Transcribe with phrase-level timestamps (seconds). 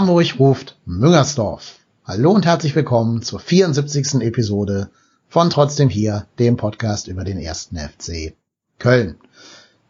[0.00, 1.74] Hamburg ruft Müngersdorf.
[2.06, 4.22] Hallo und herzlich willkommen zur 74.
[4.22, 4.88] Episode
[5.28, 8.32] von Trotzdem hier, dem Podcast über den ersten FC
[8.78, 9.16] Köln.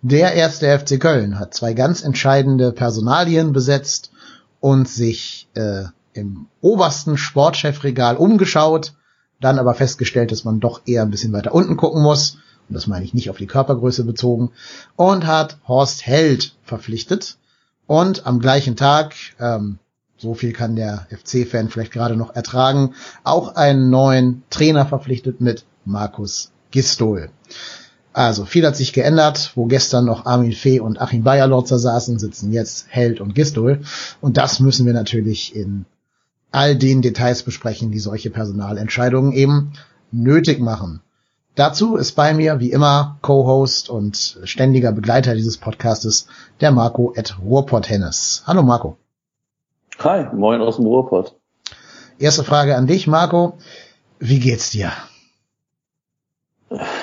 [0.02, 4.10] Der erste FC Köln hat zwei ganz entscheidende Personalien besetzt
[4.58, 8.94] und sich äh, im obersten Sportchefregal umgeschaut,
[9.40, 12.88] dann aber festgestellt, dass man doch eher ein bisschen weiter unten gucken muss, und das
[12.88, 14.50] meine ich nicht auf die Körpergröße bezogen,
[14.96, 17.36] und hat Horst Held verpflichtet.
[17.86, 19.78] Und am gleichen Tag, ähm,
[20.20, 25.64] so viel kann der FC-Fan vielleicht gerade noch ertragen, auch einen neuen Trainer verpflichtet mit
[25.86, 27.30] Markus Gistol.
[28.12, 29.52] Also viel hat sich geändert.
[29.54, 33.80] Wo gestern noch Armin Fee und Achim Bayerlotzer saßen, sitzen jetzt Held und Gistol.
[34.20, 35.86] Und das müssen wir natürlich in
[36.50, 39.72] all den Details besprechen, die solche Personalentscheidungen eben
[40.10, 41.00] nötig machen.
[41.54, 46.26] Dazu ist bei mir wie immer Co-Host und ständiger Begleiter dieses Podcastes
[46.60, 48.42] der Marco at Ruhrpott Hennes.
[48.46, 48.99] Hallo Marco.
[50.02, 51.36] Hi, moin aus dem Ruhrpott.
[52.18, 53.58] Erste Frage an dich, Marco.
[54.18, 54.92] Wie geht's dir?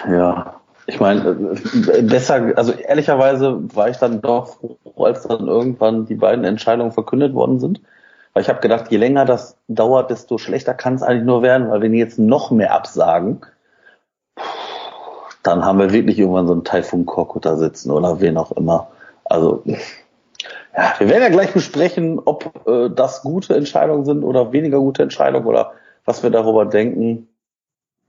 [0.09, 0.55] Ja,
[0.87, 1.55] ich meine,
[2.01, 7.35] besser, also ehrlicherweise war ich dann doch froh, als dann irgendwann die beiden Entscheidungen verkündet
[7.35, 7.81] worden sind.
[8.33, 11.69] Weil ich habe gedacht, je länger das dauert, desto schlechter kann es eigentlich nur werden,
[11.69, 13.41] weil wenn die jetzt noch mehr absagen,
[15.43, 18.87] dann haben wir wirklich irgendwann so einen Taifun Korkut da sitzen oder wen auch immer.
[19.23, 19.63] Also
[20.75, 25.03] ja, wir werden ja gleich besprechen, ob äh, das gute Entscheidungen sind oder weniger gute
[25.03, 25.71] Entscheidungen oder
[26.05, 27.27] was wir darüber denken.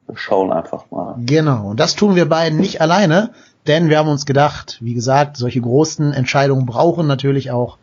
[0.06, 1.16] Wir schauen einfach mal.
[1.18, 3.32] Genau, und das tun wir beiden nicht alleine,
[3.66, 7.78] denn wir haben uns gedacht, wie gesagt, solche großen Entscheidungen brauchen natürlich auch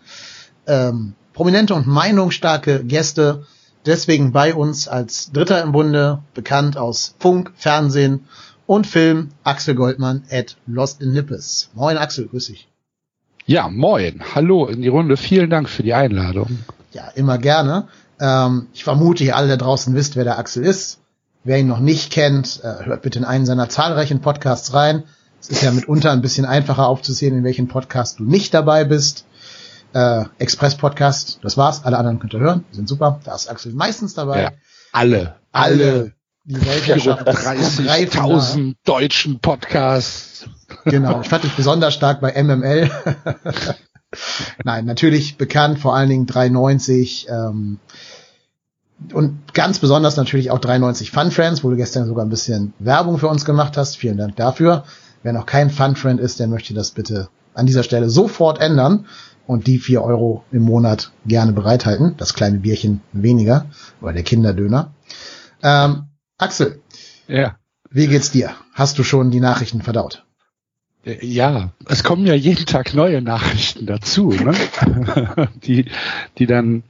[0.65, 3.45] ähm, prominente und meinungsstarke Gäste.
[3.85, 8.25] Deswegen bei uns als Dritter im Bunde, bekannt aus Funk, Fernsehen
[8.65, 11.69] und Film, Axel Goldmann at Lost in Nippes.
[11.75, 12.67] Moin Axel, grüß dich.
[13.45, 14.21] Ja, moin.
[14.33, 15.17] Hallo in die Runde.
[15.17, 16.59] Vielen Dank für die Einladung.
[16.91, 17.87] Ja, immer gerne.
[18.19, 20.99] Ähm, ich vermute, ihr alle da draußen wisst, wer der Axel ist.
[21.43, 25.03] Wer ihn noch nicht kennt, äh, hört bitte in einen seiner zahlreichen Podcasts rein.
[25.39, 29.25] Es ist ja mitunter ein bisschen einfacher aufzusehen, in welchen Podcast du nicht dabei bist
[29.95, 31.39] äh, Express-Podcast.
[31.41, 31.85] Das war's.
[31.85, 32.65] Alle anderen könnt ihr hören.
[32.71, 33.21] Die sind super.
[33.23, 34.41] Da ist Axel meistens dabei.
[34.41, 34.51] Ja,
[34.91, 35.35] alle.
[35.51, 36.13] Alle.
[36.43, 37.27] Die Weltherrschaft.
[37.27, 40.45] 30.000 deutschen Podcasts.
[40.85, 41.21] Genau.
[41.21, 42.89] Ich fand dich besonders stark bei MML.
[44.63, 47.79] Nein, natürlich bekannt, vor allen Dingen 390, ähm,
[49.13, 53.17] und ganz besonders natürlich auch 93 Fun Friends, wo du gestern sogar ein bisschen Werbung
[53.17, 53.97] für uns gemacht hast.
[53.97, 54.85] Vielen Dank dafür.
[55.21, 59.05] Wer noch kein Fun Friend ist, der möchte das bitte an dieser Stelle sofort ändern
[59.47, 62.15] und die vier Euro im Monat gerne bereithalten.
[62.17, 63.65] Das kleine Bierchen weniger,
[64.01, 64.93] oder der Kinderdöner.
[65.61, 66.05] Ähm,
[66.37, 66.81] Axel.
[67.27, 67.57] Ja.
[67.89, 68.51] Wie geht's dir?
[68.73, 70.24] Hast du schon die Nachrichten verdaut?
[71.05, 74.55] Ja, es kommen ja jeden Tag neue Nachrichten dazu, ne?
[75.63, 75.85] die,
[76.39, 76.81] die dann,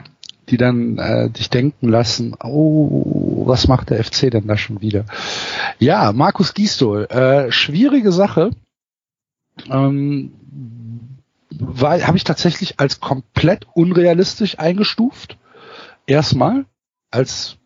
[0.47, 5.05] die dann äh, dich denken lassen, oh, was macht der FC denn da schon wieder?
[5.79, 8.51] Ja, Markus Gisdol, äh, schwierige Sache.
[9.69, 10.31] Ähm,
[11.81, 15.37] habe ich tatsächlich als komplett unrealistisch eingestuft.
[16.07, 16.65] Erstmal,
[17.11, 17.57] als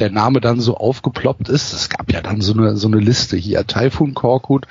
[0.00, 1.72] der Name dann so aufgeploppt ist.
[1.72, 3.66] Es gab ja dann so eine, so eine Liste hier.
[3.66, 4.66] Taifun Korkut,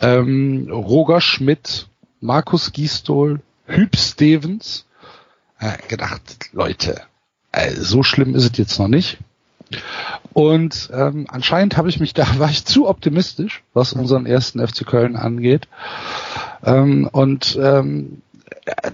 [0.00, 1.88] ähm, Roger Schmidt,
[2.20, 4.86] Markus Gistol, Hüb Stevens.
[5.60, 7.00] Äh, gedacht, Leute,
[7.52, 9.18] äh, so schlimm ist es jetzt noch nicht.
[10.32, 14.86] Und ähm, anscheinend habe ich mich da, war ich zu optimistisch, was unseren ersten FC
[14.86, 15.68] Köln angeht.
[16.64, 18.22] Ähm, und ähm,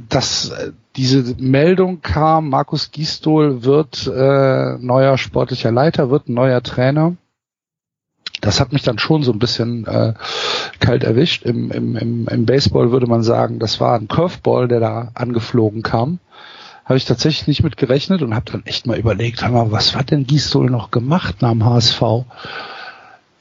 [0.09, 0.53] dass
[0.97, 7.17] diese Meldung kam, Markus Gistol wird äh, neuer sportlicher Leiter, wird neuer Trainer.
[8.41, 10.15] Das hat mich dann schon so ein bisschen äh,
[10.81, 11.45] kalt erwischt.
[11.45, 15.83] Im, im, im, Im Baseball würde man sagen, das war ein Curveball, der da angeflogen
[15.83, 16.19] kam.
[16.85, 19.95] Habe ich tatsächlich nicht mit gerechnet und habe dann echt mal überlegt, hör mal, was
[19.95, 22.03] hat denn Gistol noch gemacht nach dem HSV?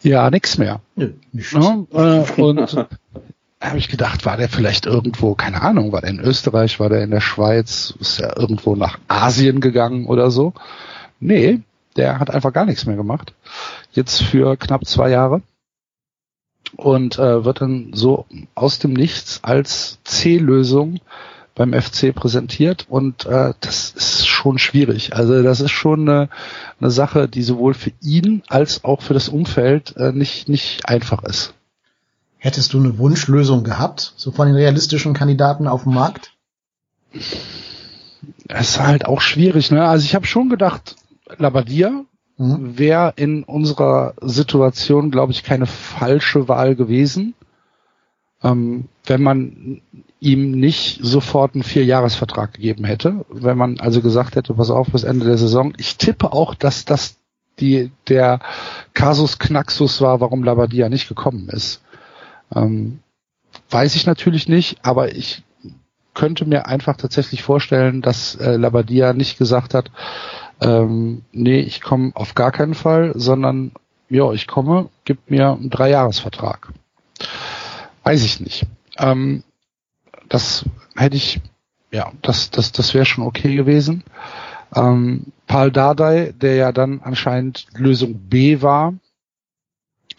[0.03, 0.81] Ja, nix mehr.
[0.95, 1.53] Nö, nicht.
[1.53, 2.87] Ja, äh, und
[3.61, 7.03] habe ich gedacht, war der vielleicht irgendwo, keine Ahnung, war der in Österreich, war der
[7.03, 10.53] in der Schweiz, ist er irgendwo nach Asien gegangen oder so?
[11.19, 11.61] Nee,
[11.97, 13.33] der hat einfach gar nichts mehr gemacht.
[13.91, 15.41] Jetzt für knapp zwei Jahre.
[16.75, 20.99] Und äh, wird dann so aus dem Nichts als C-Lösung
[21.55, 25.13] beim FC präsentiert und äh, das ist schon schwierig.
[25.13, 26.29] Also das ist schon eine,
[26.79, 31.23] eine Sache, die sowohl für ihn als auch für das Umfeld äh, nicht nicht einfach
[31.23, 31.53] ist.
[32.41, 36.31] Hättest du eine Wunschlösung gehabt, so von den realistischen Kandidaten auf dem Markt?
[38.47, 39.85] Es ist halt auch schwierig, ne?
[39.85, 40.95] Also ich habe schon gedacht,
[41.37, 42.05] Labadia
[42.37, 42.77] mhm.
[42.77, 47.35] wäre in unserer Situation, glaube ich, keine falsche Wahl gewesen.
[48.41, 49.81] Ähm, wenn man
[50.21, 55.03] ihm nicht sofort einen Vierjahresvertrag gegeben hätte, wenn man also gesagt hätte, pass auf, bis
[55.03, 55.73] Ende der Saison.
[55.77, 57.17] Ich tippe auch, dass das
[57.59, 58.39] die, der
[58.93, 61.81] Kasus Knaxus war, warum Labadia nicht gekommen ist.
[62.55, 62.99] Ähm,
[63.69, 65.43] weiß ich natürlich nicht, aber ich
[66.13, 69.91] könnte mir einfach tatsächlich vorstellen, dass äh, Labadia nicht gesagt hat,
[70.61, 73.71] ähm, nee, ich komme auf gar keinen Fall, sondern
[74.09, 76.73] ja, ich komme, gib mir einen Dreijahresvertrag.
[78.03, 78.65] Weiß ich nicht.
[78.97, 79.43] Ähm,
[80.27, 81.39] das hätte ich,
[81.91, 84.03] ja, das, das, das wäre schon okay gewesen.
[84.75, 88.93] Ähm, Paul Dardai, der ja dann anscheinend Lösung B war,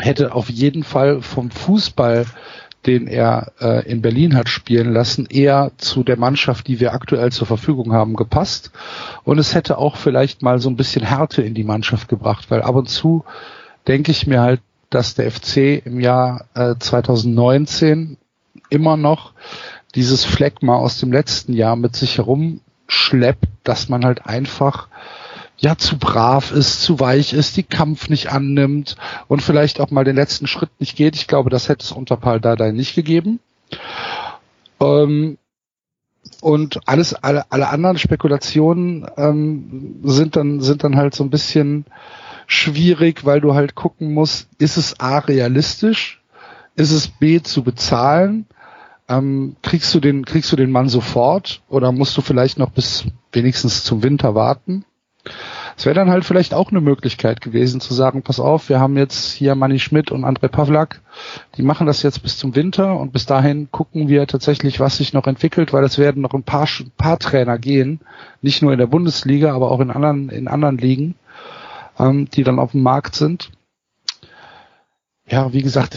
[0.00, 2.26] hätte auf jeden Fall vom Fußball,
[2.87, 7.31] den er äh, in Berlin hat spielen lassen, eher zu der Mannschaft, die wir aktuell
[7.31, 8.73] zur Verfügung haben, gepasst.
[9.25, 12.62] Und es hätte auch vielleicht mal so ein bisschen Härte in die Mannschaft gebracht, weil
[12.62, 13.25] ab und zu
[13.87, 18.17] denke ich mir halt, dass der FC im Jahr äh, 2019
[18.70, 19.32] immer noch
[19.94, 24.88] dieses Phlegma aus dem letzten Jahr mit sich herumschleppt, dass man halt einfach
[25.61, 28.97] ja zu brav ist, zu weich ist, die Kampf nicht annimmt
[29.29, 31.17] und vielleicht auch mal den letzten Schritt nicht geht.
[31.17, 33.41] Ich glaube, das hätte es unter Paul Dardai nicht gegeben.
[34.81, 35.39] Ähm,
[36.41, 41.85] und alles, alle, alle anderen Spekulationen ähm, sind dann sind dann halt so ein bisschen
[42.47, 46.23] schwierig, weil du halt gucken musst, ist es a realistisch,
[46.75, 48.47] ist es b zu bezahlen
[49.11, 53.05] ähm, kriegst du den, kriegst du den Mann sofort oder musst du vielleicht noch bis
[53.33, 54.85] wenigstens zum Winter warten?
[55.76, 58.96] Es wäre dann halt vielleicht auch eine Möglichkeit gewesen zu sagen, pass auf, wir haben
[58.96, 61.00] jetzt hier Manny Schmidt und André Pavlak,
[61.56, 65.12] die machen das jetzt bis zum Winter und bis dahin gucken wir tatsächlich, was sich
[65.12, 68.00] noch entwickelt, weil es werden noch ein paar, ein paar Trainer gehen,
[68.43, 71.14] nicht nur in der Bundesliga, aber auch in anderen, in anderen Ligen,
[71.99, 73.50] ähm, die dann auf dem Markt sind
[75.31, 75.96] ja, wie gesagt,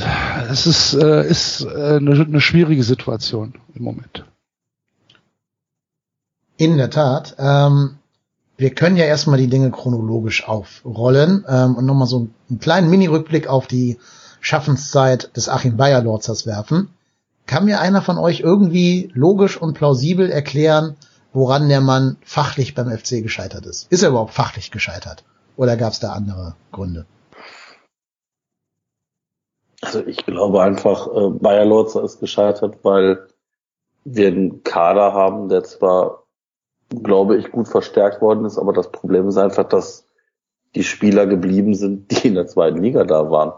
[0.51, 4.25] es ist, äh, ist äh, eine, eine schwierige Situation im Moment.
[6.57, 7.35] In der Tat.
[7.39, 7.97] Ähm,
[8.63, 13.50] wir können ja erstmal die Dinge chronologisch aufrollen ähm, und nochmal so einen kleinen Mini-Rückblick
[13.50, 14.00] auf die
[14.39, 16.88] Schaffenszeit des Achim Bayer-Lorzers werfen.
[17.45, 20.95] Kann mir einer von euch irgendwie logisch und plausibel erklären,
[21.33, 23.92] woran der Mann fachlich beim FC gescheitert ist?
[23.92, 25.25] Ist er überhaupt fachlich gescheitert?
[25.57, 27.06] Oder gab es da andere Gründe?
[29.81, 33.27] Also ich glaube einfach, äh, Bayer Lorzer ist gescheitert, weil
[34.06, 36.22] wir einen Kader haben, der zwar,
[37.01, 40.05] glaube ich, gut verstärkt worden ist, aber das Problem ist einfach, dass
[40.75, 43.53] die Spieler geblieben sind, die in der zweiten Liga da waren.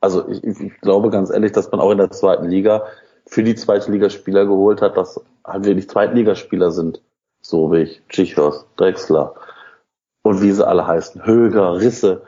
[0.00, 2.84] Also ich, ich glaube ganz ehrlich, dass man auch in der zweiten Liga
[3.26, 7.02] für die zweite Liga Spieler geholt hat, dass halt wirklich Zweitligaspieler sind.
[7.40, 9.34] So wie ich, Tschichos, Drexler
[10.22, 12.22] und wie sie alle heißen, Höger, Risse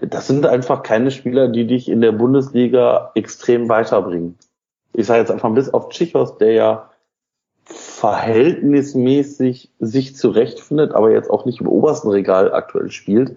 [0.00, 4.38] das sind einfach keine Spieler, die dich in der Bundesliga extrem weiterbringen.
[4.94, 6.90] Ich sage jetzt einfach bis auf Tschichos, der ja
[8.02, 13.36] verhältnismäßig sich zurechtfindet, aber jetzt auch nicht im obersten Regal aktuell spielt,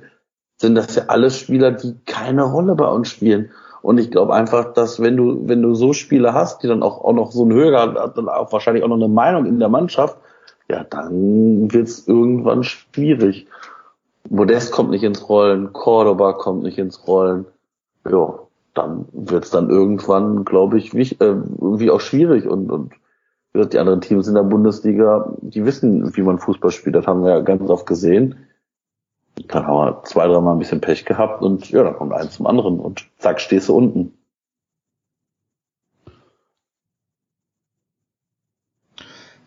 [0.58, 3.52] sind das ja alles Spieler, die keine Rolle bei uns spielen.
[3.84, 7.04] Und ich glaube einfach, dass wenn du, wenn du so Spieler hast, die dann auch,
[7.04, 10.18] auch noch so ein höherer, dann auch wahrscheinlich auch noch eine Meinung in der Mannschaft,
[10.68, 13.46] ja, dann wird es irgendwann schwierig.
[14.32, 17.46] Modest kommt nicht ins Rollen, Cordoba kommt nicht ins Rollen.
[18.10, 18.34] Ja,
[18.74, 23.05] dann wird's dann irgendwann, glaube ich, wie, äh, irgendwie auch schwierig und, und wie
[23.56, 27.24] gesagt, die anderen Teams in der Bundesliga, die wissen, wie man Fußball spielt, das haben
[27.24, 28.36] wir ja ganz oft gesehen.
[29.48, 32.48] Dann haben wir zwei, dreimal ein bisschen Pech gehabt und ja, dann kommt eins zum
[32.48, 34.14] anderen und zack, stehst du unten.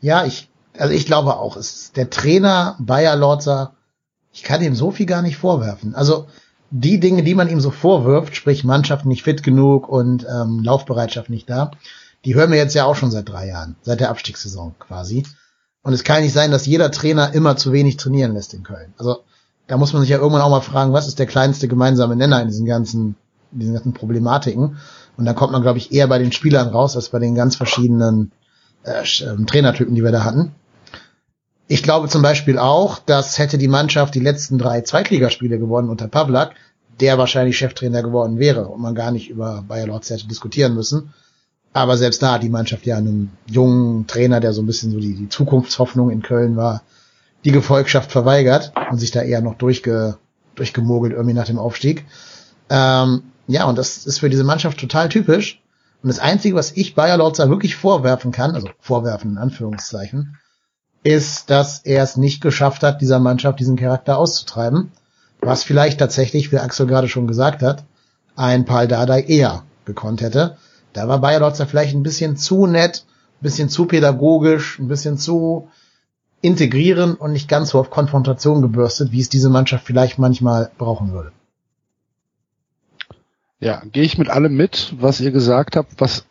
[0.00, 3.74] Ja, ich, also ich glaube auch, es der Trainer Bayer Lorzer
[4.38, 5.96] ich kann ihm so viel gar nicht vorwerfen.
[5.96, 6.26] Also
[6.70, 11.28] die Dinge, die man ihm so vorwirft, sprich Mannschaft nicht fit genug und ähm, Laufbereitschaft
[11.28, 11.72] nicht da,
[12.24, 15.24] die hören wir jetzt ja auch schon seit drei Jahren, seit der Abstiegssaison quasi.
[15.82, 18.92] Und es kann nicht sein, dass jeder Trainer immer zu wenig trainieren lässt in Köln.
[18.98, 19.24] Also
[19.68, 22.40] da muss man sich ja irgendwann auch mal fragen, was ist der kleinste gemeinsame Nenner
[22.42, 23.16] in diesen ganzen,
[23.52, 24.78] in diesen ganzen Problematiken.
[25.16, 27.56] Und da kommt man, glaube ich, eher bei den Spielern raus, als bei den ganz
[27.56, 28.32] verschiedenen
[28.82, 30.52] äh, ähm, Trainertypen, die wir da hatten.
[31.66, 36.08] Ich glaube zum Beispiel auch, dass hätte die Mannschaft die letzten drei Zweitligaspiele gewonnen unter
[36.08, 36.54] Pavlak,
[37.00, 41.12] der wahrscheinlich Cheftrainer geworden wäre und man gar nicht über Bayer Lorz hätte diskutieren müssen.
[41.72, 45.00] Aber selbst da hat die Mannschaft ja einen jungen Trainer, der so ein bisschen so
[45.00, 46.82] die, die Zukunftshoffnung in Köln war,
[47.44, 50.16] die Gefolgschaft verweigert und sich da eher noch durchge,
[50.54, 52.04] durchgemogelt irgendwie nach dem Aufstieg.
[52.68, 55.62] Ähm, ja, und das ist für diese Mannschaft total typisch.
[56.02, 60.36] Und das Einzige, was ich Bayer Lorzer wirklich vorwerfen kann, also vorwerfen in Anführungszeichen,
[61.02, 64.92] ist, dass er es nicht geschafft hat, dieser Mannschaft diesen Charakter auszutreiben.
[65.40, 67.84] Was vielleicht tatsächlich, wie Axel gerade schon gesagt hat,
[68.36, 70.56] ein Paul Dardai eher gekonnt hätte.
[70.92, 73.04] Da war Bayer Lotzer vielleicht ein bisschen zu nett
[73.40, 75.70] bisschen zu pädagogisch, ein bisschen zu
[76.40, 81.12] integrieren und nicht ganz so auf Konfrontation gebürstet, wie es diese Mannschaft vielleicht manchmal brauchen
[81.12, 81.32] würde.
[83.60, 86.26] Ja, gehe ich mit allem mit, was ihr gesagt habt, was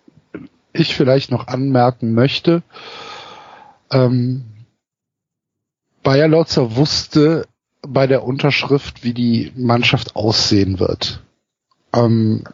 [0.72, 2.64] ich vielleicht noch anmerken möchte.
[3.92, 4.46] Ähm,
[6.04, 7.46] Bayer Lotzer wusste
[7.82, 11.22] bei der Unterschrift, wie die Mannschaft aussehen wird.
[11.94, 12.46] Ähm,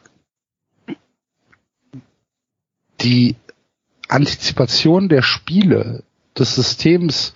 [3.04, 3.36] die
[4.08, 6.04] Antizipation der Spiele
[6.38, 7.34] des Systems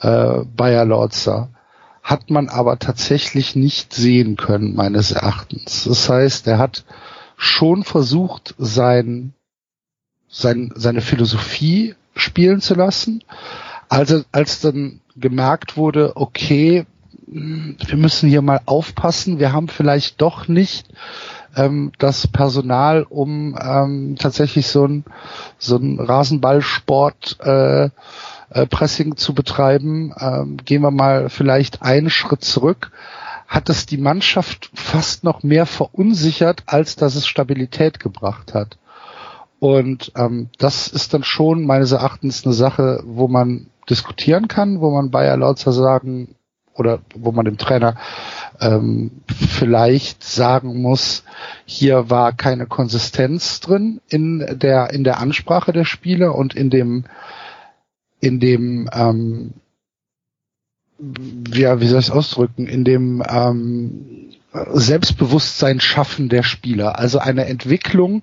[0.00, 1.50] äh, Bayer Lorzer
[2.02, 5.84] hat man aber tatsächlich nicht sehen können, meines Erachtens.
[5.84, 6.84] Das heißt, er hat
[7.36, 9.34] schon versucht, sein,
[10.28, 13.22] sein, seine Philosophie spielen zu lassen.
[13.88, 16.86] Also als dann gemerkt wurde, okay,
[17.32, 20.88] wir müssen hier mal aufpassen, wir haben vielleicht doch nicht
[21.54, 25.04] ähm, das Personal, um ähm, tatsächlich so ein,
[25.58, 30.12] so ein Rasenballsport äh, äh, Pressing zu betreiben.
[30.18, 32.90] Ähm, gehen wir mal vielleicht einen Schritt zurück.
[33.46, 38.76] Hat es die Mannschaft fast noch mehr verunsichert, als dass es Stabilität gebracht hat.
[39.60, 44.90] Und ähm, das ist dann schon meines Erachtens eine Sache, wo man diskutieren kann, wo
[44.90, 46.34] man Bayer Lautzer sagen
[46.74, 47.96] oder wo man dem Trainer
[48.60, 51.24] ähm, vielleicht sagen muss,
[51.64, 57.04] hier war keine Konsistenz drin in der in der Ansprache der Spieler und in dem
[58.20, 59.54] in dem ähm,
[61.52, 66.98] ja, wie soll ich es ausdrücken, in dem ähm, Selbstbewusstsein schaffen der Spieler.
[66.98, 68.22] Also eine Entwicklung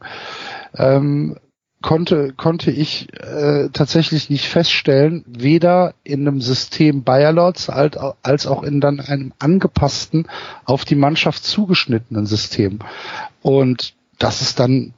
[0.76, 1.38] ähm,
[1.82, 8.64] konnte, konnte ich äh, tatsächlich nicht feststellen, weder in einem System Bayerlords als, als auch
[8.64, 10.28] in dann einem angepassten,
[10.66, 12.80] auf die Mannschaft zugeschnittenen System.
[13.42, 14.94] Und das ist dann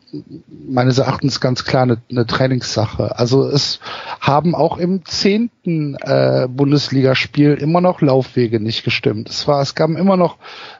[0.47, 3.17] meines Erachtens ganz klar eine, eine Trainingssache.
[3.17, 3.79] Also es
[4.21, 9.29] haben auch im zehnten äh, Bundesligaspiel immer noch Laufwege nicht gestimmt.
[9.29, 10.37] Es war, es gab immer noch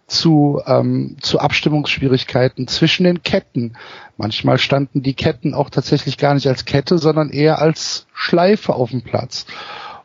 [0.07, 3.73] zu, ähm, zu Abstimmungsschwierigkeiten zwischen den Ketten.
[4.15, 8.91] Manchmal standen die Ketten auch tatsächlich gar nicht als Kette, sondern eher als Schleife auf
[8.91, 9.47] dem Platz.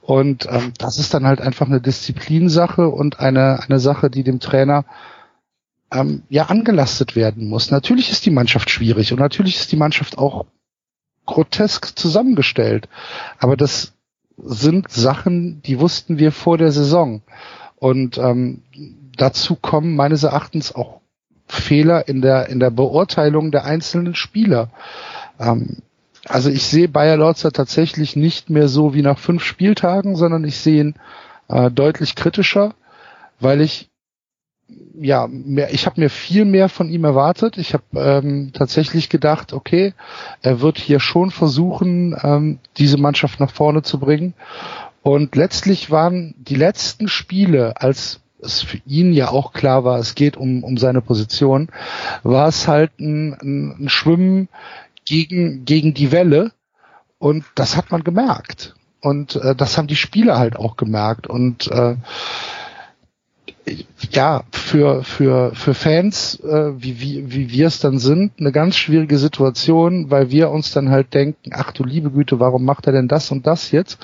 [0.03, 4.41] Und ähm, das ist dann halt einfach eine Disziplinsache und eine, eine Sache, die dem
[4.41, 4.85] Trainer
[5.95, 7.71] ähm, ja angelastet werden muss.
[7.71, 10.47] Natürlich ist die Mannschaft schwierig und natürlich ist die Mannschaft auch
[11.27, 12.89] grotesk zusammengestellt.
[13.39, 13.95] Aber das
[14.37, 17.23] sind Sachen, die wussten wir vor der Saison.
[17.77, 18.63] Und ähm,
[19.17, 21.01] dazu kommen meines Erachtens auch
[21.47, 24.71] Fehler in der in der Beurteilung der einzelnen Spieler.
[25.39, 25.79] Ähm,
[26.27, 30.57] also ich sehe Bayer Lorzer tatsächlich nicht mehr so wie nach fünf Spieltagen, sondern ich
[30.57, 30.95] sehe ihn
[31.49, 32.75] äh, deutlich kritischer,
[33.41, 33.91] weil ich
[34.99, 37.59] ja, mehr, ich habe mir viel mehr von ihm erwartet.
[37.59, 39.93] Ich habe ähm, tatsächlich gedacht, okay,
[40.43, 44.35] er wird hier schon versuchen, ähm, diese Mannschaft nach vorne zu bringen.
[45.03, 50.15] Und letztlich waren die letzten Spiele, als es für ihn ja auch klar war, es
[50.15, 51.69] geht um, um seine Position,
[52.23, 54.49] war es halt ein, ein, Schwimmen
[55.05, 56.53] gegen, gegen die Welle.
[57.19, 58.75] Und das hat man gemerkt.
[59.01, 61.27] Und äh, das haben die Spieler halt auch gemerkt.
[61.27, 61.97] Und äh,
[64.11, 68.77] ja, für, für, für Fans, äh, wie, wie, wie wir es dann sind, eine ganz
[68.77, 72.93] schwierige Situation, weil wir uns dann halt denken, ach du liebe Güte, warum macht er
[72.93, 73.99] denn das und das jetzt?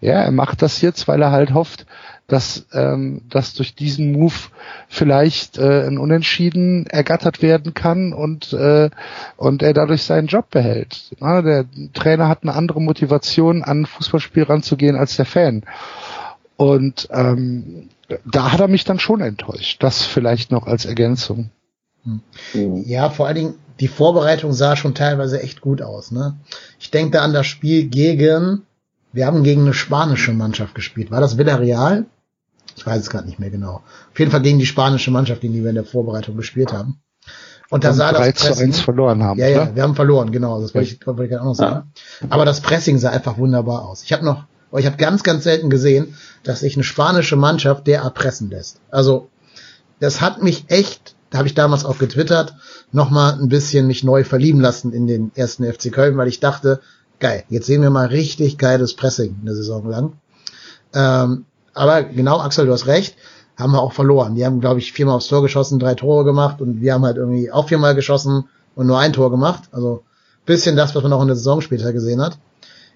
[0.00, 1.86] Ja, er macht das jetzt, weil er halt hofft,
[2.26, 4.34] dass, ähm, dass durch diesen Move
[4.88, 8.90] vielleicht äh, ein Unentschieden ergattert werden kann und, äh,
[9.36, 11.14] und er dadurch seinen Job behält.
[11.20, 15.62] Ja, der Trainer hat eine andere Motivation, an ein Fußballspiel ranzugehen als der Fan.
[16.56, 17.90] Und ähm,
[18.24, 19.82] da hat er mich dann schon enttäuscht.
[19.82, 21.50] Das vielleicht noch als Ergänzung.
[22.04, 22.20] Hm.
[22.84, 26.10] Ja, vor allen Dingen, die Vorbereitung sah schon teilweise echt gut aus.
[26.10, 26.36] Ne?
[26.78, 28.62] Ich denke da an das Spiel gegen,
[29.12, 31.10] wir haben gegen eine spanische Mannschaft gespielt.
[31.10, 32.06] War das Villarreal?
[32.76, 33.82] Ich weiß es gerade nicht mehr genau.
[34.12, 37.00] Auf jeden Fall gegen die spanische Mannschaft, gegen die wir in der Vorbereitung gespielt haben.
[37.68, 39.40] Und da sah 3 das Pressing, zu 1 verloren haben.
[39.40, 39.74] Ja, ja, oder?
[39.74, 40.60] wir haben verloren, genau.
[40.60, 41.92] Das wollte ich, wollte ich gerade auch noch sagen.
[42.28, 44.04] Aber das Pressing sah einfach wunderbar aus.
[44.04, 44.44] Ich habe noch
[44.76, 48.78] aber ich habe ganz, ganz selten gesehen, dass sich eine spanische Mannschaft derart pressen lässt.
[48.90, 49.30] Also
[50.00, 52.54] das hat mich echt, da habe ich damals auch getwittert,
[52.92, 56.80] nochmal ein bisschen mich neu verlieben lassen in den ersten FC Köln, weil ich dachte,
[57.20, 60.12] geil, jetzt sehen wir mal richtig geiles Pressing eine Saison lang.
[60.92, 63.16] Ähm, aber genau, Axel, du hast recht,
[63.56, 64.34] haben wir auch verloren.
[64.34, 67.16] Die haben, glaube ich, viermal aufs Tor geschossen, drei Tore gemacht und wir haben halt
[67.16, 69.70] irgendwie auch viermal geschossen und nur ein Tor gemacht.
[69.72, 70.02] Also
[70.44, 72.36] bisschen das, was man auch in der Saison später gesehen hat.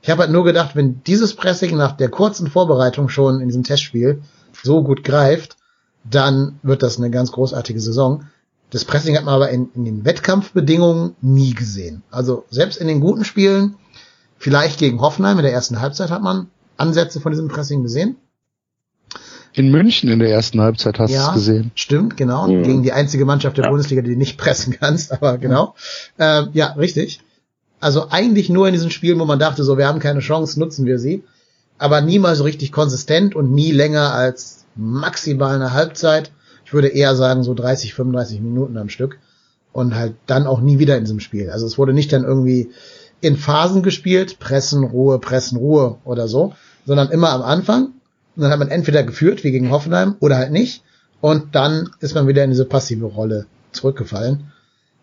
[0.03, 3.65] Ich habe halt nur gedacht, wenn dieses Pressing nach der kurzen Vorbereitung schon in diesem
[3.65, 4.23] Testspiel
[4.63, 5.57] so gut greift,
[6.05, 8.25] dann wird das eine ganz großartige Saison.
[8.71, 12.03] Das Pressing hat man aber in, in den Wettkampfbedingungen nie gesehen.
[12.11, 13.77] Also selbst in den guten Spielen
[14.41, 18.17] Vielleicht gegen Hoffenheim in der ersten Halbzeit hat man Ansätze von diesem Pressing gesehen.
[19.53, 21.73] In München in der ersten Halbzeit hast ja, du es gesehen.
[21.75, 22.49] Stimmt, genau.
[22.49, 22.63] Mhm.
[22.63, 23.71] Gegen die einzige Mannschaft der ja.
[23.71, 25.75] Bundesliga, die du nicht pressen kannst, aber genau.
[26.17, 26.25] Mhm.
[26.25, 27.21] Äh, ja, richtig.
[27.81, 30.87] Also eigentlich nur in diesen Spielen, wo man dachte, so, wir haben keine Chance, nutzen
[30.87, 31.25] wir sie.
[31.79, 36.31] Aber niemals so richtig konsistent und nie länger als maximal eine Halbzeit.
[36.65, 39.19] Ich würde eher sagen, so 30, 35 Minuten am Stück.
[39.73, 41.51] Und halt dann auch nie wieder in diesem Spiel.
[41.51, 42.71] Also es wurde nicht dann irgendwie
[43.21, 46.55] in Phasen gespielt, Pressen, Ruhe, Pressen, Ruhe oder so,
[46.87, 47.93] sondern immer am Anfang.
[48.37, 50.83] Und dann hat man entweder geführt, wie gegen Hoffenheim, oder halt nicht.
[51.21, 54.51] Und dann ist man wieder in diese passive Rolle zurückgefallen.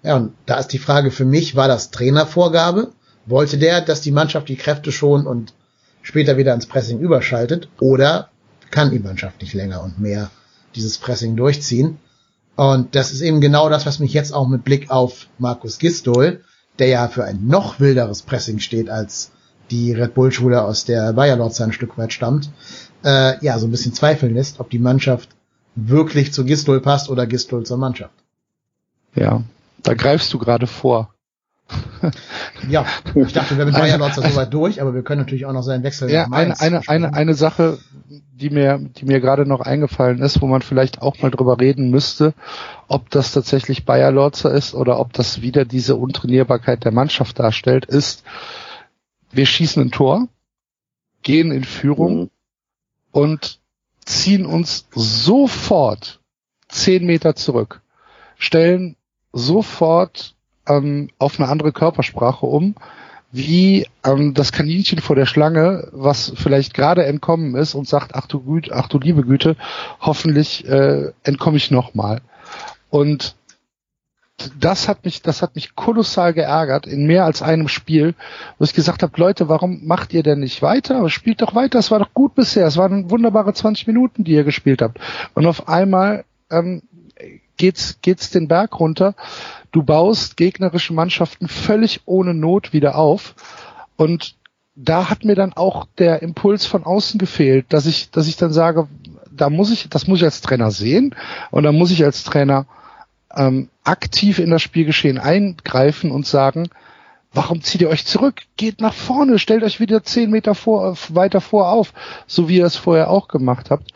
[0.03, 2.91] Ja, und da ist die Frage für mich, war das Trainervorgabe?
[3.25, 5.53] Wollte der, dass die Mannschaft die Kräfte schon und
[6.01, 7.67] später wieder ins Pressing überschaltet?
[7.79, 8.29] Oder
[8.71, 10.29] kann die Mannschaft nicht länger und mehr
[10.75, 11.97] dieses Pressing durchziehen?
[12.55, 16.41] Und das ist eben genau das, was mich jetzt auch mit Blick auf Markus Gistol
[16.79, 19.31] der ja für ein noch wilderes Pressing steht als
[19.69, 22.49] die Red Bull-Schule, aus der Bayer Lorz ein Stück weit stammt,
[23.03, 25.29] äh, ja, so ein bisschen zweifeln lässt, ob die Mannschaft
[25.75, 28.13] wirklich zu Gistol passt oder Gistol zur Mannschaft.
[29.15, 29.43] Ja,
[29.83, 31.13] da greifst du gerade vor.
[32.69, 35.53] ja, ich dachte, wir mit Bayer Lorz so weit durch, aber wir können natürlich auch
[35.53, 37.77] noch seinen Wechsel ja, eine, eine, eine, eine Sache,
[38.09, 41.89] die mir, die mir gerade noch eingefallen ist, wo man vielleicht auch mal drüber reden
[41.89, 42.33] müsste,
[42.87, 47.85] ob das tatsächlich Bayer Lorzer ist oder ob das wieder diese Untrainierbarkeit der Mannschaft darstellt,
[47.85, 48.23] ist,
[49.31, 50.27] wir schießen ein Tor,
[51.21, 52.29] gehen in Führung mhm.
[53.11, 53.59] und
[54.05, 56.21] ziehen uns sofort
[56.69, 57.81] zehn Meter zurück,
[58.37, 58.96] stellen
[59.33, 60.35] sofort
[60.67, 62.75] ähm, auf eine andere Körpersprache um,
[63.31, 68.27] wie ähm, das Kaninchen vor der Schlange, was vielleicht gerade entkommen ist und sagt, ach
[68.27, 69.55] du Güte, ach du liebe Güte,
[69.99, 72.21] hoffentlich äh, entkomme ich nochmal.
[72.89, 73.35] Und
[74.59, 78.13] das hat mich, das hat mich kolossal geärgert in mehr als einem Spiel,
[78.57, 81.09] wo ich gesagt habe, Leute, warum macht ihr denn nicht weiter?
[81.09, 84.43] Spielt doch weiter, es war doch gut bisher, es waren wunderbare 20 Minuten, die ihr
[84.43, 84.99] gespielt habt.
[85.33, 86.83] Und auf einmal ähm,
[87.57, 89.15] geht's, geht's den Berg runter
[89.71, 93.35] Du baust gegnerische Mannschaften völlig ohne Not wieder auf.
[93.95, 94.35] Und
[94.75, 98.51] da hat mir dann auch der Impuls von außen gefehlt, dass ich, dass ich dann
[98.51, 98.87] sage,
[99.31, 101.15] da muss ich, das muss ich als Trainer sehen
[101.51, 102.65] und da muss ich als Trainer
[103.35, 106.69] ähm, aktiv in das Spielgeschehen eingreifen und sagen,
[107.33, 108.41] warum zieht ihr euch zurück?
[108.55, 111.93] Geht nach vorne, stellt euch wieder zehn Meter vor, weiter vor auf,
[112.25, 113.91] so wie ihr es vorher auch gemacht habt.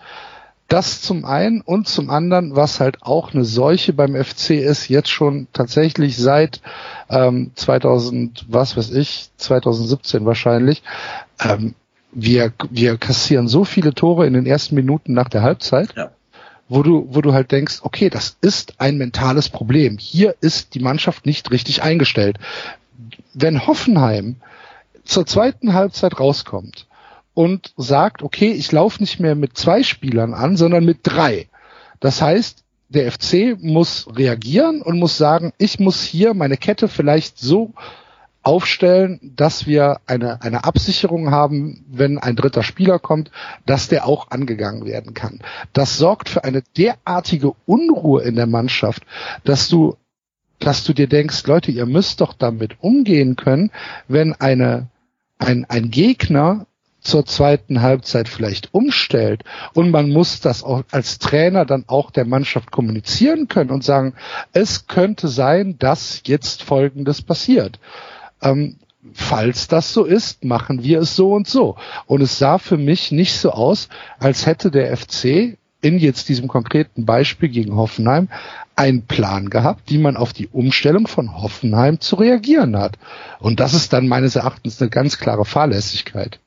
[0.71, 5.09] Das zum einen und zum anderen, was halt auch eine Seuche beim FC ist, jetzt
[5.09, 6.61] schon tatsächlich seit
[7.09, 10.81] ähm, 2000, was weiß ich, 2017 wahrscheinlich.
[11.41, 11.75] Ähm,
[12.13, 15.93] wir, wir kassieren so viele Tore in den ersten Minuten nach der Halbzeit.
[15.97, 16.11] Ja
[16.69, 19.97] wo du, wo du halt denkst, okay, das ist ein mentales Problem.
[19.97, 22.37] Hier ist die Mannschaft nicht richtig eingestellt.
[23.33, 24.37] Wenn Hoffenheim
[25.03, 26.87] zur zweiten Halbzeit rauskommt
[27.33, 31.47] und sagt, okay, ich laufe nicht mehr mit zwei Spielern an, sondern mit drei.
[31.99, 37.39] Das heißt, der FC muss reagieren und muss sagen, ich muss hier meine Kette vielleicht
[37.39, 37.73] so
[38.43, 43.31] aufstellen, dass wir eine, eine Absicherung haben, wenn ein dritter Spieler kommt,
[43.65, 45.39] dass der auch angegangen werden kann.
[45.73, 49.03] Das sorgt für eine derartige Unruhe in der Mannschaft,
[49.43, 49.95] dass du,
[50.59, 53.71] dass du dir denkst, Leute, ihr müsst doch damit umgehen können,
[54.07, 54.87] wenn eine,
[55.37, 56.65] ein, ein Gegner
[57.01, 62.25] zur zweiten Halbzeit vielleicht umstellt und man muss das auch als Trainer dann auch der
[62.25, 64.13] Mannschaft kommunizieren können und sagen,
[64.53, 67.79] es könnte sein, dass jetzt Folgendes passiert.
[68.41, 68.77] Ähm,
[69.13, 71.75] falls das so ist, machen wir es so und so.
[72.05, 76.47] Und es sah für mich nicht so aus, als hätte der FC in jetzt diesem
[76.47, 78.29] konkreten Beispiel gegen Hoffenheim
[78.75, 82.97] einen Plan gehabt, wie man auf die Umstellung von Hoffenheim zu reagieren hat.
[83.39, 86.39] Und das ist dann meines Erachtens eine ganz klare Fahrlässigkeit.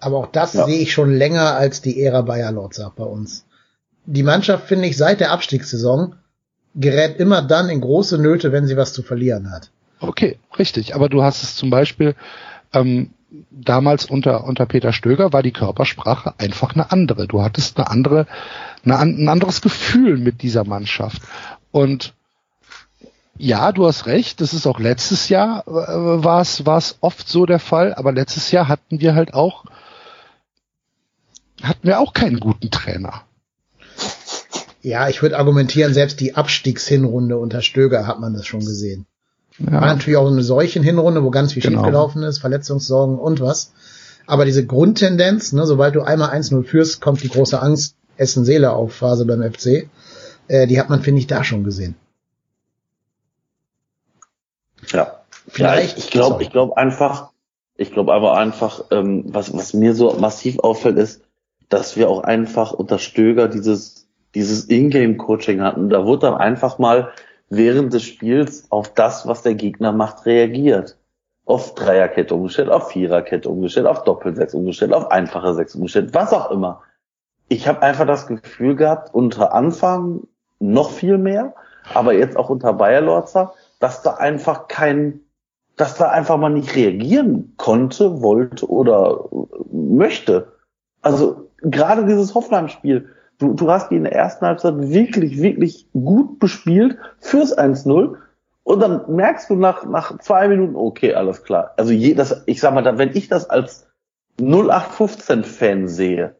[0.00, 0.66] Aber auch das ja.
[0.66, 3.44] sehe ich schon länger als die Ära Bayer Lorzach bei uns.
[4.06, 6.14] Die Mannschaft, finde ich, seit der Abstiegssaison
[6.74, 9.70] gerät immer dann in große Nöte, wenn sie was zu verlieren hat.
[10.00, 10.94] Okay, richtig.
[10.94, 12.14] Aber du hast es zum Beispiel
[12.72, 13.10] ähm,
[13.50, 17.26] damals unter unter Peter Stöger war die Körpersprache einfach eine andere.
[17.26, 18.26] Du hattest eine andere,
[18.84, 21.22] eine, ein anderes Gefühl mit dieser Mannschaft.
[21.72, 22.14] Und
[23.36, 24.40] ja, du hast recht.
[24.40, 27.94] Das ist auch letztes Jahr äh, war es war es oft so der Fall.
[27.94, 29.64] Aber letztes Jahr hatten wir halt auch
[31.62, 33.22] hatten wir auch keinen guten Trainer.
[34.80, 39.06] Ja, ich würde argumentieren, selbst die Abstiegshinrunde unter Stöger hat man das schon gesehen.
[39.58, 39.72] Ja.
[39.72, 41.80] War natürlich auch eine solchen Hinrunde, wo ganz viel genau.
[41.80, 43.72] schiefgelaufen ist, Verletzungssorgen und was.
[44.26, 48.72] Aber diese Grundtendenz, ne, sobald du einmal 1-0 führst, kommt die große Angst, Essen Seele
[48.72, 49.88] auf Phase beim FC.
[50.48, 51.96] Äh, die hat man, finde ich, da schon gesehen.
[54.92, 55.22] Ja.
[55.48, 55.96] Vielleicht.
[55.96, 57.30] Ja, ich glaube, ich glaube einfach,
[57.76, 61.22] Ich glaube aber einfach, ähm, was, was mir so massiv auffällt, ist,
[61.68, 65.90] dass wir auch einfach unter Stöger dieses, dieses Ingame-Coaching hatten.
[65.90, 67.12] Da wurde dann einfach mal
[67.50, 70.96] während des Spiels auf das, was der Gegner macht, reagiert.
[71.44, 76.50] Auf Dreierkette umgestellt, auf Viererkette umgestellt, auf Doppelsechs umgestellt, auf einfache Sechs umgestellt, was auch
[76.50, 76.82] immer.
[77.48, 80.24] Ich habe einfach das Gefühl gehabt, unter Anfang
[80.58, 81.54] noch viel mehr,
[81.94, 85.20] aber jetzt auch unter Bayer Lorzer, dass da einfach kein,
[85.76, 89.30] dass da einfach mal nicht reagieren konnte, wollte oder
[89.72, 90.52] möchte.
[91.00, 96.38] Also gerade dieses Hoffenheim-Spiel, du, du hast die in der ersten Halbzeit wirklich, wirklich gut
[96.38, 98.16] bespielt fürs 1-0
[98.64, 101.72] und dann merkst du nach, nach zwei Minuten, okay, alles klar.
[101.76, 103.86] Also je, das, ich sag mal, wenn ich das als
[104.40, 106.36] 0815-Fan sehe,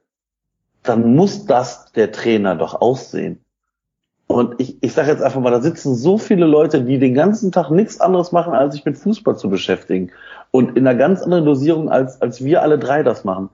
[0.83, 3.41] dann muss das der Trainer doch aussehen.
[4.27, 7.51] Und ich, ich sage jetzt einfach mal, da sitzen so viele Leute, die den ganzen
[7.51, 10.11] Tag nichts anderes machen, als sich mit Fußball zu beschäftigen.
[10.51, 13.49] Und in einer ganz anderen Dosierung, als, als wir alle drei das machen.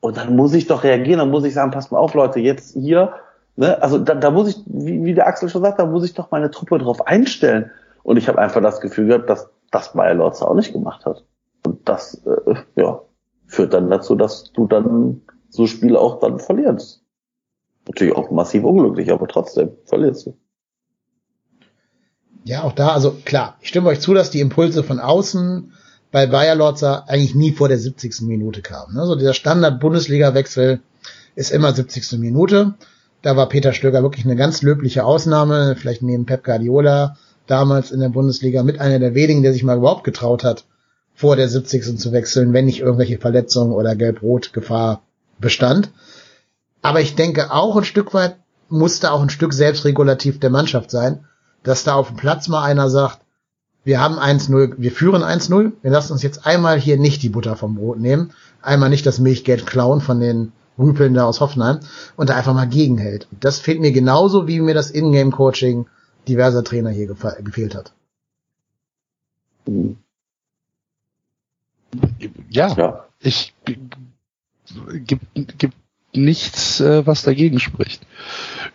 [0.00, 2.72] Und dann muss ich doch reagieren, dann muss ich sagen, passt mal auf, Leute, jetzt
[2.72, 3.12] hier,
[3.56, 6.14] ne, also da, da muss ich, wie, wie der Axel schon sagt, da muss ich
[6.14, 7.70] doch meine Truppe drauf einstellen.
[8.02, 11.24] Und ich habe einfach das Gefühl gehabt, dass das Bayer Lotz auch nicht gemacht hat.
[11.66, 13.02] Und das, äh, ja,
[13.46, 17.02] führt dann dazu, dass du dann so Spiele auch dann verlierst.
[17.86, 20.36] Natürlich auch massiv unglücklich, aber trotzdem verlierst du.
[22.44, 25.72] Ja, auch da, also klar, ich stimme euch zu, dass die Impulse von außen
[26.12, 28.22] bei Bayer Lorzer eigentlich nie vor der 70.
[28.22, 28.94] Minute kam.
[28.94, 29.06] Ne?
[29.06, 30.80] So dieser Standard-Bundesliga-Wechsel
[31.34, 32.18] ist immer 70.
[32.18, 32.74] Minute.
[33.22, 38.00] Da war Peter Stöger wirklich eine ganz löbliche Ausnahme, vielleicht neben Pep Guardiola damals in
[38.00, 40.64] der Bundesliga mit einer der wenigen, der sich mal überhaupt getraut hat,
[41.14, 41.98] vor der 70.
[41.98, 45.02] zu wechseln, wenn nicht irgendwelche Verletzungen oder Gelb-Rot-Gefahr
[45.38, 45.90] bestand.
[46.82, 48.36] Aber ich denke auch ein Stück weit
[48.70, 51.26] musste auch ein Stück selbstregulativ der Mannschaft sein,
[51.62, 53.19] dass da auf dem Platz mal einer sagt,
[53.84, 57.56] wir haben 1-0, wir führen 1-0, wir lassen uns jetzt einmal hier nicht die Butter
[57.56, 61.80] vom Brot nehmen, einmal nicht das Milchgeld klauen von den Rüpeln da aus Hoffenheim
[62.16, 63.28] und da einfach mal gegenhält.
[63.38, 65.86] Das fehlt mir genauso, wie mir das Ingame-Coaching
[66.28, 67.92] diverser Trainer hier gefehlt hat.
[72.48, 73.04] Ja, ja.
[73.20, 75.74] ich gibt, gibt
[76.12, 78.02] nichts, äh, was dagegen spricht.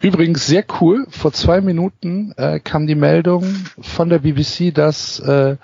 [0.02, 1.06] Übrigens sehr cool.
[1.10, 3.46] Vor zwei Minuten äh, kam die Meldung
[3.82, 5.58] von der BBC, dass äh,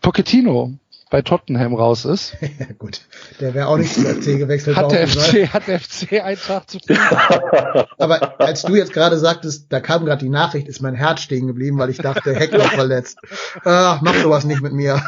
[0.00, 0.74] Pochettino
[1.10, 2.36] bei Tottenham raus ist.
[2.40, 3.02] ja, gut,
[3.40, 4.76] der wäre auch nicht zum FC gewechselt.
[4.76, 6.96] Hat der FC, hat der FC einfach zu tun.
[7.98, 11.48] Aber als du jetzt gerade sagtest, da kam gerade die Nachricht, ist mein Herz stehen
[11.48, 13.18] geblieben, weil ich dachte, Hector verletzt.
[13.64, 15.02] Ah, mach sowas nicht mit mir.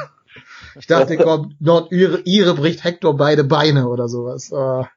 [0.78, 4.52] Ich dachte, komm, dort ihre, ihre bricht Hector beide Beine oder sowas.
[4.52, 4.90] Ah.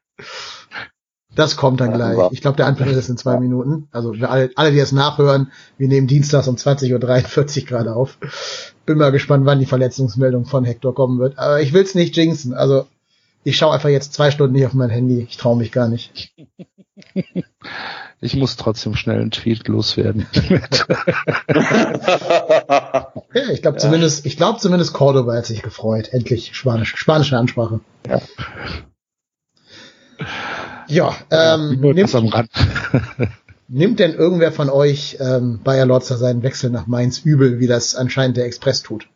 [1.36, 2.18] Das kommt dann gleich.
[2.32, 3.88] Ich glaube, der Anfang ist in zwei Minuten.
[3.92, 8.18] Also alle, alle, die es nachhören, wir nehmen Dienstags um 20.43 Uhr gerade auf.
[8.86, 11.38] Bin mal gespannt, wann die Verletzungsmeldung von Hector kommen wird.
[11.38, 12.54] Aber ich will's nicht jinxen.
[12.54, 12.86] Also
[13.44, 15.26] ich schaue einfach jetzt zwei Stunden nicht auf mein Handy.
[15.28, 16.34] Ich traue mich gar nicht.
[18.20, 20.26] Ich muss trotzdem schnell einen Tweet loswerden.
[23.34, 23.82] ja, ich glaube ja.
[23.82, 26.08] zumindest, ich glaube zumindest Cordoba hat sich gefreut.
[26.12, 27.80] Endlich Spanisch, spanische Ansprache.
[28.08, 28.22] Ja.
[30.88, 32.14] Ja, ähm, nimmt,
[33.68, 37.94] nimmt denn irgendwer von euch ähm, Bayer Lotzer seinen Wechsel nach Mainz übel, wie das
[37.96, 39.08] anscheinend der Express tut?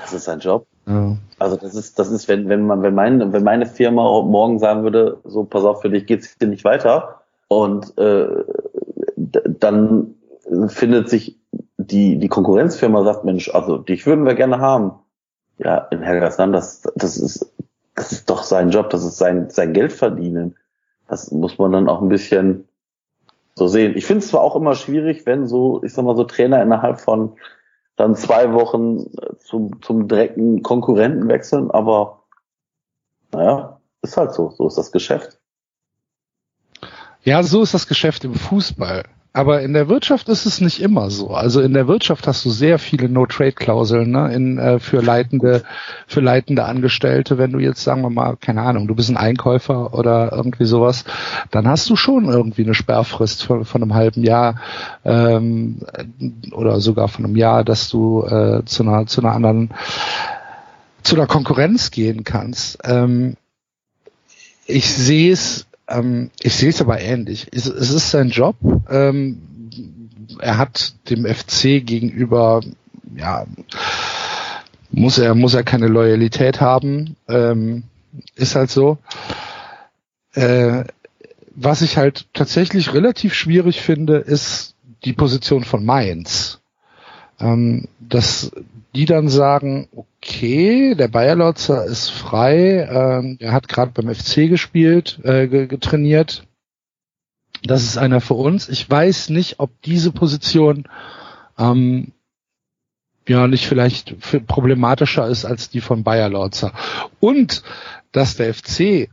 [0.00, 0.66] Das ist sein Job.
[0.86, 1.16] Ja.
[1.38, 4.82] Also das ist, das ist, wenn, wenn man, wenn meine, wenn meine Firma morgen sagen
[4.82, 8.26] würde, so pass auf, für dich geht's hier nicht weiter und äh,
[9.16, 10.14] dann
[10.68, 11.38] findet sich
[11.76, 14.92] die, die Konkurrenzfirma sagt, Mensch, also dich würden wir gerne haben.
[15.58, 17.52] Ja, in Helgersland, das, das ist
[17.94, 20.56] das ist doch sein Job, das ist sein, sein Geld verdienen.
[21.08, 22.68] Das muss man dann auch ein bisschen
[23.54, 23.96] so sehen.
[23.96, 27.00] Ich finde es zwar auch immer schwierig, wenn so, ich sag mal, so Trainer innerhalb
[27.00, 27.36] von
[27.96, 29.06] dann zwei Wochen
[29.38, 32.22] zum, zum direkten Konkurrenten wechseln, aber
[33.32, 34.50] naja, ist halt so.
[34.50, 35.38] So ist das Geschäft.
[37.22, 39.04] Ja, so ist das Geschäft im Fußball.
[39.34, 41.30] Aber in der Wirtschaft ist es nicht immer so.
[41.30, 45.62] Also in der Wirtschaft hast du sehr viele No-Trade-Klauseln ne, in, äh, für leitende,
[46.06, 47.38] für leitende Angestellte.
[47.38, 51.04] Wenn du jetzt sagen wir mal, keine Ahnung, du bist ein Einkäufer oder irgendwie sowas,
[51.50, 54.56] dann hast du schon irgendwie eine Sperrfrist von, von einem halben Jahr
[55.04, 55.78] ähm,
[56.52, 59.70] oder sogar von einem Jahr, dass du äh, zu einer zu einer anderen
[61.02, 62.80] zu einer Konkurrenz gehen kannst.
[62.84, 63.36] Ähm,
[64.66, 67.48] ich sehe es ähm, ich sehe es aber ähnlich.
[67.52, 68.56] Es, es ist sein Job.
[68.88, 69.42] Ähm,
[70.38, 72.60] er hat dem FC gegenüber,
[73.16, 73.46] ja,
[74.90, 77.16] muss er, muss er keine Loyalität haben.
[77.28, 77.84] Ähm,
[78.34, 78.98] ist halt so.
[80.34, 80.84] Äh,
[81.54, 84.74] was ich halt tatsächlich relativ schwierig finde, ist
[85.04, 86.60] die Position von Mainz.
[87.40, 88.52] Ähm, dass
[88.94, 89.88] die dann sagen,
[90.22, 96.46] okay, der Bayer Lotzer ist frei, ähm, er hat gerade beim FC gespielt, äh, getrainiert.
[97.64, 98.68] Das ist einer für uns.
[98.68, 100.84] Ich weiß nicht, ob diese Position
[101.58, 102.12] ähm,
[103.28, 106.72] ja nicht vielleicht problematischer ist als die von Bayer Lorzer.
[107.18, 107.62] Und
[108.12, 109.08] dass der FC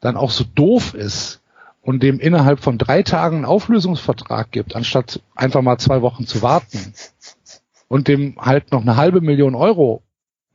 [0.00, 1.40] dann auch so doof ist
[1.82, 6.42] und dem innerhalb von drei Tagen einen Auflösungsvertrag gibt, anstatt einfach mal zwei Wochen zu
[6.42, 6.94] warten
[7.88, 10.03] und dem halt noch eine halbe Million Euro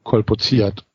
[0.03, 0.85] kolportiert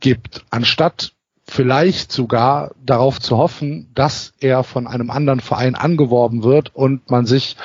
[0.00, 1.12] gibt, anstatt
[1.46, 7.26] vielleicht sogar darauf zu hoffen, dass er von einem anderen Verein angeworben wird und man
[7.26, 7.56] sich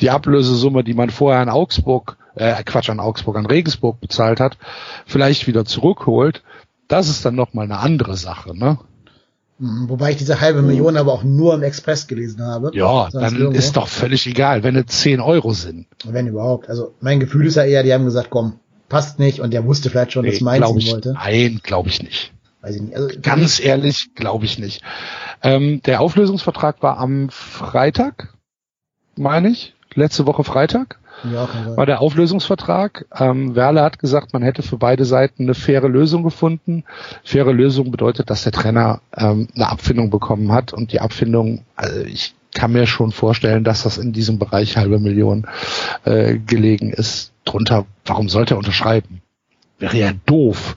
[0.00, 4.56] die Ablösesumme, die man vorher an Augsburg, äh, Quatsch, an Augsburg, an Regensburg bezahlt hat,
[5.06, 6.42] vielleicht wieder zurückholt.
[6.88, 8.78] Das ist dann nochmal eine andere Sache, ne?
[9.58, 12.70] Mhm, wobei ich diese halbe Million aber auch nur im Express gelesen habe.
[12.74, 13.58] Ja, dann irgendwo.
[13.58, 15.86] ist doch völlig egal, wenn es 10 Euro sind.
[16.04, 16.68] Wenn überhaupt.
[16.68, 19.90] Also mein Gefühl ist ja eher, die haben gesagt, komm, passt nicht und der wusste
[19.90, 21.12] vielleicht schon, nee, dass Mainz ihn wollte.
[21.14, 22.32] Nein, glaube ich nicht.
[22.60, 22.96] Weiß ich nicht.
[22.96, 24.82] Also, Ganz ehrlich, glaube ich nicht.
[25.42, 28.34] Ähm, der Auflösungsvertrag war am Freitag,
[29.16, 30.98] meine ich, letzte Woche Freitag.
[31.30, 31.48] Ja.
[31.76, 33.06] War der Auflösungsvertrag.
[33.16, 36.84] Ähm, Werle hat gesagt, man hätte für beide Seiten eine faire Lösung gefunden.
[37.22, 42.00] Faire Lösung bedeutet, dass der Trainer ähm, eine Abfindung bekommen hat und die Abfindung, also
[42.00, 45.46] ich kann mir schon vorstellen, dass das in diesem Bereich halbe Million
[46.04, 47.32] äh, gelegen ist.
[47.44, 49.20] Drunter, warum sollte er unterschreiben?
[49.78, 50.76] Wäre ja doof.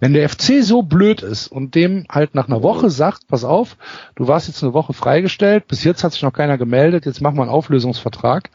[0.00, 3.76] Wenn der FC so blöd ist und dem halt nach einer Woche sagt, pass auf,
[4.14, 7.36] du warst jetzt eine Woche freigestellt, bis jetzt hat sich noch keiner gemeldet, jetzt machen
[7.36, 8.50] wir einen Auflösungsvertrag.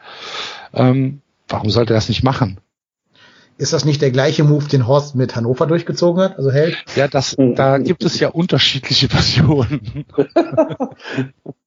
[0.72, 2.58] Ähm, warum sollte er das nicht machen?
[3.56, 6.38] Ist das nicht der gleiche Move, den Horst mit Hannover durchgezogen hat?
[6.38, 6.82] Also hält?
[6.96, 10.06] Ja, das, da gibt es ja unterschiedliche Versionen.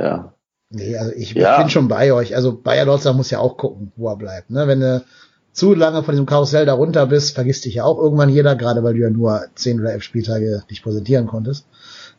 [0.00, 0.34] ja.
[0.70, 1.58] Nee, also ich, ja.
[1.58, 2.36] bin schon bei euch.
[2.36, 4.50] Also Bayer Lotzer muss ja auch gucken, wo er bleibt.
[4.50, 4.68] Ne?
[4.68, 5.04] Wenn du
[5.52, 8.84] zu lange von diesem Karussell da runter bist, vergisst dich ja auch irgendwann jeder, gerade
[8.84, 11.66] weil du ja nur zehn oder elf Spieltage dich präsentieren konntest.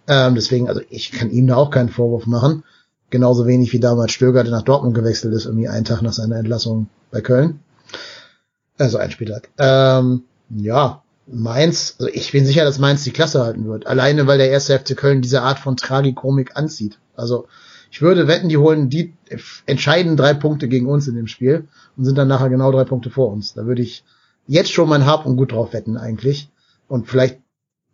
[0.08, 2.64] Ähm, deswegen, also ich kann ihm da auch keinen Vorwurf machen.
[3.10, 6.38] Genauso wenig wie damals Stöger, der nach Dortmund gewechselt ist, irgendwie einen Tag nach seiner
[6.38, 7.60] Entlassung bei Köln.
[8.78, 9.50] Also ein Spieltag.
[9.58, 13.88] Ähm, ja, Mainz, also ich bin sicher, dass Mainz die Klasse halten wird.
[13.88, 17.00] Alleine, weil der erste FC Köln diese Art von Tragikomik anzieht.
[17.16, 17.48] Also
[17.92, 19.14] ich würde wetten, die holen die
[19.66, 23.10] entscheiden drei Punkte gegen uns in dem Spiel und sind dann nachher genau drei Punkte
[23.10, 23.54] vor uns.
[23.54, 24.04] Da würde ich
[24.48, 26.50] jetzt schon mein Hab und Gut drauf wetten eigentlich.
[26.88, 27.40] Und vielleicht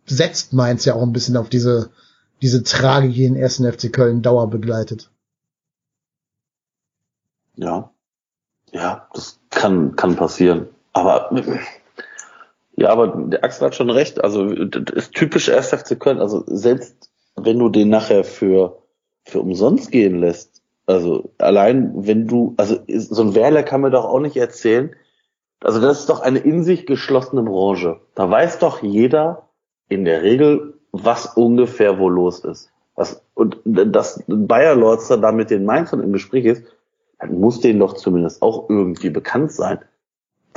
[0.06, 1.90] setzt Mainz ja auch ein bisschen auf diese,
[2.42, 5.10] diese Tragik, die den ersten FC Köln Dauer begleitet.
[7.56, 7.90] Ja.
[8.70, 10.68] Ja, das kann, kann passieren.
[10.92, 11.30] Aber,
[12.78, 14.22] ja, aber der Axel hat schon recht.
[14.22, 15.68] Also, das ist typisch 1.
[15.68, 16.20] FC Köln.
[16.20, 18.78] Also, selbst wenn du den nachher für
[19.28, 20.62] für umsonst gehen lässt.
[20.86, 24.96] Also allein wenn du, also so ein Werler kann mir doch auch nicht erzählen,
[25.60, 28.00] also das ist doch eine in sich geschlossene Branche.
[28.14, 29.48] Da weiß doch jeder
[29.88, 32.70] in der Regel, was ungefähr wo los ist.
[32.94, 36.64] Was, und dass Bayer Lorzer da mit den Mainzern im Gespräch ist,
[37.18, 39.80] dann muss denen doch zumindest auch irgendwie bekannt sein.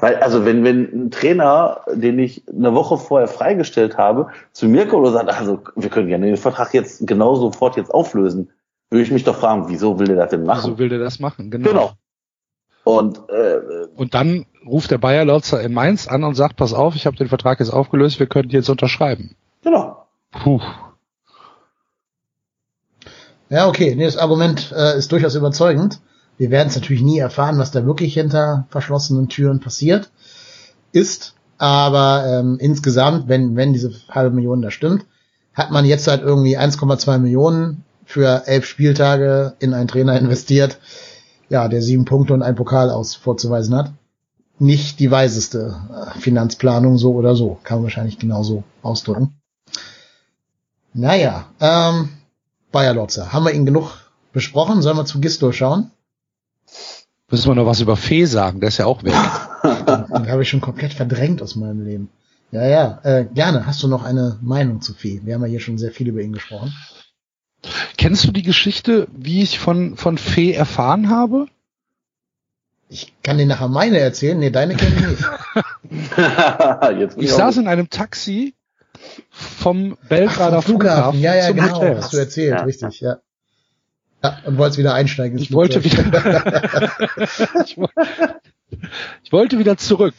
[0.02, 4.88] Weil, also wenn, wenn ein Trainer, den ich eine Woche vorher freigestellt habe, zu mir
[4.88, 8.50] kommt und sagt, also wir können gerne den Vertrag jetzt genau sofort jetzt auflösen,
[8.90, 10.64] würde ich mich doch fragen, wieso will der das denn machen?
[10.64, 11.52] Wieso will der das machen?
[11.52, 11.70] Genau.
[11.70, 11.92] genau.
[12.84, 13.60] Und, äh,
[13.96, 17.16] und dann ruft der Bayer Lotzer in Mainz an und sagt, pass auf, ich habe
[17.16, 19.36] den Vertrag jetzt aufgelöst, wir könnten jetzt unterschreiben.
[19.62, 20.08] Genau.
[20.32, 20.60] Puh.
[23.50, 26.02] Ja, okay, nee, das Argument äh, ist durchaus überzeugend.
[26.42, 30.10] Wir werden es natürlich nie erfahren, was da wirklich hinter verschlossenen Türen passiert
[30.92, 31.36] ist.
[31.60, 35.06] Aber ähm, insgesamt, wenn, wenn diese halbe Million da stimmt,
[35.54, 40.80] hat man jetzt halt irgendwie 1,2 Millionen für elf Spieltage in einen Trainer investiert,
[41.48, 43.92] ja, der sieben Punkte und ein Pokal aus vorzuweisen hat.
[44.58, 47.60] Nicht die weiseste äh, Finanzplanung, so oder so.
[47.64, 49.36] Kann man wahrscheinlich genauso ausdrücken.
[50.92, 52.10] Naja, ähm,
[52.72, 53.32] Bayer Lotzer.
[53.32, 53.92] Haben wir ihn genug
[54.34, 54.82] besprochen?
[54.82, 55.92] Sollen wir zu Gisto schauen?
[57.32, 58.60] Müssen wir noch was über Fee sagen?
[58.60, 59.14] Der ist ja auch weg.
[59.64, 62.10] Den habe ich schon komplett verdrängt aus meinem Leben.
[62.52, 63.66] Ja, ja, äh, gerne.
[63.66, 65.22] Hast du noch eine Meinung zu Fee?
[65.24, 66.74] Wir haben ja hier schon sehr viel über ihn gesprochen.
[67.98, 71.48] Kennst du die Geschichte, wie ich von, von Fee erfahren habe?
[72.90, 74.38] Ich kann dir nachher meine erzählen.
[74.38, 75.24] Nee, deine kenne ich nicht.
[77.18, 78.54] ich, ich saß in einem Taxi
[79.30, 81.14] vom Belgrader Ach, vom Flughafen.
[81.14, 81.22] Flughafen.
[81.22, 81.78] Ja, ja, genau.
[81.78, 81.98] Hotel.
[81.98, 82.64] Hast du erzählt, ja.
[82.64, 83.20] richtig, ja.
[84.24, 85.38] Ja, und wolltest wieder einsteigen.
[85.40, 86.92] Ich wollte wieder,
[87.66, 87.78] ich,
[89.24, 90.14] ich wollte wieder zurück.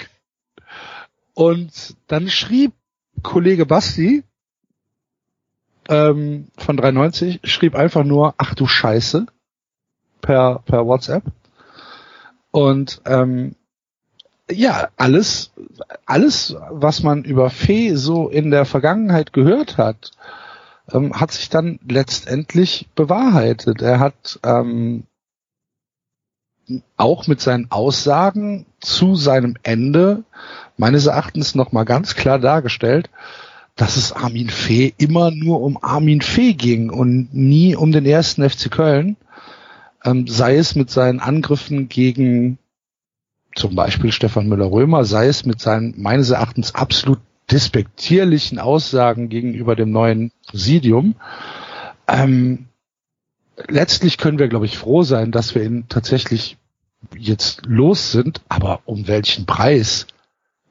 [1.35, 2.73] Und dann schrieb
[3.23, 4.25] Kollege Basti,
[5.89, 9.27] ähm, von 93 schrieb einfach nur, ach du Scheiße,
[10.21, 11.25] per, per WhatsApp.
[12.51, 13.55] Und ähm,
[14.51, 15.53] ja, alles,
[16.05, 20.11] alles, was man über Fee so in der Vergangenheit gehört hat,
[20.91, 23.83] ähm, hat sich dann letztendlich bewahrheitet.
[23.83, 25.05] Er hat ähm,
[26.97, 30.25] auch mit seinen Aussagen zu seinem Ende
[30.77, 33.11] meines Erachtens nochmal ganz klar dargestellt,
[33.77, 38.49] dass es Armin Fee immer nur um Armin Fee ging und nie um den ersten
[38.49, 39.17] FC Köln,
[40.05, 42.59] ähm, sei es mit seinen Angriffen gegen
[43.55, 47.21] zum Beispiel Stefan Müller-Römer, sei es mit seinen meines Erachtens absolut
[47.53, 51.15] despektierlichen Aussagen gegenüber dem neuen Präsidium.
[52.09, 52.67] Ähm,
[53.69, 56.57] letztlich können wir, glaube ich, froh sein, dass wir ihn tatsächlich
[57.17, 60.07] jetzt los sind, aber um welchen Preis?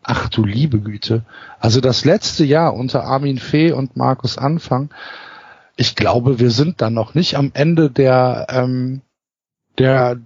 [0.04, 1.24] Ach du liebe Güte.
[1.60, 4.90] Also das letzte Jahr unter Armin Fee und Markus Anfang,
[5.76, 9.02] ich glaube, wir sind dann noch nicht am Ende der, ähm,
[9.78, 10.20] der,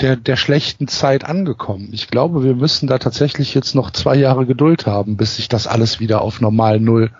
[0.00, 1.90] der, der schlechten Zeit angekommen.
[1.92, 5.66] Ich glaube, wir müssen da tatsächlich jetzt noch zwei Jahre Geduld haben, bis sich das
[5.66, 7.10] alles wieder auf normal Null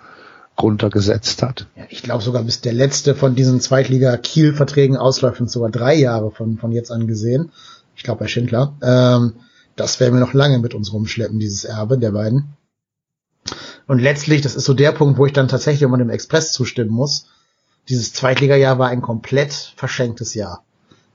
[0.61, 1.67] runtergesetzt hat.
[1.75, 6.31] Ja, ich glaube sogar, bis der letzte von diesen Zweitliga-Kiel-Verträgen ausläuft, sind sogar drei Jahre
[6.31, 7.51] von, von jetzt an gesehen.
[7.95, 8.75] Ich glaube bei Schindler.
[8.81, 9.33] Ähm,
[9.75, 12.57] das werden wir noch lange mit uns rumschleppen, dieses Erbe der beiden.
[13.87, 16.91] Und letztlich, das ist so der Punkt, wo ich dann tatsächlich immer dem Express zustimmen
[16.91, 17.27] muss.
[17.87, 20.63] Dieses Zweitliga-Jahr war ein komplett verschenktes Jahr.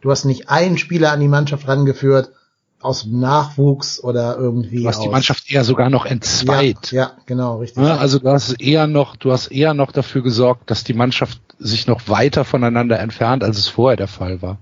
[0.05, 2.31] Du hast nicht einen Spieler an die Mannschaft rangeführt,
[2.79, 4.83] aus dem Nachwuchs oder irgendwie.
[4.83, 6.93] Du hast die Mannschaft eher sogar noch entzweit.
[6.93, 7.83] Ja, ja genau, richtig.
[7.83, 11.41] Ja, also du hast eher noch, du hast eher noch dafür gesorgt, dass die Mannschaft
[11.59, 14.59] sich noch weiter voneinander entfernt, als es vorher der Fall war.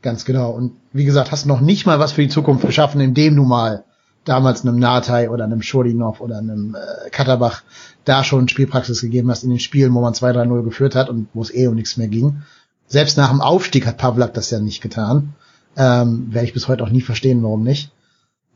[0.00, 0.52] Ganz genau.
[0.52, 3.84] Und wie gesagt, hast noch nicht mal was für die Zukunft geschaffen, indem du mal
[4.24, 7.64] damals einem Natai oder einem Schodinov oder einem äh, Katterbach
[8.06, 11.42] da schon Spielpraxis gegeben hast in den Spielen, wo man 2-3-0 geführt hat und wo
[11.42, 12.44] es eh um nichts mehr ging.
[12.88, 15.34] Selbst nach dem Aufstieg hat Pavlak das ja nicht getan.
[15.76, 17.92] Ähm, Werde ich bis heute auch nie verstehen, warum nicht.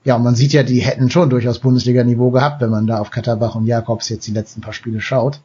[0.05, 3.11] Ja, und man sieht ja, die hätten schon durchaus Bundesliga-Niveau gehabt, wenn man da auf
[3.11, 5.40] Katterbach und Jakobs jetzt die letzten paar Spiele schaut.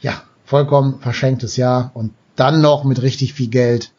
[0.00, 3.92] Ja, vollkommen verschenktes Jahr und dann noch mit richtig viel Geld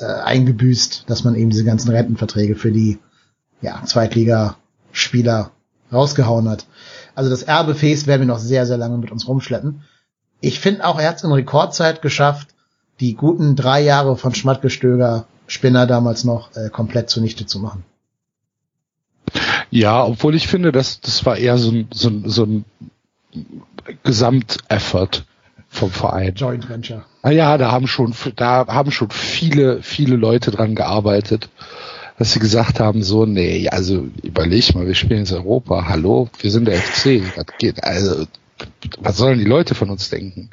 [0.00, 2.98] äh, eingebüßt, dass man eben diese ganzen Rentenverträge für die
[3.60, 5.52] ja, Zweitligaspieler
[5.92, 6.66] rausgehauen hat.
[7.14, 9.82] Also das Erbefäß werden wir noch sehr, sehr lange mit uns rumschleppen.
[10.40, 12.48] Ich finde auch, er hat es in Rekordzeit geschafft,
[13.00, 17.84] die guten drei Jahre von Schmattgestöger, Spinner damals noch, äh, komplett zunichte zu machen.
[19.70, 22.64] Ja, obwohl ich finde, dass das war eher so ein, so ein, so ein
[24.02, 25.24] Gesamteffort
[25.68, 26.34] vom Verein.
[26.34, 27.04] Joint Venture.
[27.22, 31.50] Ah ja, da haben schon, da haben schon viele, viele Leute dran gearbeitet,
[32.18, 36.50] dass sie gesagt haben, so, nee, also überleg mal, wir spielen jetzt Europa, hallo, wir
[36.50, 38.26] sind der FC, das geht, also,
[38.98, 40.50] was sollen die Leute von uns denken?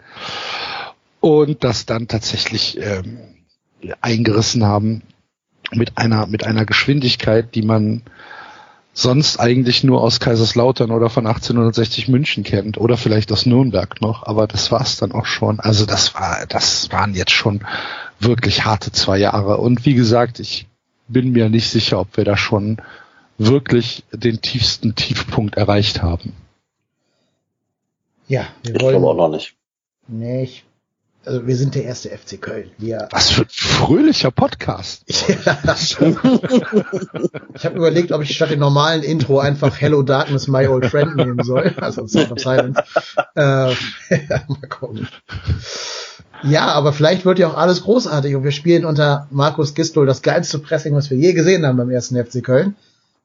[1.23, 3.17] Und das dann tatsächlich ähm,
[4.01, 5.03] eingerissen haben
[5.71, 8.01] mit einer, mit einer Geschwindigkeit, die man
[8.91, 14.23] sonst eigentlich nur aus Kaiserslautern oder von 1860 München kennt oder vielleicht aus Nürnberg noch,
[14.23, 15.61] aber das war's dann auch schon.
[15.61, 17.61] Also das war, das waren jetzt schon
[18.19, 19.59] wirklich harte zwei Jahre.
[19.59, 20.67] Und wie gesagt, ich
[21.07, 22.81] bin mir nicht sicher, ob wir da schon
[23.37, 26.33] wirklich den tiefsten Tiefpunkt erreicht haben.
[28.27, 28.95] Ja, wir wollen.
[28.95, 29.55] Ich glaube auch noch nicht.
[30.09, 30.65] Nee, ich
[31.25, 32.71] also wir sind der erste FC Köln.
[32.77, 35.03] Wir Was für ein fröhlicher Podcast.
[35.07, 35.57] ja.
[37.55, 41.15] ich habe überlegt, ob ich statt dem normalen Intro einfach Hello Darkness, My Old Friend
[41.15, 41.73] nehmen soll.
[41.77, 42.83] Also Sound of Silence.
[43.35, 43.41] Äh,
[44.47, 45.07] mal gucken.
[46.43, 50.21] Ja, aber vielleicht wird ja auch alles großartig und wir spielen unter Markus Gistol das
[50.21, 52.75] geilste Pressing, was wir je gesehen haben beim ersten FC Köln.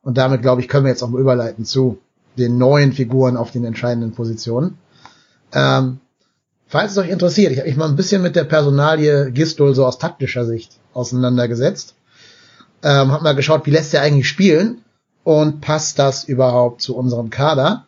[0.02, 1.98] Und damit, glaube ich, können wir jetzt auch mal überleiten zu
[2.36, 4.78] den neuen Figuren auf den entscheidenden Positionen.
[5.52, 5.98] Ähm,
[6.68, 9.86] Falls es euch interessiert, ich habe mich mal ein bisschen mit der Personalie Gistol so
[9.86, 11.94] aus taktischer Sicht auseinandergesetzt.
[12.82, 14.82] Ähm, hab mal geschaut, wie lässt er eigentlich spielen
[15.24, 17.86] und passt das überhaupt zu unserem Kader?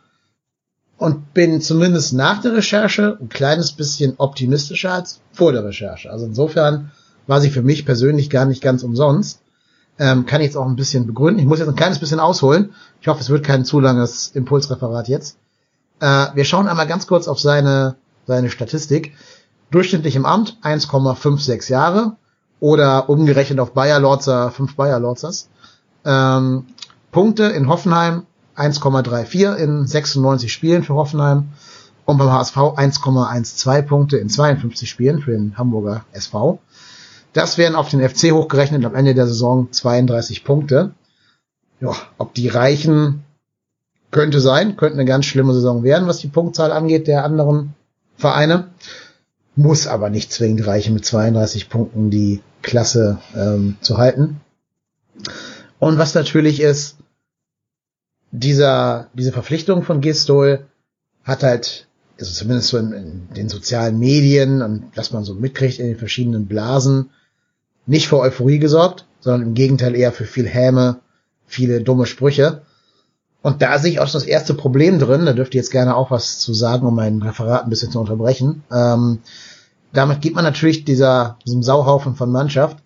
[0.97, 6.11] Und bin zumindest nach der Recherche ein kleines bisschen optimistischer als vor der Recherche.
[6.11, 6.91] Also insofern
[7.27, 9.41] war sie für mich persönlich gar nicht ganz umsonst.
[9.99, 11.41] Ähm, kann ich jetzt auch ein bisschen begründen.
[11.41, 12.73] Ich muss jetzt ein kleines bisschen ausholen.
[13.03, 15.37] Ich hoffe, es wird kein zu langes Impulsreferat jetzt.
[16.01, 17.97] Äh, wir schauen einmal ganz kurz auf seine
[18.31, 19.13] seine Statistik.
[19.73, 22.17] Durchschnittlich im Amt 1,56 Jahre
[22.61, 25.49] oder umgerechnet auf Bayer Lorzer 5 Bayer Lorzers.
[26.05, 26.67] Ähm,
[27.11, 28.23] Punkte in Hoffenheim
[28.57, 31.49] 1,34 in 96 Spielen für Hoffenheim
[32.05, 36.61] und beim HSV 1,12 Punkte in 52 Spielen für den Hamburger SV.
[37.33, 40.93] Das wären auf den FC hochgerechnet am Ende der Saison 32 Punkte.
[41.81, 43.25] Ja, ob die reichen,
[44.11, 47.75] könnte sein, könnte eine ganz schlimme Saison werden, was die Punktzahl angeht der anderen
[48.21, 48.69] Vereine.
[49.57, 54.41] Muss aber nicht zwingend reichen, mit 32 Punkten die Klasse ähm, zu halten.
[55.79, 56.99] Und was natürlich ist,
[58.31, 60.67] dieser, diese Verpflichtung von Gistol
[61.25, 65.79] hat halt, also zumindest so in, in den sozialen Medien und was man so mitkriegt
[65.79, 67.11] in den verschiedenen Blasen,
[67.87, 71.01] nicht für Euphorie gesorgt, sondern im Gegenteil eher für viel Häme,
[71.47, 72.63] viele dumme Sprüche.
[73.43, 75.97] Und da sehe ich auch schon das erste Problem drin, da dürft ihr jetzt gerne
[75.97, 78.63] auch was zu sagen, um mein Referat ein bisschen zu unterbrechen.
[78.71, 79.21] Ähm,
[79.93, 82.79] damit gibt man natürlich dieser, diesem Sauhaufen von Mannschaft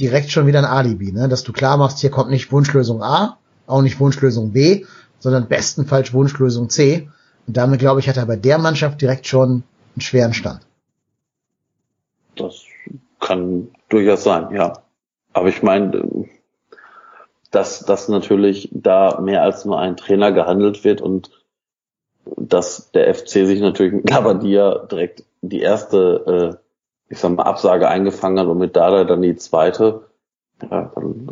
[0.00, 1.28] direkt schon wieder ein Alibi, ne?
[1.28, 4.84] dass du klar machst, hier kommt nicht Wunschlösung A, auch nicht Wunschlösung B,
[5.20, 7.08] sondern bestenfalls Wunschlösung C.
[7.46, 9.62] Und damit, glaube ich, hat er bei der Mannschaft direkt schon
[9.94, 10.60] einen schweren Stand.
[12.36, 12.62] Das
[13.20, 14.72] kann durchaus sein, ja.
[15.32, 16.26] Aber ich meine,
[17.52, 21.30] dass, dass natürlich da mehr als nur ein Trainer gehandelt wird und
[22.36, 27.88] dass der FC sich natürlich mit Labadia direkt die erste, äh, ich sag mal, Absage
[27.88, 30.06] eingefangen hat und mit Dada dann die zweite,
[30.70, 31.28] ja, dann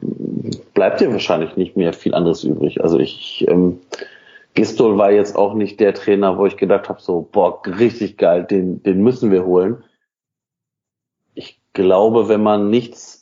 [0.75, 2.83] bleibt dir wahrscheinlich nicht mehr viel anderes übrig.
[2.83, 3.81] Also ich, ähm,
[4.55, 8.45] Gistol war jetzt auch nicht der Trainer, wo ich gedacht habe, so, boah, richtig geil,
[8.45, 9.85] den, den müssen wir holen.
[11.35, 13.20] Ich glaube, wenn man nichts,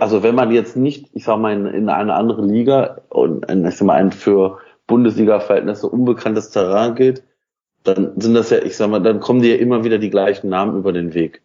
[0.00, 3.76] also wenn man jetzt nicht, ich sag mal, in, in eine andere Liga und ich
[3.76, 7.22] sag mal, ein für Bundesliga-Verhältnisse unbekanntes Terrain geht,
[7.84, 10.48] dann sind das ja, ich sag mal, dann kommen dir ja immer wieder die gleichen
[10.48, 11.42] Namen über den Weg.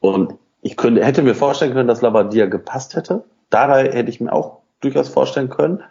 [0.00, 3.24] Und ich könnte, hätte mir vorstellen können, dass Labadia gepasst hätte.
[3.50, 5.82] Dabei hätte ich mir auch durchaus vorstellen können.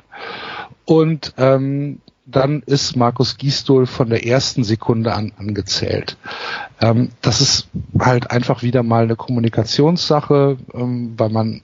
[0.85, 6.17] und ähm, dann ist Markus Gisdol von der ersten Sekunde an angezählt.
[6.81, 11.61] Ähm, das ist halt einfach wieder mal eine Kommunikationssache, ähm, weil man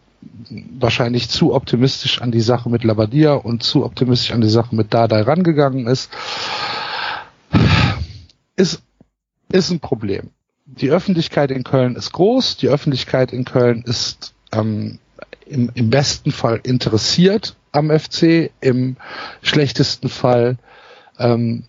[0.80, 4.94] wahrscheinlich zu optimistisch an die Sache mit Labadia und zu optimistisch an die Sache mit
[4.94, 6.10] Dada rangegangen ist.
[8.56, 8.82] Ist,
[9.52, 10.30] ist ein Problem.
[10.66, 15.00] Die Öffentlichkeit in Köln ist groß, die Öffentlichkeit in Köln ist ähm,
[15.46, 18.96] im, im besten Fall interessiert am FC, im
[19.42, 20.58] schlechtesten Fall
[21.20, 21.64] ähm,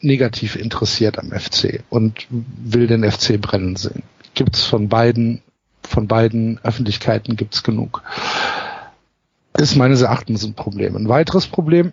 [0.00, 4.02] negativ interessiert am FC und will den FC brennen sehen.
[4.34, 5.42] Gibt's von beiden,
[5.82, 8.02] von beiden Öffentlichkeiten gibt's genug.
[9.56, 10.96] Ist meines Erachtens ein Problem.
[10.96, 11.92] Ein weiteres Problem,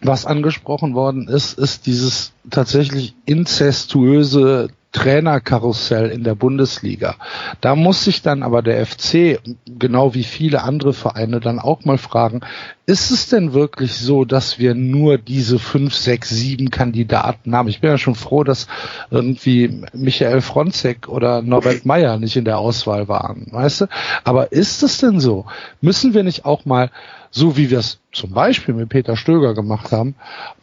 [0.00, 7.16] was angesprochen worden ist, ist dieses tatsächlich inzestuöse Trainerkarussell in der Bundesliga.
[7.60, 11.98] Da muss sich dann aber der FC, genau wie viele andere Vereine, dann auch mal
[11.98, 12.40] fragen,
[12.86, 17.68] ist es denn wirklich so, dass wir nur diese fünf, sechs, sieben Kandidaten haben?
[17.68, 18.68] Ich bin ja schon froh, dass
[19.10, 23.86] irgendwie Michael Fronzek oder Norbert Meyer nicht in der Auswahl waren, weißt du?
[24.24, 25.44] Aber ist es denn so?
[25.82, 26.90] Müssen wir nicht auch mal
[27.30, 30.14] so wie wir es zum Beispiel mit Peter Stöger gemacht haben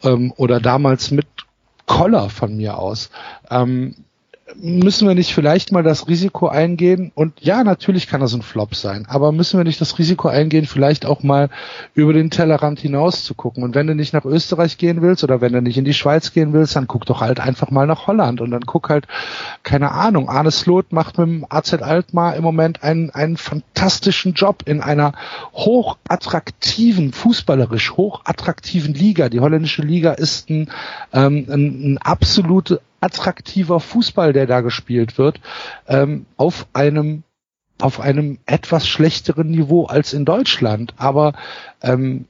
[0.02, 1.26] ähm, oder damals mit
[1.86, 3.10] Koller von mir aus,
[3.50, 3.94] ähm,
[4.60, 7.12] müssen wir nicht vielleicht mal das Risiko eingehen?
[7.14, 10.66] Und ja, natürlich kann das ein Flop sein, aber müssen wir nicht das Risiko eingehen,
[10.66, 11.50] vielleicht auch mal
[11.94, 13.62] über den Tellerrand hinaus zu gucken?
[13.62, 16.32] Und wenn du nicht nach Österreich gehen willst oder wenn du nicht in die Schweiz
[16.32, 19.06] gehen willst, dann guck doch halt einfach mal nach Holland und dann guck halt,
[19.62, 24.62] keine Ahnung, Arne Slot macht mit dem AZ Alkmaar im Moment einen, einen fantastischen Job
[24.66, 25.12] in einer
[25.52, 29.28] hochattraktiven, fußballerisch hochattraktiven Liga.
[29.28, 30.70] Die holländische Liga ist ein,
[31.12, 35.40] ähm, ein, ein absolute unattraktiver Fußball, der da gespielt wird,
[35.88, 37.22] ähm, auf einem
[37.80, 40.94] auf einem etwas schlechteren Niveau als in Deutschland.
[40.96, 41.34] Aber
[41.82, 42.26] ähm,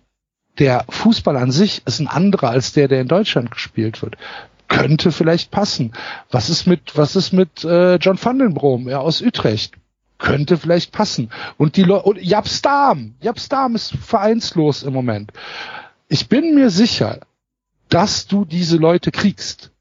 [0.59, 4.17] der Fußball an sich ist ein anderer als der, der in Deutschland gespielt wird.
[4.69, 5.93] Könnte vielleicht passen.
[6.31, 9.75] Was ist mit, was ist mit äh, John van den Brom, ja, aus Utrecht?
[10.17, 11.31] Könnte vielleicht passen.
[11.59, 15.31] Und die Leute, und Japstam, Japstam ist vereinslos im Moment.
[16.09, 17.21] Ich bin mir sicher,
[17.91, 19.74] dass du diese Leute kriegst.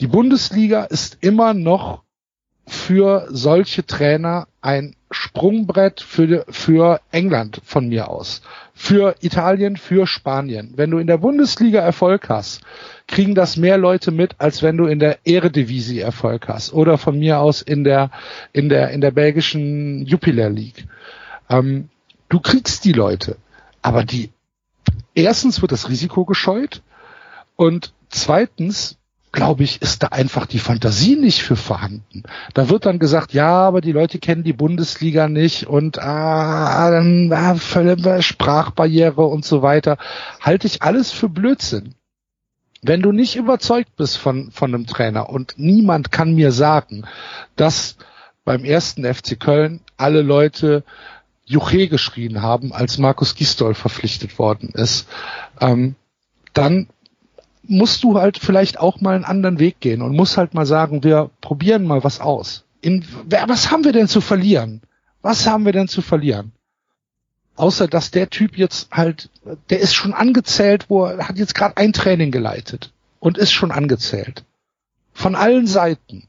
[0.00, 2.02] Die Bundesliga ist immer noch
[2.66, 8.42] für solche Trainer ein Sprungbrett für, für England von mir aus.
[8.74, 10.72] Für Italien, für Spanien.
[10.76, 12.60] Wenn du in der Bundesliga Erfolg hast,
[13.06, 16.72] kriegen das mehr Leute mit, als wenn du in der Eredivisie Erfolg hast.
[16.72, 18.10] Oder von mir aus in der,
[18.52, 20.86] in der, in der belgischen Jupiler League.
[21.48, 21.88] Ähm,
[22.28, 23.36] du kriegst die Leute.
[23.80, 24.30] Aber die,
[25.14, 26.82] erstens wird das Risiko gescheut
[27.54, 28.98] und zweitens
[29.36, 32.24] glaube ich, ist da einfach die Fantasie nicht für vorhanden.
[32.54, 37.30] Da wird dann gesagt, ja, aber die Leute kennen die Bundesliga nicht und ah, dann
[37.32, 37.54] ah,
[38.22, 39.98] Sprachbarriere und so weiter.
[40.40, 41.94] Halte ich alles für Blödsinn.
[42.82, 47.04] Wenn du nicht überzeugt bist von, von einem Trainer und niemand kann mir sagen,
[47.56, 47.96] dass
[48.44, 50.82] beim ersten FC Köln alle Leute
[51.44, 55.06] Juche geschrien haben, als Markus Gistol verpflichtet worden ist,
[55.60, 55.94] ähm,
[56.54, 56.88] dann
[57.68, 61.02] musst du halt vielleicht auch mal einen anderen Weg gehen und musst halt mal sagen,
[61.04, 62.64] wir probieren mal was aus.
[62.80, 64.82] In, was haben wir denn zu verlieren?
[65.22, 66.52] Was haben wir denn zu verlieren?
[67.56, 69.30] Außer dass der Typ jetzt halt,
[69.70, 73.70] der ist schon angezählt, wo er hat jetzt gerade ein Training geleitet und ist schon
[73.70, 74.44] angezählt.
[75.12, 76.28] Von allen Seiten.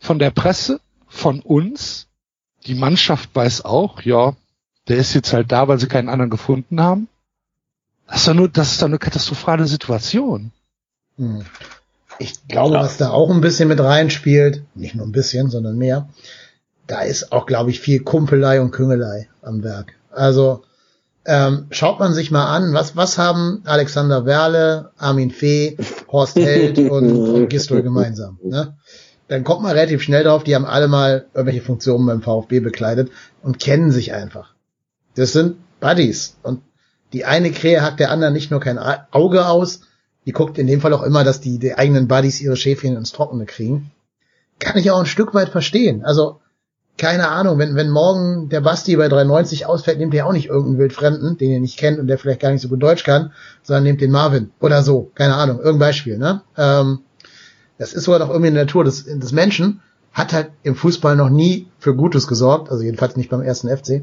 [0.00, 2.08] Von der Presse, von uns.
[2.66, 4.34] Die Mannschaft weiß auch, ja,
[4.88, 7.08] der ist jetzt halt da, weil sie keinen anderen gefunden haben.
[8.08, 10.50] Das ist doch nur, das ist doch eine katastrophale Situation.
[11.16, 11.44] Hm.
[12.18, 12.80] Ich glaube, ja.
[12.80, 16.08] was da auch ein bisschen mit reinspielt, nicht nur ein bisschen, sondern mehr,
[16.86, 19.94] da ist auch, glaube ich, viel Kumpelei und Küngelei am Werk.
[20.10, 20.62] Also
[21.26, 25.76] ähm, schaut man sich mal an, was, was haben Alexander Werle, Armin Fee,
[26.10, 28.38] Horst Held und, und Gistol gemeinsam.
[28.42, 28.74] Ne?
[29.28, 33.10] Dann kommt man relativ schnell drauf, die haben alle mal irgendwelche Funktionen beim VfB bekleidet
[33.42, 34.54] und kennen sich einfach.
[35.16, 36.62] Das sind Buddies und
[37.12, 39.80] die eine Krähe hackt der anderen nicht nur kein Auge aus,
[40.26, 43.12] die guckt in dem Fall auch immer, dass die, die eigenen Buddies ihre Schäfchen ins
[43.12, 43.90] Trockene kriegen.
[44.58, 46.04] Kann ich auch ein Stück weit verstehen.
[46.04, 46.40] Also,
[46.98, 50.78] keine Ahnung, wenn, wenn morgen der Basti bei 390 ausfällt, nimmt er auch nicht irgendeinen
[50.78, 53.32] Wildfremden, den ihr nicht kennt und der vielleicht gar nicht so gut Deutsch kann,
[53.62, 55.10] sondern nimmt den Marvin oder so.
[55.14, 56.42] Keine Ahnung, irgendein Beispiel, ne?
[56.56, 57.00] Ähm,
[57.78, 59.80] das ist sogar doch irgendwie in der Natur des, des Menschen,
[60.12, 64.02] hat halt im Fußball noch nie für Gutes gesorgt, also jedenfalls nicht beim ersten FC.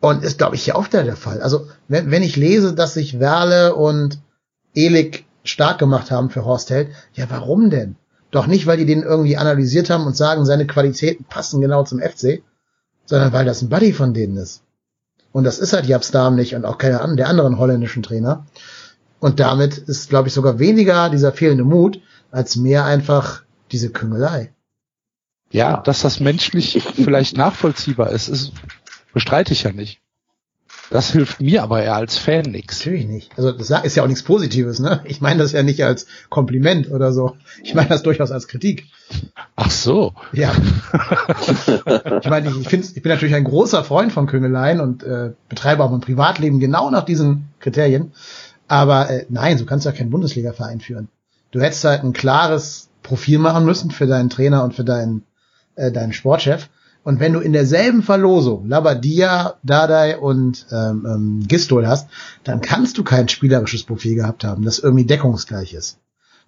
[0.00, 1.42] Und ist, glaube ich, hier auch der Fall.
[1.42, 4.20] Also, wenn, wenn ich lese, dass sich Werle und
[4.74, 7.96] Elik stark gemacht haben für Horst Held, ja, warum denn?
[8.30, 11.98] Doch nicht, weil die den irgendwie analysiert haben und sagen, seine Qualitäten passen genau zum
[11.98, 12.42] FC,
[13.06, 14.62] sondern weil das ein Buddy von denen ist.
[15.32, 18.46] Und das ist halt Japs Darm nicht und auch keiner der anderen holländischen Trainer.
[19.20, 23.42] Und damit ist, glaube ich, sogar weniger dieser fehlende Mut, als mehr einfach
[23.72, 24.52] diese Küngelei.
[25.50, 28.52] Ja, dass das menschlich vielleicht nachvollziehbar ist, ist
[29.12, 30.00] Bestreite ich ja nicht.
[30.90, 32.78] Das hilft mir aber eher als Fan nichts.
[32.78, 33.32] Natürlich nicht.
[33.36, 35.00] Also das ist ja auch nichts Positives, ne?
[35.04, 37.36] Ich meine das ja nicht als Kompliment oder so.
[37.62, 38.86] Ich meine das durchaus als Kritik.
[39.56, 40.14] Ach so.
[40.32, 40.52] Ja.
[42.22, 45.84] ich meine, ich, find's, ich bin natürlich ein großer Freund von Küngeleien und äh, betreibe
[45.84, 48.12] auch mein Privatleben genau nach diesen Kriterien.
[48.66, 51.08] Aber äh, nein, so kannst du ja keinen Bundesliga-Verein führen.
[51.50, 55.24] Du hättest halt ein klares Profil machen müssen für deinen Trainer und für deinen,
[55.76, 56.68] äh, deinen Sportchef.
[57.04, 62.08] Und wenn du in derselben Verlosung Labadia, Dadai und ähm, ähm, Gistol hast,
[62.44, 65.98] dann kannst du kein spielerisches Profil gehabt haben, das irgendwie deckungsgleich ist.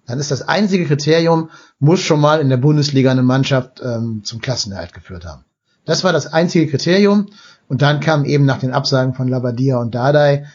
[0.05, 1.49] Dann ist das einzige Kriterium,
[1.79, 5.45] muss schon mal in der Bundesliga eine Mannschaft ähm, zum Klassenerhalt geführt haben.
[5.85, 7.27] Das war das einzige Kriterium.
[7.67, 10.45] Und dann kam eben nach den Absagen von Labadia und Dadai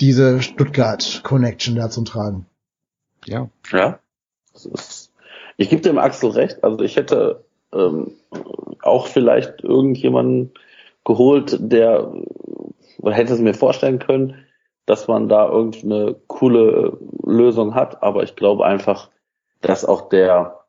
[0.00, 2.46] diese Stuttgart-Connection da zum Tragen.
[3.24, 3.48] Ja.
[3.70, 3.98] Ja.
[5.56, 6.62] Ich gebe dem Axel recht.
[6.62, 8.12] Also ich hätte ähm,
[8.82, 10.52] auch vielleicht irgendjemanden
[11.04, 12.12] geholt, der
[12.98, 14.36] oder hätte es mir vorstellen können,
[14.86, 19.10] dass man da irgendeine coole Lösung hat, aber ich glaube einfach,
[19.60, 20.64] dass auch der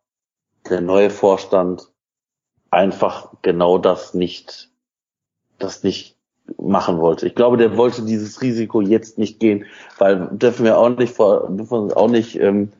[0.69, 1.89] der neue Vorstand
[2.71, 4.69] einfach genau das nicht
[5.59, 6.17] das nicht
[6.57, 7.27] machen wollte.
[7.27, 9.65] Ich glaube, der wollte dieses Risiko jetzt nicht gehen,
[9.97, 12.71] weil dürfen wir auch nicht vor, dürfen uns auch nicht ähm,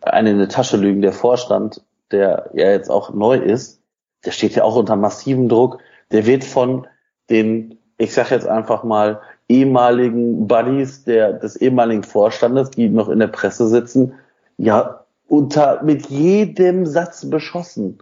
[0.00, 1.02] eine in die Tasche lügen.
[1.02, 3.81] Der Vorstand, der ja jetzt auch neu ist,
[4.24, 5.78] der steht ja auch unter massivem Druck.
[6.10, 6.86] Der wird von
[7.30, 13.18] den, ich sag jetzt einfach mal, ehemaligen Buddies der, des ehemaligen Vorstandes, die noch in
[13.18, 14.14] der Presse sitzen,
[14.56, 17.98] ja unter, mit jedem Satz beschossen.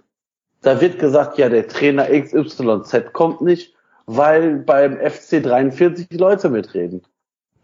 [0.62, 3.74] Da wird gesagt, ja, der Trainer XYZ kommt nicht,
[4.06, 7.02] weil beim FC 43 die Leute mitreden.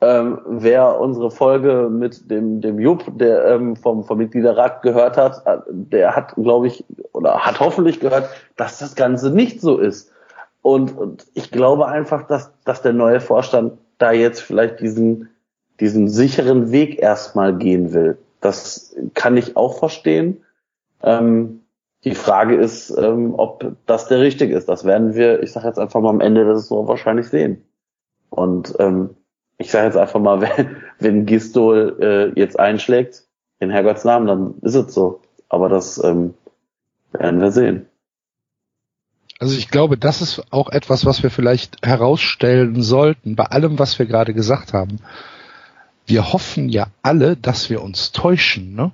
[0.03, 5.47] Ähm, wer unsere Folge mit dem, dem Jupp, der ähm, vom, vom Mitgliederrat gehört hat,
[5.47, 10.13] äh, der hat, glaube ich, oder hat hoffentlich gehört, dass das Ganze nicht so ist.
[10.61, 15.31] Und, und ich glaube einfach, dass, dass der neue Vorstand da jetzt vielleicht diesen,
[15.81, 18.19] diesen sicheren Weg erstmal gehen will.
[18.43, 20.43] Das kann ich auch verstehen.
[21.03, 21.63] Ähm,
[22.05, 24.69] die Frage ist, ähm, ob das der richtige ist.
[24.69, 27.65] Das werden wir, ich sage jetzt einfach mal am Ende der Saison wahrscheinlich sehen.
[28.31, 29.16] Und ähm,
[29.59, 33.25] ich sage jetzt einfach mal, wenn, wenn Gistol äh, jetzt einschlägt,
[33.59, 35.23] in Herrgotts Namen, dann ist es so.
[35.49, 36.35] Aber das ähm,
[37.13, 37.87] werden wir sehen.
[39.39, 43.99] Also ich glaube, das ist auch etwas, was wir vielleicht herausstellen sollten, bei allem, was
[43.99, 44.99] wir gerade gesagt haben.
[46.07, 48.93] Wir hoffen ja alle, dass wir uns täuschen, ne?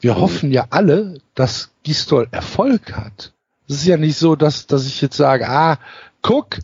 [0.00, 0.20] Wir mhm.
[0.20, 3.32] hoffen ja alle, dass Gistol Erfolg hat.
[3.68, 5.78] Es ist ja nicht so, dass, dass ich jetzt sage, ah,
[6.22, 6.58] guck,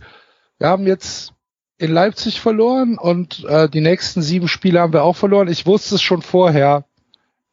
[0.58, 1.33] wir haben jetzt
[1.78, 5.48] in Leipzig verloren und äh, die nächsten sieben Spiele haben wir auch verloren.
[5.48, 6.84] Ich wusste es schon vorher.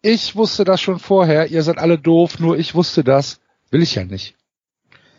[0.01, 1.51] Ich wusste das schon vorher.
[1.51, 3.39] Ihr seid alle doof, nur ich wusste das.
[3.72, 4.36] Will ich ja nicht.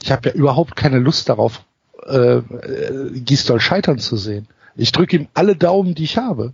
[0.02, 1.64] Ich habe ja überhaupt keine Lust darauf,
[2.06, 4.48] äh, äh, Gistol scheitern zu sehen.
[4.74, 6.52] Ich drücke ihm alle Daumen, die ich habe.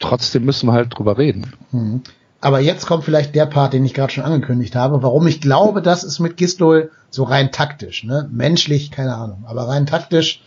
[0.00, 1.52] Trotzdem müssen wir halt drüber reden.
[1.72, 2.02] Mhm.
[2.44, 5.80] Aber jetzt kommt vielleicht der Part, den ich gerade schon angekündigt habe, warum ich glaube,
[5.80, 8.28] das ist mit Gistol so rein taktisch, ne?
[8.30, 10.42] Menschlich, keine Ahnung, aber rein taktisch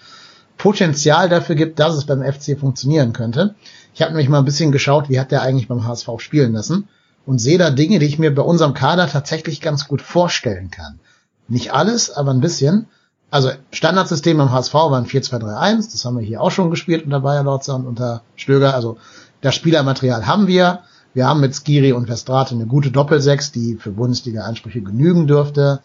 [0.60, 3.56] Potenzial dafür gibt, dass es beim FC funktionieren könnte.
[3.96, 6.88] Ich habe nämlich mal ein bisschen geschaut, wie hat der eigentlich beim HSV spielen lassen
[7.26, 11.00] und sehe da Dinge, die ich mir bei unserem Kader tatsächlich ganz gut vorstellen kann.
[11.48, 12.86] Nicht alles, aber ein bisschen.
[13.32, 17.22] Also Standardsystem am HSV war ein 4-2-3-1, das haben wir hier auch schon gespielt unter
[17.22, 18.76] Bayer Lorzer und unter Stöger.
[18.76, 18.98] Also
[19.42, 20.84] das Spielermaterial haben wir.
[21.14, 25.82] Wir haben mit Skiri und Vestrate eine gute Doppelsechs, die für Bundesliga-Ansprüche genügen dürfte.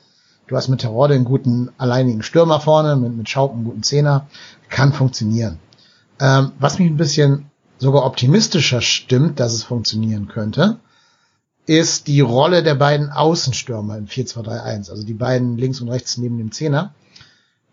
[0.46, 4.26] Du hast mit Terrorde einen guten alleinigen Stürmer vorne, mit, mit Schaub einen guten Zehner.
[4.68, 5.58] Kann funktionieren.
[6.20, 10.78] Ähm, was mich ein bisschen sogar optimistischer stimmt, dass es funktionieren könnte,
[11.66, 16.38] ist die Rolle der beiden Außenstürmer im 4-2-3-1, also die beiden links und rechts neben
[16.38, 16.94] dem Zehner.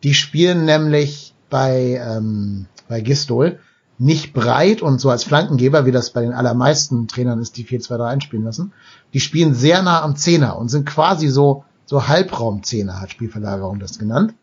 [0.04, 3.60] Die spielen nämlich bei, ähm, bei Gistol
[4.00, 8.22] nicht breit und so als Flankengeber, wie das bei den allermeisten Trainern ist, die 4-2-3
[8.22, 8.72] spielen lassen.
[9.14, 14.00] Die spielen sehr nah am Zehner und sind quasi so, so Halbraumzehner, hat Spielverlagerung das
[14.00, 14.34] genannt.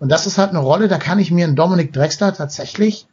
[0.00, 3.06] Und das ist halt eine Rolle, da kann ich mir einen Dominik Drexler tatsächlich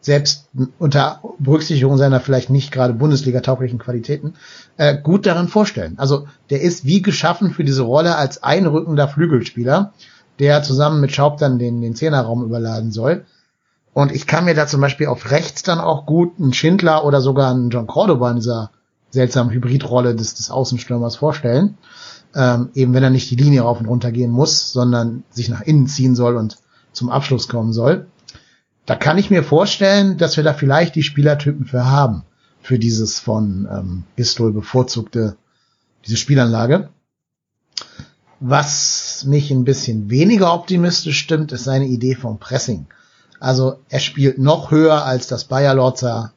[0.00, 0.48] selbst
[0.80, 4.34] unter Berücksichtigung seiner vielleicht nicht gerade Bundesliga-tauglichen Qualitäten,
[4.76, 5.94] äh, gut darin vorstellen.
[5.96, 9.92] Also der ist wie geschaffen für diese Rolle als einrückender Flügelspieler,
[10.40, 13.24] der zusammen mit Schaub dann den, den Zehnerraum überladen soll.
[13.94, 17.20] Und ich kann mir da zum Beispiel auf rechts dann auch gut einen Schindler oder
[17.20, 18.70] sogar einen John Cordoba in dieser
[19.10, 21.76] seltsamen Hybridrolle des, des Außenstürmers vorstellen.
[22.34, 25.60] Ähm, eben wenn er nicht die Linie rauf und runter gehen muss, sondern sich nach
[25.60, 26.56] innen ziehen soll und
[26.92, 28.06] zum Abschluss kommen soll.
[28.86, 32.24] Da kann ich mir vorstellen, dass wir da vielleicht die Spielertypen für haben,
[32.62, 35.36] für dieses von ähm, Gistol bevorzugte,
[36.06, 36.88] diese Spielanlage.
[38.40, 42.86] Was mich ein bisschen weniger optimistisch stimmt, ist seine Idee vom Pressing.
[43.42, 46.32] Also er spielt noch höher, als das Bayer Lorzer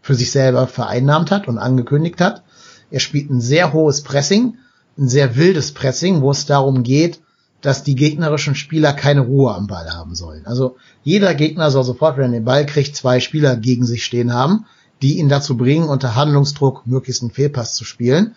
[0.00, 2.44] für sich selber vereinnahmt hat und angekündigt hat.
[2.90, 4.56] Er spielt ein sehr hohes Pressing,
[4.96, 7.20] ein sehr wildes Pressing, wo es darum geht,
[7.60, 10.46] dass die gegnerischen Spieler keine Ruhe am Ball haben sollen.
[10.46, 14.32] Also jeder Gegner soll sofort, wenn er den Ball kriegt, zwei Spieler gegen sich stehen
[14.32, 14.64] haben,
[15.02, 18.34] die ihn dazu bringen, unter Handlungsdruck möglichst einen Fehlpass zu spielen.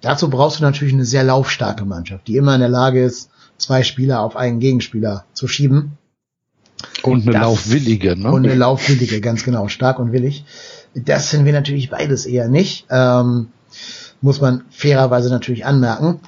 [0.00, 3.82] Dazu brauchst du natürlich eine sehr laufstarke Mannschaft, die immer in der Lage ist, zwei
[3.82, 5.98] Spieler auf einen Gegenspieler zu schieben.
[7.02, 8.30] Und eine das, laufwillige, ne?
[8.30, 10.44] Und eine laufwillige, ganz genau, stark und willig.
[10.94, 12.86] Das sind wir natürlich beides eher nicht.
[12.90, 13.48] Ähm,
[14.20, 16.20] muss man fairerweise natürlich anmerken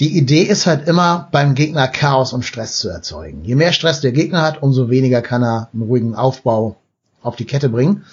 [0.00, 3.44] die Idee ist halt immer, beim Gegner Chaos und Stress zu erzeugen.
[3.44, 6.76] Je mehr Stress der Gegner hat, umso weniger kann er einen ruhigen Aufbau
[7.22, 8.04] auf die Kette bringen.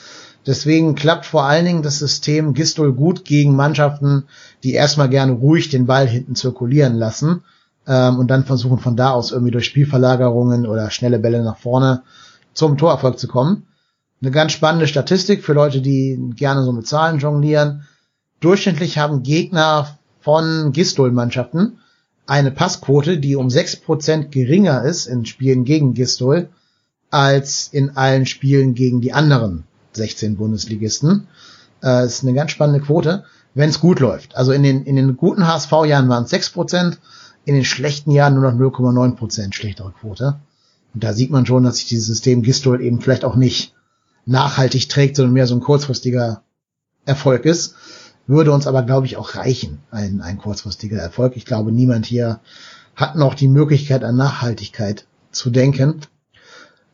[0.45, 4.25] Deswegen klappt vor allen Dingen das System Gistol gut gegen Mannschaften,
[4.63, 7.43] die erstmal gerne ruhig den Ball hinten zirkulieren lassen
[7.87, 12.03] ähm, und dann versuchen von da aus irgendwie durch Spielverlagerungen oder schnelle Bälle nach vorne
[12.53, 13.67] zum Torerfolg zu kommen.
[14.21, 17.87] Eine ganz spannende Statistik für Leute, die gerne so mit Zahlen jonglieren.
[18.39, 21.79] Durchschnittlich haben Gegner von Gistol-Mannschaften
[22.27, 26.49] eine Passquote, die um 6% geringer ist in Spielen gegen Gistol
[27.09, 31.27] als in allen Spielen gegen die anderen 16 Bundesligisten.
[31.83, 34.35] Äh, ist eine ganz spannende Quote, wenn es gut läuft.
[34.35, 36.97] Also in den, in den guten HSV-Jahren waren es 6%,
[37.45, 40.39] in den schlechten Jahren nur noch 0,9% schlechtere Quote.
[40.93, 43.73] Und da sieht man schon, dass sich dieses System Gistol eben vielleicht auch nicht
[44.25, 46.43] nachhaltig trägt, sondern mehr so ein kurzfristiger
[47.05, 47.75] Erfolg ist,
[48.27, 51.35] würde uns aber, glaube ich, auch reichen, ein, ein kurzfristiger Erfolg.
[51.35, 52.39] Ich glaube, niemand hier
[52.95, 56.01] hat noch die Möglichkeit an Nachhaltigkeit zu denken.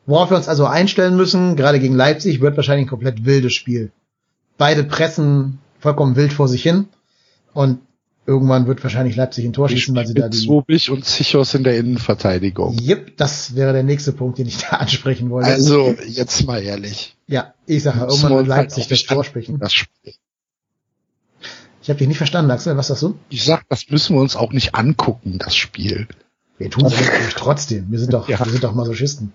[0.06, 3.91] Worauf wir uns also einstellen müssen, gerade gegen Leipzig, wird wahrscheinlich ein komplett wildes Spiel.
[4.58, 6.88] Beide pressen vollkommen wild vor sich hin
[7.54, 7.80] und
[8.28, 10.38] irgendwann wird wahrscheinlich Leipzig ein Tor schießen, weil sie da die...
[10.38, 12.78] Swobig und Sichos in der Innenverteidigung.
[12.80, 15.49] Yep, das wäre der nächste Punkt, den ich da ansprechen wollte.
[15.49, 17.15] Also, jetzt mal ehrlich.
[17.28, 19.57] Ja, ich sage, irgendwann wird Leipzig das Tor sprechen.
[19.59, 20.13] Das Spiel.
[21.82, 23.17] Ich habe dich nicht verstanden, Axel, was sagst du?
[23.30, 26.07] Ich sag, das müssen wir uns auch nicht angucken, das Spiel.
[26.57, 27.89] Wir tun es natürlich trotzdem.
[27.89, 28.43] Wir sind doch, ja.
[28.43, 29.32] wir sind doch Masochisten.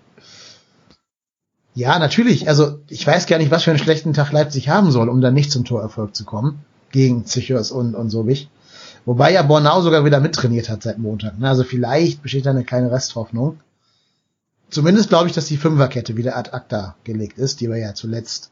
[1.73, 2.47] Ja, natürlich.
[2.47, 5.33] Also ich weiß gar nicht, was für einen schlechten Tag Leipzig haben soll, um dann
[5.33, 6.59] nicht zum Torerfolg zu kommen.
[6.91, 8.49] Gegen Zichos und, und Sobich.
[9.05, 11.37] Wobei ja Bornau sogar wieder mittrainiert hat seit Montag.
[11.39, 11.49] Ne?
[11.49, 13.59] Also vielleicht besteht da eine kleine Resthoffnung.
[14.69, 18.51] Zumindest glaube ich, dass die Fünferkette wieder ad acta gelegt ist, die wir ja zuletzt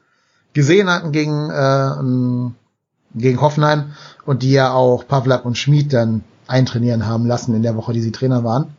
[0.53, 3.93] gesehen hatten gegen, äh, gegen Hoffenheim
[4.25, 8.01] und die ja auch Pavlak und Schmid dann eintrainieren haben lassen in der Woche, die
[8.01, 8.75] sie Trainer waren.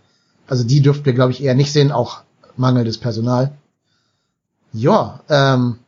[0.47, 2.23] Also die dürften wir, glaube ich, eher nicht sehen, auch
[2.57, 3.53] mangelndes Personal.
[4.73, 5.79] Ja, ähm,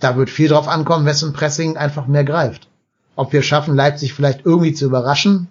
[0.00, 2.68] da wird viel drauf ankommen, wessen Pressing einfach mehr greift.
[3.16, 5.48] Ob wir schaffen, Leipzig vielleicht irgendwie zu überraschen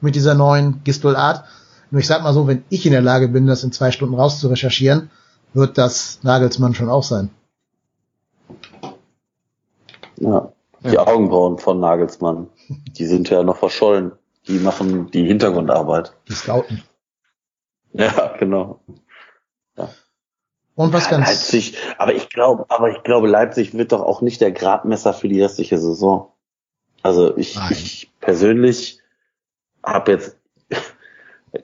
[0.00, 1.44] mit dieser neuen Gistol-Art.
[1.90, 4.14] Nur ich sag mal so, wenn ich in der Lage bin, das in zwei Stunden
[4.14, 5.10] raus zu recherchieren,
[5.52, 7.30] wird das Nagelsmann schon auch sein.
[10.16, 11.06] Ja, die ja.
[11.06, 14.12] Augenbrauen von Nagelsmann, die sind ja noch verschollen.
[14.48, 16.14] Die machen die Hintergrundarbeit.
[16.28, 16.82] Die Scouten.
[17.92, 18.80] Ja, genau.
[20.74, 21.28] Und was ja, ganz.
[21.28, 25.28] Leipzig, aber ich glaube, aber ich glaube, Leipzig wird doch auch nicht der Gradmesser für
[25.28, 26.31] die restliche Saison.
[27.02, 28.98] Also ich, ich persönlich
[29.82, 30.36] habe jetzt,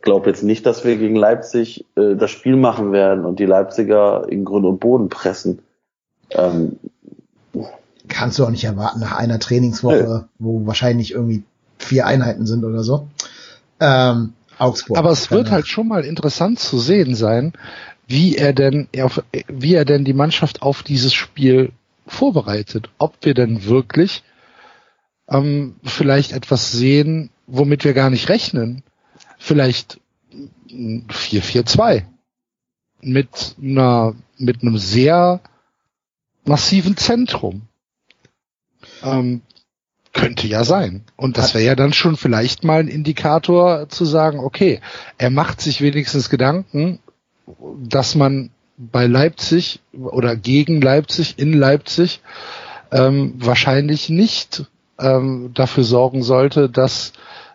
[0.03, 4.27] glaube jetzt nicht, dass wir gegen Leipzig äh, das Spiel machen werden und die Leipziger
[4.29, 5.61] in Grund und Boden pressen.
[6.31, 6.79] Ähm,
[8.09, 10.29] Kannst du auch nicht erwarten nach einer Trainingswoche, äh.
[10.39, 11.45] wo wahrscheinlich irgendwie
[11.79, 13.09] vier Einheiten sind oder so.
[13.81, 14.99] Ähm, Augsburg.
[14.99, 17.53] Aber es wird halt schon mal interessant zu sehen sein,
[18.09, 18.89] wie er denn,
[19.49, 21.71] wie er denn die Mannschaft auf dieses Spiel
[22.07, 22.89] vorbereitet.
[22.99, 24.25] Ob wir denn wirklich
[25.29, 28.83] ähm, vielleicht etwas sehen, womit wir gar nicht rechnen.
[29.39, 30.01] Vielleicht
[30.71, 32.05] 4-4-2
[33.01, 35.41] mit einer, mit einem sehr
[36.45, 37.63] massiven Zentrum.
[39.03, 39.43] Ähm,
[40.13, 41.05] könnte ja sein.
[41.17, 44.81] Und das wäre ja dann schon vielleicht mal ein Indikator zu sagen, okay,
[45.17, 46.99] er macht sich wenigstens Gedanken,
[47.79, 52.21] dass man bei Leipzig oder gegen Leipzig in Leipzig
[52.91, 54.67] ähm, wahrscheinlich nicht
[54.99, 57.13] ähm, dafür sorgen sollte, dass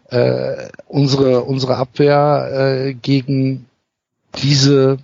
[0.09, 2.49] äh, unsere unsere Abwehr
[2.87, 3.65] äh, gegen
[4.35, 4.97] diese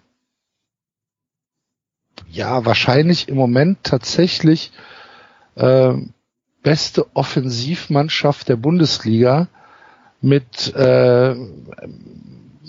[2.31, 4.71] ja wahrscheinlich im Moment tatsächlich
[5.55, 5.93] äh,
[6.61, 9.47] beste Offensivmannschaft der Bundesliga
[10.21, 11.35] mit äh,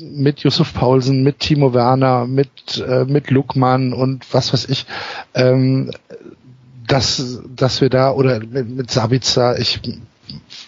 [0.03, 4.87] mit Yusuf Paulsen, mit Timo Werner, mit, äh, mit Lukman und was weiß ich,
[5.35, 5.91] ähm,
[6.91, 9.81] dass, dass wir da, oder mit, mit Sabitzer, ich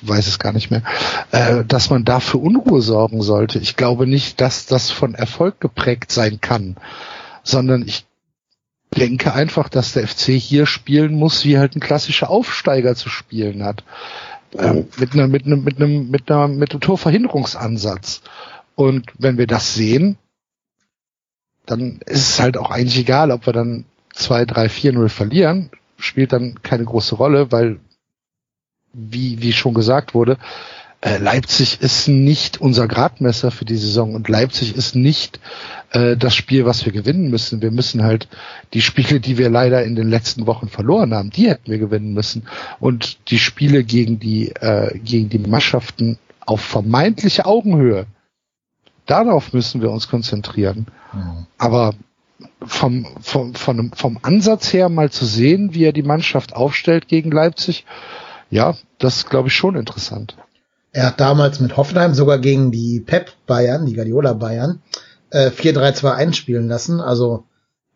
[0.03, 0.83] weiß es gar nicht mehr,
[1.31, 3.59] äh, dass man da für Unruhe sorgen sollte.
[3.59, 6.77] Ich glaube nicht, dass das von Erfolg geprägt sein kann,
[7.43, 8.07] sondern ich
[8.97, 13.65] denke einfach, dass der FC hier spielen muss, wie halt ein klassischer Aufsteiger zu spielen
[13.65, 13.85] hat.
[14.59, 18.21] Ähm, mit, einer, mit, einem, mit, einem, mit, einer, mit einem Torverhinderungsansatz.
[18.75, 20.19] Und wenn wir das sehen,
[21.65, 25.71] dann ist es halt auch eigentlich egal, ob wir dann 2, 3, 4, 0 verlieren,
[26.03, 27.81] spielt dann keine große Rolle, weil,
[28.93, 30.39] wie, wie schon gesagt wurde,
[31.01, 35.41] äh, Leipzig ist nicht unser Gradmesser für die Saison und Leipzig ist nicht
[35.91, 37.61] äh, das Spiel, was wir gewinnen müssen.
[37.61, 38.29] Wir müssen halt
[38.73, 42.13] die Spiele, die wir leider in den letzten Wochen verloren haben, die hätten wir gewinnen
[42.15, 42.47] müssen.
[42.79, 48.07] Und die Spiele gegen die, äh, gegen die Mannschaften auf vermeintliche Augenhöhe,
[49.07, 50.87] Darauf müssen wir uns konzentrieren.
[51.13, 51.47] Mhm.
[51.59, 51.95] Aber
[52.65, 57.31] vom, vom, vom, vom Ansatz her mal zu sehen, wie er die Mannschaft aufstellt gegen
[57.31, 57.85] Leipzig,
[58.51, 60.37] ja, das ist, glaube ich, schon interessant.
[60.93, 64.83] Er hat damals mit Hoffenheim sogar gegen die Pep Bayern, die Guardiola Bayern,
[65.31, 67.01] äh, 4-3-2-1 spielen lassen.
[67.01, 67.45] Also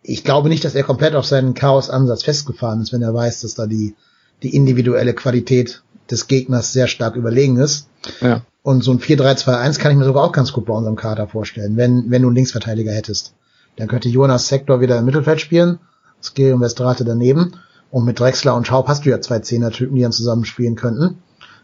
[0.03, 3.55] ich glaube nicht, dass er komplett auf seinen Chaos-Ansatz festgefahren ist, wenn er weiß, dass
[3.55, 3.95] da die,
[4.43, 7.89] die individuelle Qualität des Gegners sehr stark überlegen ist.
[8.21, 8.43] Ja.
[8.63, 11.77] Und so ein 4-3-2-1 kann ich mir sogar auch ganz gut bei unserem Kader vorstellen,
[11.77, 13.35] wenn, wenn du einen Linksverteidiger hättest.
[13.77, 15.79] Dann könnte Jonas Sektor wieder im Mittelfeld spielen,
[16.23, 17.53] Skill und Westrate daneben.
[17.91, 21.19] Und mit Drexler und Schaub hast du ja zwei Zehner-Typen, die dann zusammen spielen könnten.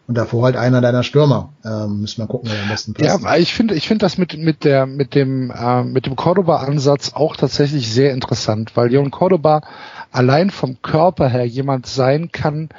[0.09, 1.53] Und davor halt einer deiner Stürmer.
[1.65, 3.23] Ähm, müssen wir gucken, wer am besten passt.
[3.23, 7.13] Ja, ich finde, ich finde das mit mit der mit dem äh, mit dem Cordoba-Ansatz
[7.15, 9.63] auch tatsächlich sehr interessant, weil Jon Cordoba
[10.11, 12.71] allein vom Körper her jemand sein kann,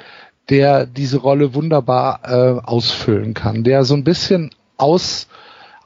[0.50, 5.26] der diese Rolle wunderbar äh, ausfüllen kann, der so ein bisschen aus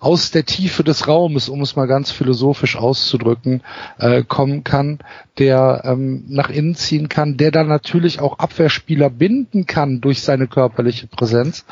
[0.01, 3.62] aus der Tiefe des Raumes, um es mal ganz philosophisch auszudrücken,
[3.99, 4.99] äh, kommen kann,
[5.38, 10.46] der ähm, nach innen ziehen kann, der dann natürlich auch Abwehrspieler binden kann durch seine
[10.46, 11.64] körperliche Präsenz.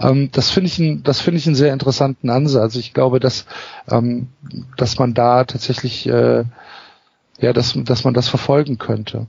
[0.00, 2.76] Ähm, das finde ich, ein, das finde ich einen sehr interessanten Ansatz.
[2.76, 3.44] Ich glaube, dass,
[3.88, 4.28] ähm,
[4.76, 6.44] dass man da tatsächlich, äh,
[7.38, 9.26] ja, dass, dass man das verfolgen könnte.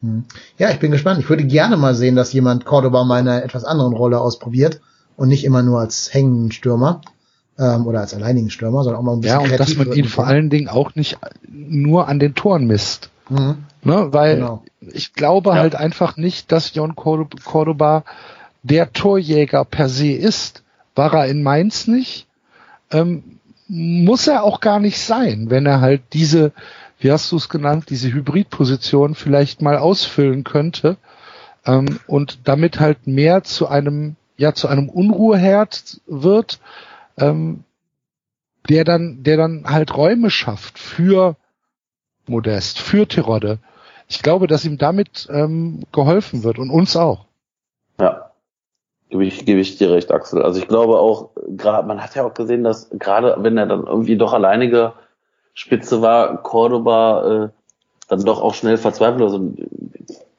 [0.00, 0.24] Hm.
[0.58, 1.20] Ja, ich bin gespannt.
[1.20, 4.80] Ich würde gerne mal sehen, dass jemand Cordoba mal in einer etwas anderen Rolle ausprobiert
[5.16, 7.02] und nicht immer nur als hängenden Stürmer
[7.60, 10.06] ähm, oder als alleinigen Stürmer, sondern auch mal ein bisschen Ja, und dass man ihn
[10.06, 13.10] vor allen Dingen auch nicht nur an den Toren misst.
[13.28, 13.58] Mhm.
[13.82, 14.64] Ne, weil genau.
[14.80, 15.56] ich glaube ja.
[15.56, 18.04] halt einfach nicht, dass Jon Cordoba
[18.62, 20.62] der Torjäger per se ist.
[20.94, 22.26] War er in Mainz nicht?
[22.90, 23.22] Ähm,
[23.68, 26.52] muss er auch gar nicht sein, wenn er halt diese,
[26.98, 30.96] wie hast du es genannt, diese Hybridposition vielleicht mal ausfüllen könnte
[31.64, 36.58] ähm, und damit halt mehr zu einem, ja, zu einem Unruheherd wird,
[37.20, 37.64] ähm,
[38.68, 41.36] der dann, der dann halt Räume schafft für
[42.26, 43.58] Modest, für Tirode.
[44.08, 47.26] Ich glaube, dass ihm damit ähm, geholfen wird und uns auch.
[48.00, 48.30] Ja,
[49.08, 50.42] gebe ich, gebe ich dir recht, Axel.
[50.42, 53.86] Also ich glaube auch, gerade man hat ja auch gesehen, dass gerade wenn er dann
[53.86, 54.94] irgendwie doch alleinige
[55.54, 57.48] Spitze war, Cordoba äh,
[58.08, 59.22] dann doch auch schnell verzweifelt.
[59.22, 59.52] Also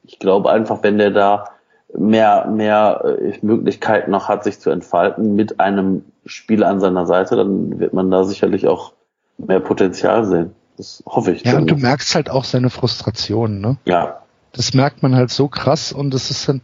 [0.04, 1.44] ich glaube einfach, wenn der da
[1.94, 7.36] mehr, mehr äh, Möglichkeiten noch hat, sich zu entfalten mit einem Spieler an seiner Seite,
[7.36, 8.92] dann wird man da sicherlich auch
[9.38, 10.54] mehr Potenzial sehen.
[10.76, 11.44] Das hoffe ich.
[11.44, 13.76] Ja, und du merkst halt auch seine Frustration, ne?
[13.84, 14.22] Ja.
[14.52, 16.62] Das merkt man halt so krass und das ist dann,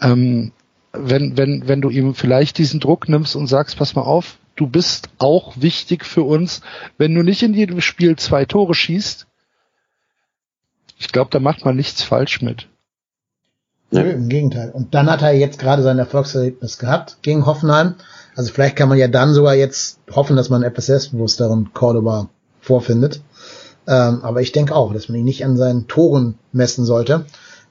[0.00, 0.52] ähm,
[0.92, 4.66] wenn, wenn, wenn du ihm vielleicht diesen Druck nimmst und sagst, pass mal auf, du
[4.66, 6.62] bist auch wichtig für uns,
[6.98, 9.26] wenn du nicht in jedem Spiel zwei Tore schießt,
[10.98, 12.68] ich glaube, da macht man nichts falsch mit.
[13.90, 14.70] Nö, im Gegenteil.
[14.70, 17.94] Und dann hat er jetzt gerade sein Erfolgserlebnis gehabt gegen Hoffenheim.
[18.36, 22.28] Also vielleicht kann man ja dann sogar jetzt hoffen, dass man etwas selbstbewussteren Cordoba
[22.60, 23.22] vorfindet.
[23.88, 27.24] Ähm, aber ich denke auch, dass man ihn nicht an seinen Toren messen sollte,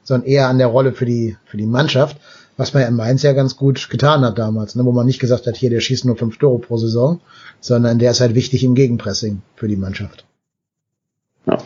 [0.04, 2.18] sondern eher an der Rolle für die, für die Mannschaft,
[2.58, 5.20] was man ja in Mainz ja ganz gut getan hat damals, ne, wo man nicht
[5.20, 7.22] gesagt hat, hier, der schießt nur fünf Tore pro Saison,
[7.60, 10.26] sondern der ist halt wichtig im Gegenpressing für die Mannschaft.
[11.46, 11.58] Ja.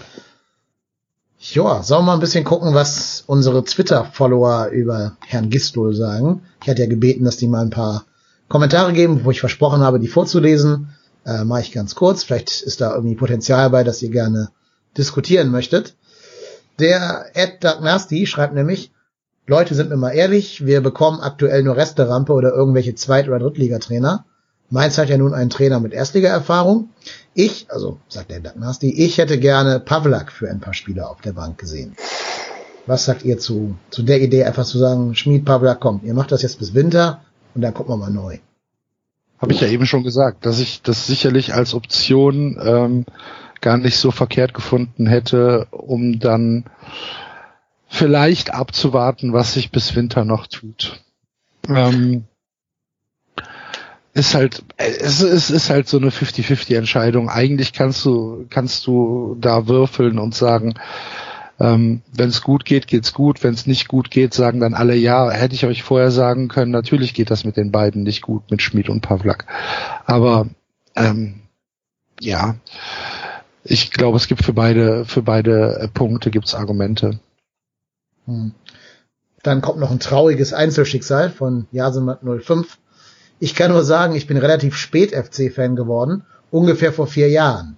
[1.41, 6.41] Ja, sollen wir mal ein bisschen gucken, was unsere Twitter-Follower über Herrn Gistol sagen.
[6.61, 8.03] Ich hatte ja gebeten, dass die mal ein paar
[8.49, 10.89] Kommentare geben, wo ich versprochen habe, die vorzulesen.
[11.25, 12.23] Äh, Mache ich ganz kurz.
[12.23, 14.49] Vielleicht ist da irgendwie Potenzial bei, dass ihr gerne
[14.97, 15.95] diskutieren möchtet.
[16.79, 18.91] Der Ed Doug Nasty schreibt nämlich,
[19.45, 24.25] Leute sind mir mal ehrlich, wir bekommen aktuell nur Resterampe oder irgendwelche Zweit- oder Drittligatrainer.
[24.69, 26.89] Mainz hat ja nun einen Trainer mit Erstliga-Erfahrung.
[27.33, 31.33] Ich, also sagt der Nasty, ich hätte gerne Pavlak für ein paar Spiele auf der
[31.33, 31.95] Bank gesehen.
[32.85, 36.31] Was sagt ihr zu, zu der Idee, einfach zu sagen, Schmied Pavlak, kommt, ihr macht
[36.31, 37.21] das jetzt bis Winter
[37.55, 38.39] und dann gucken wir mal neu.
[39.39, 43.05] Habe ich ja eben schon gesagt, dass ich das sicherlich als Option ähm,
[43.61, 46.65] gar nicht so verkehrt gefunden hätte, um dann
[47.87, 51.01] vielleicht abzuwarten, was sich bis Winter noch tut.
[51.67, 52.25] Ähm,
[54.13, 57.29] ist halt, es ist, ist halt so eine 50-50 Entscheidung.
[57.29, 60.73] Eigentlich kannst du, kannst du da würfeln und sagen,
[61.59, 63.43] ähm, wenn es gut geht, geht's gut.
[63.43, 66.71] Wenn es nicht gut geht, sagen dann alle, ja, hätte ich euch vorher sagen können,
[66.71, 69.45] natürlich geht das mit den beiden nicht gut, mit Schmid und Pavlak.
[70.05, 70.47] Aber
[70.95, 71.41] ähm,
[72.21, 72.55] ja,
[73.63, 77.19] ich glaube, es gibt für beide, für beide Punkte gibt's Argumente.
[78.25, 78.53] Hm.
[79.43, 82.77] Dann kommt noch ein trauriges Einzelschicksal von Jasemat 05.
[83.39, 87.77] Ich kann nur sagen, ich bin relativ spät FC-Fan geworden, ungefähr vor vier Jahren.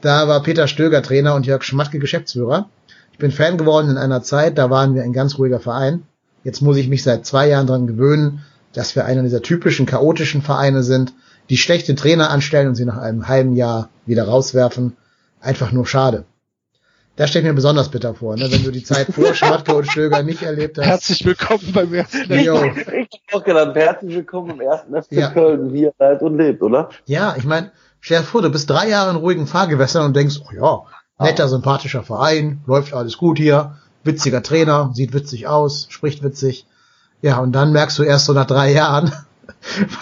[0.00, 2.68] Da war Peter Stöger Trainer und Jörg Schmatke Geschäftsführer.
[3.16, 6.02] Ich bin Fan geworden in einer Zeit, da waren wir ein ganz ruhiger Verein.
[6.44, 8.44] Jetzt muss ich mich seit zwei Jahren dran gewöhnen,
[8.74, 11.14] dass wir einer dieser typischen chaotischen Vereine sind,
[11.48, 14.98] die schlechte Trainer anstellen und sie nach einem halben Jahr wieder rauswerfen.
[15.40, 16.26] Einfach nur schade.
[17.16, 18.52] Das steht mir besonders bitter vor, ne?
[18.52, 20.86] wenn du die Zeit vor Schmatke und Stöger nicht erlebt hast.
[20.86, 22.74] Herzlich willkommen beim ersten Ich habe
[23.32, 25.30] auch gedacht, herzlich willkommen im ersten FC ja.
[25.30, 26.90] Köln, wie er lebt und lebt, oder?
[27.06, 30.36] Ja, ich meine, stell dir vor, du bist drei Jahre in ruhigen Fahrgewässern und denkst,
[30.44, 30.84] oh ja,
[31.18, 36.66] netter, sympathischer Verein, läuft alles gut hier, witziger Trainer, sieht witzig aus, spricht witzig.
[37.22, 39.12] Ja, und dann merkst du erst so nach drei Jahren,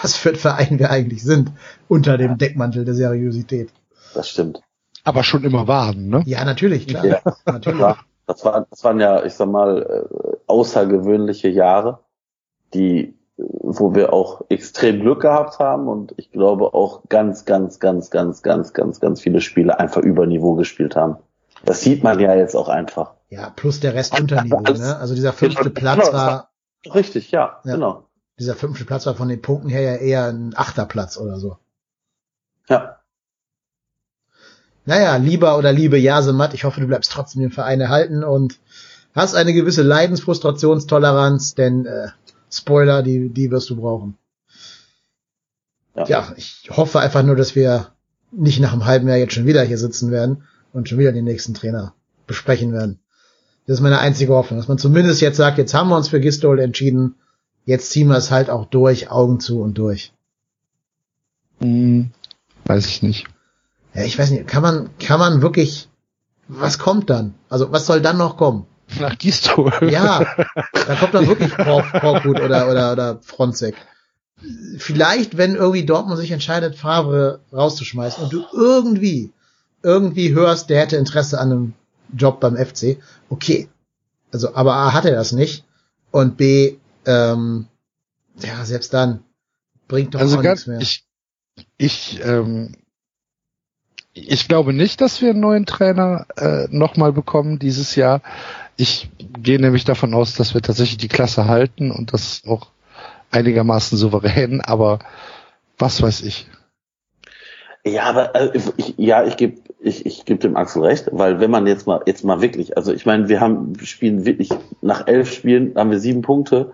[0.01, 1.51] was für ein Verein wir eigentlich sind,
[1.87, 3.69] unter dem Deckmantel der Seriosität.
[4.13, 4.61] Das stimmt
[5.05, 6.23] aber schon immer waren, ne?
[6.25, 7.05] Ja, natürlich, klar.
[7.05, 7.79] Ja, natürlich.
[8.25, 11.99] Das, war, das waren ja, ich sag mal, äh, außergewöhnliche Jahre,
[12.73, 18.09] die, wo wir auch extrem Glück gehabt haben und ich glaube auch ganz, ganz, ganz,
[18.09, 21.17] ganz, ganz, ganz, ganz viele Spiele einfach über Niveau gespielt haben.
[21.65, 23.13] Das sieht man ja jetzt auch einfach.
[23.29, 24.97] Ja, plus der Rest Unterniveau, ne?
[24.97, 26.51] Also dieser fünfte genau, Platz war.
[26.93, 28.03] Richtig, ja, ja, genau.
[28.39, 31.57] Dieser fünfte Platz war von den Punkten her ja eher ein achter Platz oder so.
[32.69, 32.99] Ja.
[34.85, 38.59] Naja, lieber oder liebe Jasemat, ich hoffe, du bleibst trotzdem dem Verein erhalten und
[39.15, 42.09] hast eine gewisse Leidensfrustrationstoleranz, denn äh,
[42.57, 44.17] Spoiler, die, die wirst du brauchen.
[45.95, 46.05] Ja.
[46.07, 47.91] ja, ich hoffe einfach nur, dass wir
[48.31, 50.43] nicht nach einem halben Jahr jetzt schon wieder hier sitzen werden
[50.73, 51.93] und schon wieder den nächsten Trainer
[52.27, 52.99] besprechen werden.
[53.65, 56.19] Das ist meine einzige Hoffnung, dass man zumindest jetzt sagt, jetzt haben wir uns für
[56.19, 57.15] Gistol entschieden,
[57.65, 60.13] jetzt ziehen wir es halt auch durch, Augen zu und durch.
[61.59, 62.11] Hm,
[62.65, 63.25] weiß ich nicht.
[63.93, 65.87] Ja, ich weiß nicht, kann man, kann man wirklich,
[66.47, 67.33] was kommt dann?
[67.49, 68.67] Also, was soll dann noch kommen?
[68.99, 69.71] Nach Gistol.
[69.89, 70.25] Ja,
[70.73, 73.75] da kommt dann wirklich Korkut oder, oder, oder Fronzek.
[74.77, 79.31] Vielleicht, wenn irgendwie Dortmund sich entscheidet, Favre rauszuschmeißen und du irgendwie,
[79.81, 81.73] irgendwie hörst, der hätte Interesse an einem
[82.15, 82.97] Job beim FC,
[83.29, 83.69] okay.
[84.31, 85.63] Also, aber A hat er das nicht
[86.11, 87.67] und B, ähm,
[88.39, 89.23] ja, selbst dann
[89.87, 90.79] bringt doch also auch nichts mehr.
[90.79, 91.05] Ich,
[91.77, 92.75] ich, ähm,
[94.13, 98.21] ich glaube nicht, dass wir einen neuen Trainer äh, nochmal bekommen dieses Jahr.
[98.77, 102.67] Ich gehe nämlich davon aus, dass wir tatsächlich die Klasse halten und das auch
[103.31, 104.99] einigermaßen souverän, aber
[105.77, 106.47] was weiß ich.
[107.85, 111.51] Ja, aber äh, ich, ja, ich gebe ich, ich geb dem Axel recht, weil wenn
[111.51, 114.49] man jetzt mal jetzt mal wirklich, also ich meine, wir haben spielen wirklich
[114.81, 116.73] nach elf Spielen haben wir sieben Punkte,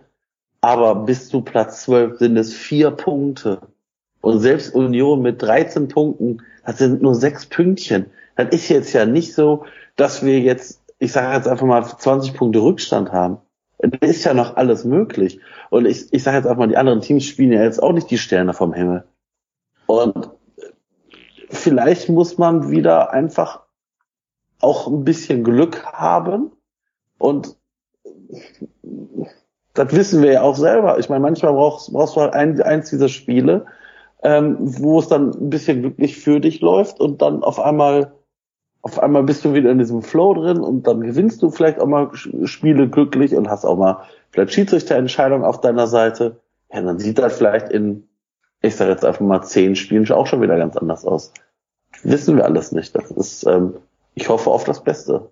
[0.62, 3.60] aber bis zu Platz zwölf sind es vier Punkte
[4.22, 8.06] und selbst Union mit 13 Punkten, das sind nur sechs Pünktchen.
[8.38, 12.36] Das ist jetzt ja nicht so, dass wir jetzt, ich sage jetzt einfach mal 20
[12.36, 13.40] Punkte Rückstand haben.
[13.80, 15.40] Das ist ja noch alles möglich.
[15.72, 18.12] Und ich, ich sage jetzt einfach mal, die anderen Teams spielen ja jetzt auch nicht
[18.12, 19.04] die Sterne vom Himmel.
[19.88, 20.30] Und
[21.50, 23.62] vielleicht muss man wieder einfach
[24.60, 26.52] auch ein bisschen Glück haben.
[27.18, 27.56] Und
[29.74, 31.00] das wissen wir ja auch selber.
[31.00, 33.66] Ich meine, manchmal brauchst, brauchst du halt ein, eins dieser Spiele,
[34.22, 38.14] ähm, wo es dann ein bisschen glücklich für dich läuft und dann auf einmal
[38.82, 41.88] auf einmal bist du wieder in diesem Flow drin und dann gewinnst du vielleicht auch
[41.88, 42.12] mal
[42.46, 46.42] Spiele glücklich und hast auch mal vielleicht Schiedsrichterentscheidung auf deiner Seite.
[46.74, 48.08] Ja, dann sieht das vielleicht in,
[48.62, 51.32] ich sage jetzt einfach mal zehn Spielen auch schon wieder ganz anders aus.
[52.04, 52.96] wissen wir alles nicht.
[52.96, 53.76] Das ist, ähm,
[54.16, 55.30] ich hoffe auf das Beste.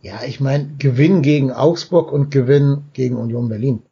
[0.00, 3.82] Ja, ich meine, Gewinn gegen Augsburg und Gewinn gegen Union Berlin.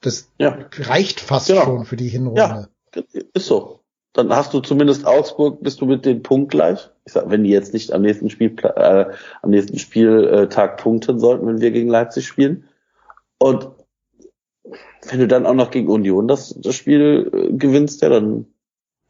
[0.00, 0.58] Das ja.
[0.80, 1.62] reicht fast genau.
[1.62, 2.68] schon für die Hinrunde.
[2.94, 3.02] Ja.
[3.32, 3.80] Ist so.
[4.12, 6.90] Dann hast du zumindest Augsburg, bist du mit dem Punkt gleich.
[7.06, 9.06] Ich sag, wenn die jetzt nicht am nächsten Spiel, äh,
[9.42, 12.64] am nächsten Spieltag punkten sollten, wenn wir gegen Leipzig spielen.
[13.38, 13.68] Und
[15.10, 18.46] wenn du dann auch noch gegen Union das, das Spiel äh, gewinnst, ja, dann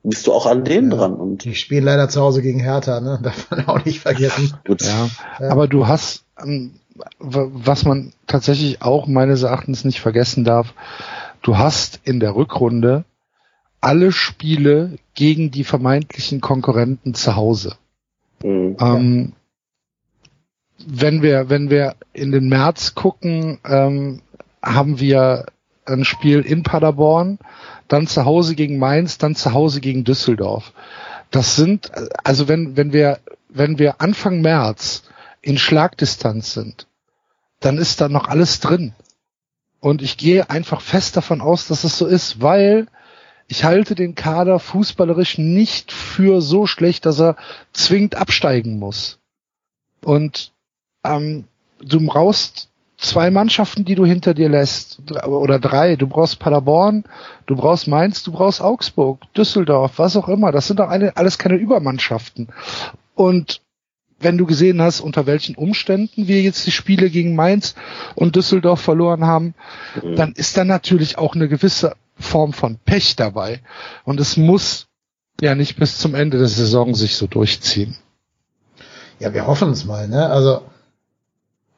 [0.02, 1.14] bist du auch an denen ja, dran.
[1.14, 3.18] Und die spielen leider zu Hause gegen Hertha, ne?
[3.22, 4.54] Darf man auch nicht vergessen.
[4.66, 4.82] Gut.
[4.82, 5.08] Ja,
[5.40, 5.50] ja.
[5.50, 6.74] Aber du hast, ähm,
[7.18, 10.74] was man tatsächlich auch meines Erachtens nicht vergessen darf,
[11.42, 13.04] du hast in der Rückrunde
[13.80, 17.76] alle Spiele gegen die vermeintlichen Konkurrenten zu Hause.
[18.42, 19.32] Mhm, ähm.
[20.86, 24.20] Wenn wir, wenn wir in den März gucken, ähm,
[24.62, 25.46] haben wir
[25.86, 27.38] ein Spiel in Paderborn,
[27.88, 30.72] dann zu Hause gegen Mainz, dann zu Hause gegen Düsseldorf.
[31.30, 31.90] Das sind,
[32.22, 33.18] also wenn, wenn wir,
[33.48, 35.04] wenn wir Anfang März
[35.42, 36.86] in Schlagdistanz sind,
[37.60, 38.94] dann ist da noch alles drin.
[39.80, 42.86] Und ich gehe einfach fest davon aus, dass es so ist, weil
[43.48, 47.36] ich halte den Kader fußballerisch nicht für so schlecht, dass er
[47.72, 49.18] zwingend absteigen muss.
[50.02, 50.52] Und
[51.04, 51.44] ähm,
[51.80, 55.96] du brauchst zwei Mannschaften, die du hinter dir lässt, oder drei.
[55.96, 57.04] Du brauchst Paderborn,
[57.46, 60.52] du brauchst Mainz, du brauchst Augsburg, Düsseldorf, was auch immer.
[60.52, 62.48] Das sind doch eine, alles keine Übermannschaften.
[63.14, 63.60] Und
[64.20, 67.74] wenn du gesehen hast, unter welchen Umständen wir jetzt die Spiele gegen Mainz
[68.14, 69.54] und Düsseldorf verloren haben,
[70.02, 70.16] mhm.
[70.16, 73.60] dann ist da natürlich auch eine gewisse Form von Pech dabei.
[74.04, 74.86] Und es muss
[75.40, 77.96] ja nicht bis zum Ende der Saison sich so durchziehen.
[79.18, 80.28] Ja, wir hoffen es mal, ne?
[80.28, 80.62] Also,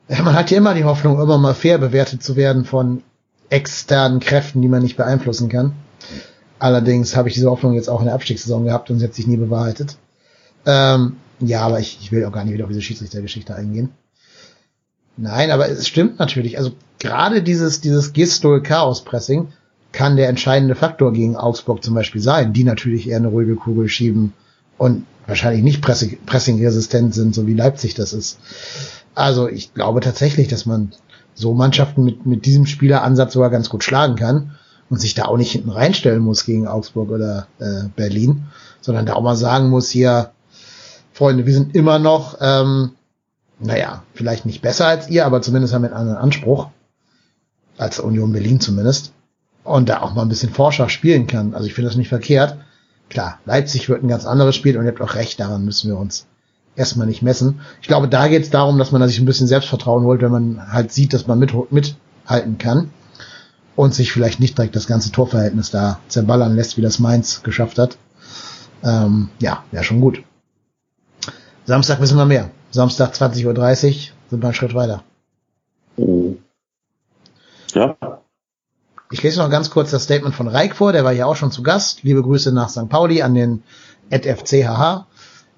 [0.08, 3.02] man hat ja immer die Hoffnung, immer mal fair bewertet zu werden von
[3.50, 5.74] externen Kräften, die man nicht beeinflussen kann.
[6.58, 9.26] Allerdings habe ich diese Hoffnung jetzt auch in der Abstiegssaison gehabt und sie hat sich
[9.26, 9.96] nie bewahrheitet.
[10.64, 13.90] Ähm, ja, aber ich, ich will auch gar nicht wieder auf diese Schiedsrichtergeschichte eingehen.
[15.16, 16.58] Nein, aber es stimmt natürlich.
[16.58, 19.52] Also gerade dieses, dieses Gistol-Chaos-Pressing
[19.92, 23.88] kann der entscheidende Faktor gegen Augsburg zum Beispiel sein, die natürlich eher eine ruhige Kugel
[23.88, 24.32] schieben
[24.78, 28.38] und wahrscheinlich nicht pressing-resistent sind, so wie Leipzig das ist.
[29.14, 30.92] Also ich glaube tatsächlich, dass man
[31.34, 34.52] so Mannschaften mit, mit diesem Spieleransatz sogar ganz gut schlagen kann
[34.90, 38.44] und sich da auch nicht hinten reinstellen muss gegen Augsburg oder äh, Berlin,
[38.80, 40.32] sondern da auch mal sagen muss, hier,
[41.12, 42.92] Freunde, wir sind immer noch ähm,
[43.58, 46.68] naja, vielleicht nicht besser als ihr, aber zumindest haben wir einen anderen Anspruch.
[47.78, 49.12] Als Union Berlin zumindest.
[49.66, 51.54] Und da auch mal ein bisschen Forscher spielen kann.
[51.54, 52.56] Also ich finde das nicht verkehrt.
[53.08, 55.98] Klar, Leipzig wird ein ganz anderes Spiel und ihr habt auch recht, daran müssen wir
[55.98, 56.26] uns
[56.76, 57.60] erstmal nicht messen.
[57.80, 60.72] Ich glaube, da geht es darum, dass man sich ein bisschen Selbstvertrauen holt, wenn man
[60.72, 62.90] halt sieht, dass man mit, mithalten kann
[63.74, 67.78] und sich vielleicht nicht direkt das ganze Torverhältnis da zerballern lässt, wie das Mainz geschafft
[67.78, 67.96] hat.
[68.84, 70.22] Ähm, ja, wäre schon gut.
[71.64, 72.50] Samstag wissen wir mehr.
[72.70, 73.54] Samstag 20.30 Uhr
[74.30, 75.02] sind wir einen Schritt weiter.
[75.96, 76.38] Mhm.
[77.74, 77.96] Ja.
[79.10, 81.52] Ich lese noch ganz kurz das Statement von Reik vor, der war ja auch schon
[81.52, 82.02] zu Gast.
[82.02, 82.88] Liebe Grüße nach St.
[82.88, 83.62] Pauli an den
[84.10, 85.06] FCHH.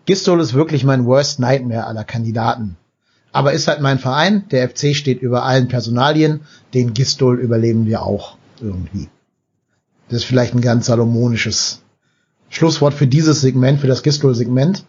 [0.05, 2.77] Gistol ist wirklich mein Worst Nightmare aller Kandidaten.
[3.33, 6.41] Aber ist halt mein Verein, der FC steht über allen Personalien,
[6.75, 9.09] den Gistol überleben wir auch irgendwie.
[10.09, 11.83] Das ist vielleicht ein ganz salomonisches
[12.49, 14.85] Schlusswort für dieses Segment, für das Gistol-Segment.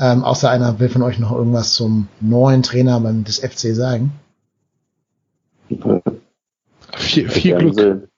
[0.00, 4.12] Ähm, außer einer will von euch noch irgendwas zum neuen Trainer beim des FC sagen.
[7.08, 8.08] Viel, viel Glück.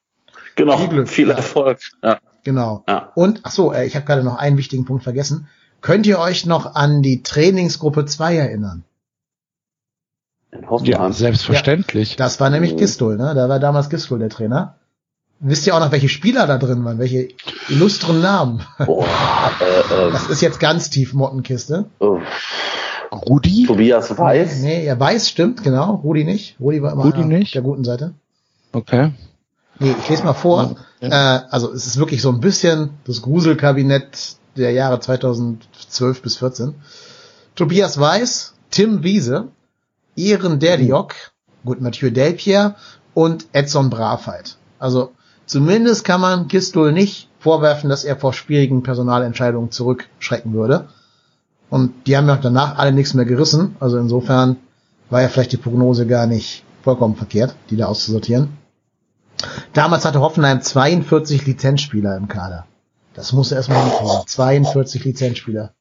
[0.56, 1.78] Genau, viel, Glück, viel Erfolg.
[2.02, 2.18] Ja.
[2.44, 2.84] Genau.
[2.88, 3.12] Ja.
[3.14, 5.48] Und ach so, äh, ich habe gerade noch einen wichtigen Punkt vergessen.
[5.80, 8.84] Könnt ihr euch noch an die Trainingsgruppe 2 erinnern?
[10.82, 12.12] Ja, selbstverständlich.
[12.12, 13.34] Ja, das war nämlich Gistol, ne?
[13.34, 14.76] Da war damals Gistol der Trainer.
[15.38, 16.98] Wisst ihr auch noch, welche Spieler da drin waren?
[16.98, 17.28] Welche
[17.68, 18.62] illustren Namen?
[18.84, 19.06] Boah,
[19.60, 21.86] äh, äh, das ist jetzt ganz tief Mottenkiste.
[21.98, 22.20] Oh.
[23.10, 23.64] Rudi?
[23.66, 24.60] Tobias Weiß?
[24.60, 25.94] Nee, ja, Weiß stimmt, genau.
[25.96, 26.56] Rudi nicht.
[26.60, 27.54] Rudi war immer Rudi nicht?
[27.54, 28.12] der guten Seite.
[28.72, 29.12] Okay.
[29.78, 30.76] Nee, ich lese mal vor.
[31.00, 31.08] Ja.
[31.08, 36.74] Äh, also es ist wirklich so ein bisschen das Gruselkabinett der Jahre 2012 bis 14.
[37.54, 39.48] Tobias Weiß, Tim Wiese,
[40.16, 41.14] Ehren Derdiok,
[41.64, 42.76] gut, Mathieu Delpierre
[43.14, 44.56] und Edson Bravheit.
[44.78, 45.12] Also
[45.46, 50.88] zumindest kann man Gistol nicht vorwerfen, dass er vor schwierigen Personalentscheidungen zurückschrecken würde.
[51.70, 53.76] Und die haben ja danach alle nichts mehr gerissen.
[53.80, 54.56] Also insofern
[55.08, 58.59] war ja vielleicht die Prognose gar nicht vollkommen verkehrt, die da auszusortieren.
[59.72, 62.66] Damals hatte Hoffenheim 42 Lizenzspieler im Kader.
[63.14, 64.26] Das muss erstmal hinkriegen.
[64.26, 65.74] 42 Lizenzspieler.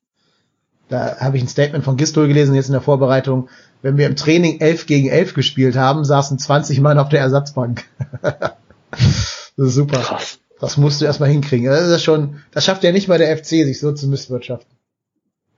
[0.90, 3.50] Da habe ich ein Statement von Gistol gelesen, jetzt in der Vorbereitung.
[3.82, 7.86] Wenn wir im Training 11 gegen 11 gespielt haben, saßen 20 Mann auf der Ersatzbank.
[8.22, 8.58] das
[9.56, 10.00] ist super.
[10.00, 10.40] Krass.
[10.60, 11.68] Das musst du erstmal hinkriegen.
[11.68, 14.78] Das ist schon, das schafft ja nicht mal der FC, sich so zu misswirtschaften.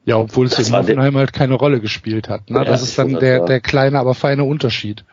[0.06, 2.50] Ja, obwohl es in Hoffenheim halt keine Rolle gespielt hat.
[2.50, 2.58] Ne?
[2.58, 5.06] Ja, das ist dann der, der kleine, aber feine Unterschied.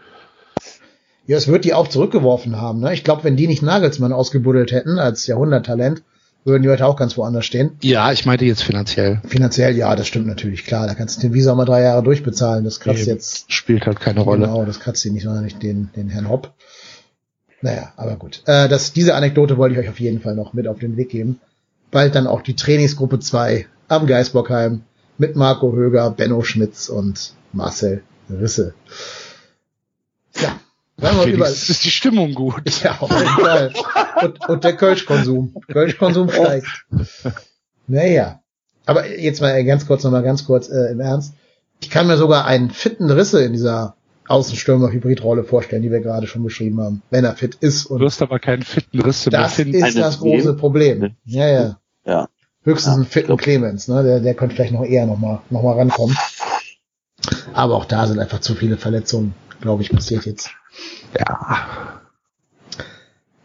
[1.29, 2.81] Ja, es wird die auch zurückgeworfen haben.
[2.81, 2.95] Ne?
[2.95, 6.03] Ich glaube, wenn die nicht Nagelsmann ausgebuddelt hätten als Jahrhunderttalent,
[6.45, 7.73] würden die heute auch ganz woanders stehen.
[7.83, 9.21] Ja, ich meinte jetzt finanziell.
[9.27, 10.87] Finanziell, ja, das stimmt natürlich, klar.
[10.87, 12.65] Da kannst du den Visa mal drei Jahre durchbezahlen.
[12.65, 13.53] Das kratzt nee, jetzt.
[13.53, 14.47] Spielt halt keine Rolle.
[14.47, 16.55] Genau, das kratzt hier nicht, sondern nicht den, den Herrn Hopp.
[17.61, 18.43] Naja, aber gut.
[18.47, 21.11] Äh, das, diese Anekdote wollte ich euch auf jeden Fall noch mit auf den Weg
[21.11, 21.41] geben.
[21.91, 24.81] Bald dann auch die Trainingsgruppe 2 am Geisbockheim
[25.19, 28.73] mit Marco Höger, Benno Schmitz und Marcel Risse.
[30.41, 30.59] Ja,
[30.99, 32.63] Über ist die Stimmung gut.
[32.83, 33.73] Ja, auf jeden Fall.
[34.23, 35.55] Und, und der Kölschkonsum.
[35.69, 36.87] Kölschkonsum steigt.
[37.87, 38.41] Naja.
[38.87, 41.35] Aber jetzt mal ganz kurz, nochmal ganz kurz äh, im Ernst.
[41.81, 43.97] Ich kann mir sogar einen fitten Risse in dieser
[44.29, 47.87] Außenstürmer-Hybridrolle vorstellen, die wir gerade schon beschrieben haben, wenn er fit ist.
[47.87, 49.75] Und du wirst aber keinen fitten Risse Das finden.
[49.85, 51.15] ist das große Problem.
[51.25, 51.79] Ja, ja.
[52.05, 52.29] ja.
[52.65, 54.03] Höchstens ja, einen fitten Clemens, ne?
[54.03, 56.17] Der, der könnte vielleicht noch eher nochmal noch mal rankommen.
[57.53, 60.51] Aber auch da sind einfach zu viele Verletzungen, glaube ich, passiert jetzt.
[61.19, 62.01] Ja.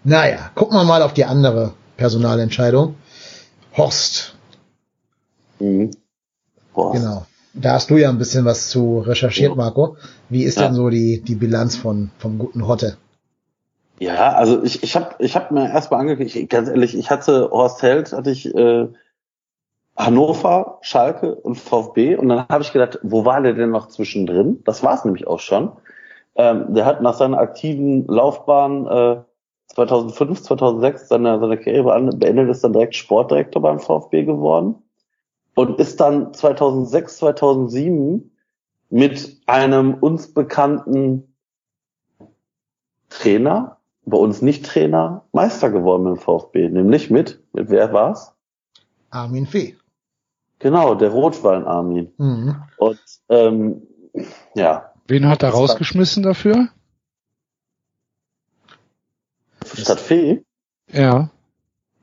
[0.03, 2.95] Naja, gucken wir mal auf die andere Personalentscheidung.
[3.77, 4.35] Horst.
[5.59, 5.91] Mhm.
[6.75, 6.99] Horst.
[6.99, 7.25] Genau.
[7.53, 9.95] Da hast du ja ein bisschen was zu recherchiert, Marco.
[10.29, 10.65] Wie ist ja.
[10.65, 12.97] denn so die, die Bilanz von, vom guten Hotte?
[13.99, 17.81] Ja, also ich, ich habe ich hab mir erstmal angeguckt, ganz ehrlich, ich hatte Horst
[17.83, 18.87] Held, hatte ich äh,
[19.95, 24.63] Hannover, Schalke und VfB und dann habe ich gedacht, wo war der denn noch zwischendrin?
[24.65, 25.71] Das war es nämlich auch schon.
[26.35, 29.21] Ähm, der hat nach seiner aktiven Laufbahn äh,
[29.67, 34.75] 2005, 2006 seine, seine Karriere beendet, ist dann direkt Sportdirektor beim VfB geworden
[35.55, 38.31] und ist dann 2006, 2007
[38.89, 41.35] mit einem uns bekannten
[43.09, 48.35] Trainer, bei uns nicht Trainer, Meister geworden im VfB, nämlich mit, mit wer war's?
[49.09, 49.75] Armin Fee.
[50.59, 52.11] Genau, der Rotwein Armin.
[52.17, 52.55] Mhm.
[52.77, 52.99] Und
[53.29, 53.81] ähm,
[54.55, 56.69] ja, Wen hat er rausgeschmissen dafür?
[59.75, 60.43] Statt Fee?
[60.91, 61.29] Ja.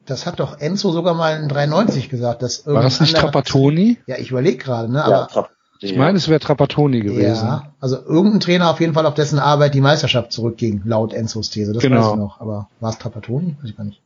[0.07, 2.43] Das hat doch Enzo sogar mal in 93 gesagt.
[2.43, 3.99] Dass War das nicht Trapattoni?
[4.07, 5.05] Ja, ich überlege gerade, ne?
[5.05, 5.49] Aber ja,
[5.83, 7.47] ich meine, es wäre Trapattoni gewesen.
[7.47, 11.49] Ja, also irgendein Trainer auf jeden Fall, auf dessen Arbeit die Meisterschaft zurückging, laut Enzos
[11.49, 11.73] These.
[11.73, 12.03] Das genau.
[12.03, 12.41] weiß ich noch.
[12.41, 13.57] Aber war es Trapattoni?
[13.61, 14.03] Weiß ich gar nicht.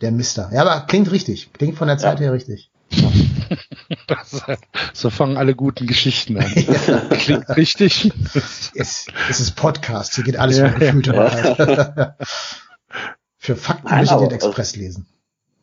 [0.00, 0.50] Der Mister.
[0.52, 1.52] Ja, aber klingt richtig.
[1.52, 2.26] Klingt von der Zeit ja.
[2.26, 2.70] her richtig.
[4.92, 6.50] so fangen alle guten Geschichten an.
[7.10, 8.12] Klingt richtig.
[8.74, 12.16] Es, es ist Podcast, hier geht alles ja, um gefühlte ja.
[13.36, 15.06] Für Fakten Nein, müssen den Express lesen.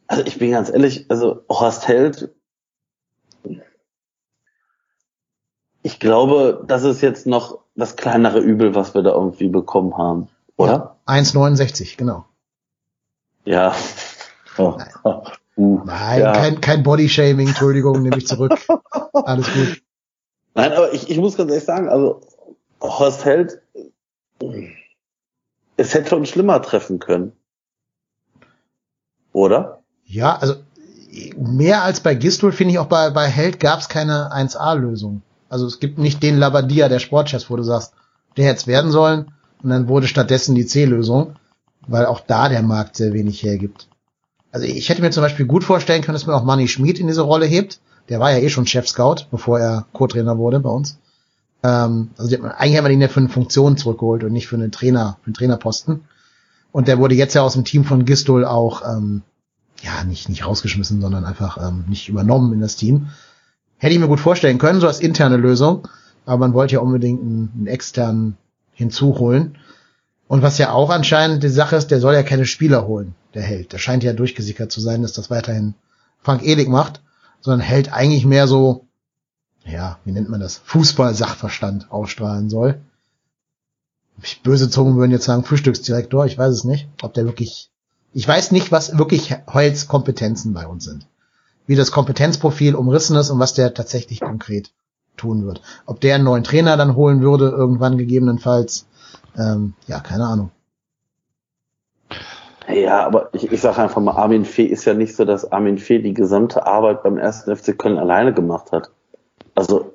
[0.07, 2.29] Also ich bin ganz ehrlich, also Horst Held,
[5.83, 10.27] ich glaube, das ist jetzt noch das kleinere Übel, was wir da irgendwie bekommen haben,
[10.57, 10.97] oder?
[11.07, 12.25] Ja, 1,69, genau.
[13.45, 13.73] Ja.
[14.57, 14.77] Oh.
[15.55, 16.33] Nein, uh, Nein ja.
[16.33, 18.57] kein, kein Bodyshaming, Entschuldigung, nehme ich zurück.
[19.13, 19.81] Alles gut.
[20.53, 22.21] Nein, aber ich, ich muss ganz ehrlich sagen, also
[22.81, 23.61] Horst Held,
[25.77, 27.33] es hätte schon schlimmer treffen können.
[29.33, 29.83] Oder?
[30.05, 30.55] Ja, also
[31.37, 35.21] mehr als bei Gistol finde ich auch bei, bei Held gab es keine 1A-Lösung.
[35.49, 37.93] Also es gibt nicht den Labadia der Sportchefs, wo du sagst,
[38.37, 41.35] der hätte es werden sollen und dann wurde stattdessen die C-Lösung,
[41.87, 43.87] weil auch da der Markt sehr wenig hergibt.
[44.51, 47.07] Also ich hätte mir zum Beispiel gut vorstellen können, dass man auch Manny Schmid in
[47.07, 47.79] diese Rolle hebt.
[48.09, 50.97] Der war ja eh schon Chef-Scout, bevor er Co-Trainer wurde bei uns.
[51.63, 54.71] Ähm, also eigentlich haben wir ihn ja für eine Funktion zurückgeholt und nicht für einen
[54.71, 56.01] Trainer, für einen Trainerposten.
[56.71, 59.21] Und der wurde jetzt ja aus dem Team von Gistol auch, ähm,
[59.81, 63.07] ja, nicht, nicht rausgeschmissen, sondern einfach ähm, nicht übernommen in das Team.
[63.77, 65.87] Hätte ich mir gut vorstellen können, so als interne Lösung.
[66.25, 68.37] Aber man wollte ja unbedingt einen, einen externen
[68.73, 69.57] hinzuholen.
[70.31, 73.41] Und was ja auch anscheinend die Sache ist, der soll ja keine Spieler holen, der
[73.41, 73.73] Held.
[73.73, 75.73] Der scheint ja durchgesickert zu sein, dass das weiterhin
[76.21, 77.01] Frank Edig macht,
[77.41, 78.85] sondern Held eigentlich mehr so,
[79.65, 82.79] ja, wie nennt man das, Fußball-Sachverstand ausstrahlen soll
[84.43, 87.69] böse Zungen würden jetzt sagen Frühstücksdirektor, ich weiß es nicht, ob der wirklich,
[88.13, 91.07] ich weiß nicht, was wirklich Heils Kompetenzen bei uns sind.
[91.67, 94.71] Wie das Kompetenzprofil umrissen ist und was der tatsächlich konkret
[95.17, 95.61] tun wird.
[95.85, 98.85] Ob der einen neuen Trainer dann holen würde, irgendwann gegebenenfalls,
[99.37, 100.51] ähm, ja, keine Ahnung.
[102.67, 105.77] Ja, aber ich, ich sage einfach mal, Armin Fee ist ja nicht so, dass Armin
[105.77, 108.91] Fee die gesamte Arbeit beim ersten FC Köln alleine gemacht hat.
[109.55, 109.91] Also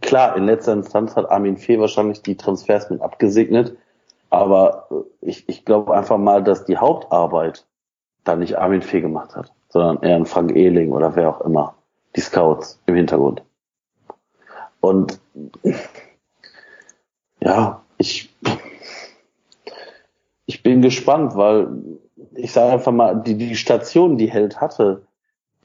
[0.00, 3.76] klar, in letzter Instanz hat Armin Fee wahrscheinlich die Transfers mit abgesegnet,
[4.30, 4.88] aber
[5.20, 7.66] ich, ich glaube einfach mal, dass die Hauptarbeit
[8.24, 11.74] da nicht Armin Fee gemacht hat, sondern eher ein Frank Ehling oder wer auch immer,
[12.16, 13.42] die Scouts im Hintergrund.
[14.80, 15.20] Und
[17.40, 18.30] ja, ich,
[20.46, 21.68] ich bin gespannt, weil
[22.34, 25.02] ich sage einfach mal, die, die Station, die Held hatte,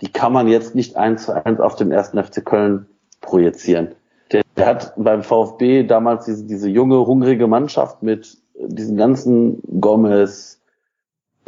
[0.01, 2.87] die kann man jetzt nicht eins zu eins auf den ersten FC Köln
[3.21, 3.95] projizieren.
[4.31, 10.61] Der, der hat beim VfB damals diese, diese junge, hungrige Mannschaft mit diesen ganzen Gomez,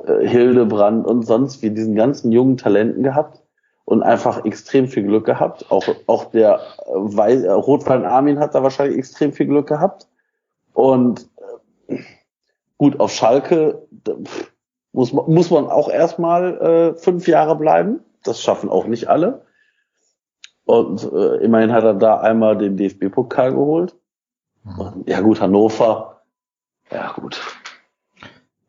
[0.06, 3.42] äh, Hildebrand und sonst wie diesen ganzen jungen Talenten gehabt
[3.84, 5.70] und einfach extrem viel Glück gehabt.
[5.70, 10.08] Auch, auch der äh, äh, Rotwein Armin hat da wahrscheinlich extrem viel Glück gehabt.
[10.78, 11.28] Und
[11.88, 11.98] äh,
[12.78, 13.88] gut, auf Schalke
[14.92, 18.02] muss man, muss man auch erstmal äh, fünf Jahre bleiben.
[18.22, 19.42] Das schaffen auch nicht alle.
[20.66, 23.96] Und äh, immerhin hat er da einmal den DFB-Pokal geholt.
[24.64, 24.80] Mhm.
[24.80, 26.22] Und, ja gut, Hannover.
[26.92, 27.42] Ja gut.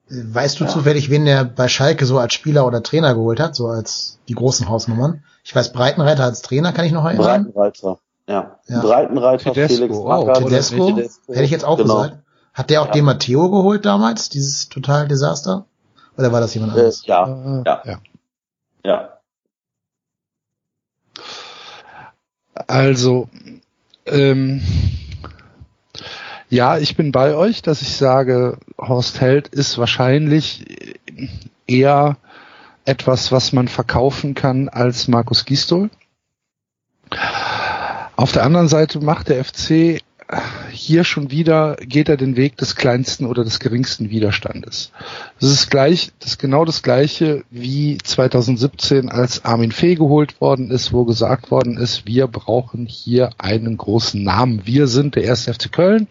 [0.08, 0.70] Weißt du ja.
[0.70, 4.34] zufällig, wen der bei Schalke so als Spieler oder Trainer geholt hat, so als die
[4.34, 5.24] großen Hausnummern?
[5.44, 7.52] Ich weiß, Breitenreiter als Trainer kann ich noch erinnern.
[7.52, 7.98] Breitenreiter,
[8.28, 8.58] ja.
[8.68, 8.80] ja.
[8.80, 12.02] Breitenreiter, Tedesco, Felix oh, Tedesco, Tedesco, hätte ich jetzt auch genau.
[12.02, 12.18] gesagt.
[12.54, 12.92] Hat der auch ja.
[12.92, 15.66] den Matteo geholt damals, dieses total Desaster?
[16.16, 17.04] Oder war das jemand äh, anderes?
[17.04, 18.00] Äh, ja, ja, ja.
[18.84, 19.08] ja.
[22.66, 23.28] Also,
[24.06, 24.62] ähm,
[26.48, 30.64] ja, ich bin bei euch, dass ich sage, Horst Held ist wahrscheinlich
[31.66, 32.16] eher
[32.84, 35.90] etwas, was man verkaufen kann als Markus Gistol.
[38.18, 40.00] Auf der anderen Seite macht der FC
[40.72, 44.90] hier schon wieder geht er den Weg des kleinsten oder des geringsten Widerstandes.
[45.40, 50.72] Das ist gleich, das ist genau das gleiche wie 2017, als Armin Fee geholt worden
[50.72, 54.62] ist, wo gesagt worden ist, wir brauchen hier einen großen Namen.
[54.64, 56.08] Wir sind der erste FC Köln.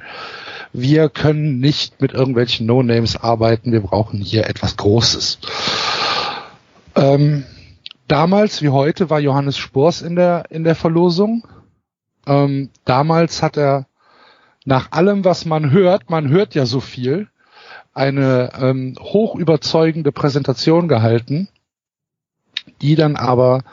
[0.72, 3.74] Wir können nicht mit irgendwelchen No-Names arbeiten.
[3.74, 5.40] Wir brauchen hier etwas Großes.
[6.96, 7.44] Ähm,
[8.08, 11.44] damals wie heute war Johannes Spors in der, in der Verlosung.
[12.28, 13.88] Ähm, damals hat er
[14.66, 17.30] nach allem, was man hört, man hört ja so viel,
[17.94, 21.48] eine ähm, hoch überzeugende Präsentation gehalten,
[22.82, 23.64] die dann aber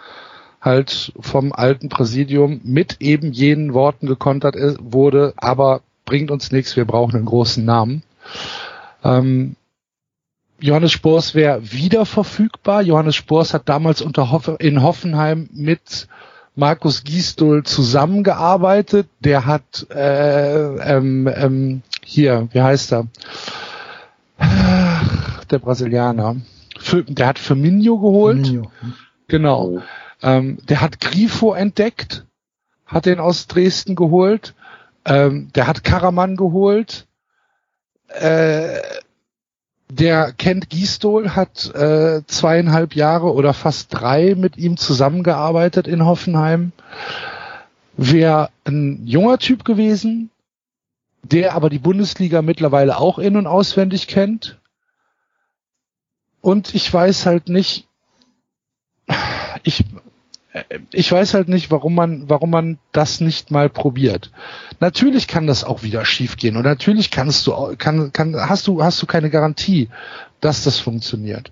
[0.60, 6.86] halt vom alten Präsidium mit eben jenen Worten gekontert wurde, aber bringt uns nichts, wir
[6.86, 8.02] brauchen einen großen Namen.
[9.02, 9.56] Ähm,
[10.60, 12.81] Johannes Spors wäre wieder verfügbar.
[12.81, 16.09] Johannes Spors hat damals unter Hoff in Hoffenheim mit
[16.55, 19.09] Markus Gisdol zusammengearbeitet.
[19.20, 23.09] Der hat äh, ähm, ähm, hier, wie heißt er?
[25.51, 26.36] Der Brasilianer.
[26.78, 28.47] Für, der hat Firmino geholt.
[28.47, 28.70] Firmino.
[29.28, 29.82] Genau.
[30.22, 32.26] Ähm, der hat Grifo entdeckt,
[32.86, 34.55] hat den aus Dresden geholt.
[35.05, 37.06] Ähm, der hat Karaman geholt.
[38.09, 38.81] Äh,
[39.89, 46.73] der kennt Gisdol, hat äh, zweieinhalb Jahre oder fast drei mit ihm zusammengearbeitet in Hoffenheim.
[47.97, 50.31] Wäre ein junger Typ gewesen,
[51.23, 54.59] der aber die Bundesliga mittlerweile auch in- und auswendig kennt.
[56.40, 57.86] Und ich weiß halt nicht,
[59.62, 59.85] ich,
[60.93, 64.31] ich weiß halt nicht, warum man, warum man das nicht mal probiert.
[64.78, 69.02] Natürlich kann das auch wieder schiefgehen und natürlich kannst du, kann, kann, hast du, hast
[69.02, 69.89] du keine Garantie,
[70.40, 71.51] dass das funktioniert.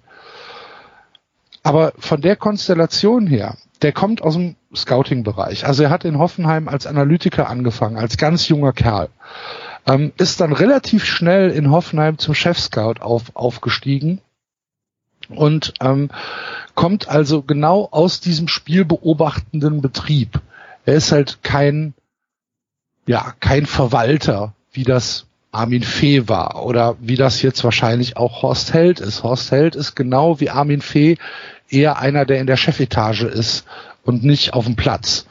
[1.65, 5.66] Aber von der Konstellation her, der kommt aus dem Scouting-Bereich.
[5.66, 9.09] Also er hat in Hoffenheim als Analytiker angefangen, als ganz junger Kerl.
[9.87, 14.20] Ähm, ist dann relativ schnell in Hoffenheim zum Chef-Scout auf, aufgestiegen
[15.37, 16.11] und ähm,
[16.75, 20.41] kommt also genau aus diesem spielbeobachtenden Betrieb.
[20.85, 21.95] Er ist halt kein,
[23.07, 28.73] ja, kein Verwalter, wie das Armin Fee war oder wie das jetzt wahrscheinlich auch Horst
[28.73, 29.23] Held ist.
[29.23, 31.19] Horst Held ist genau wie Armin Fee
[31.69, 33.67] eher einer, der in der Chefetage ist
[34.05, 35.27] und nicht auf dem Platz.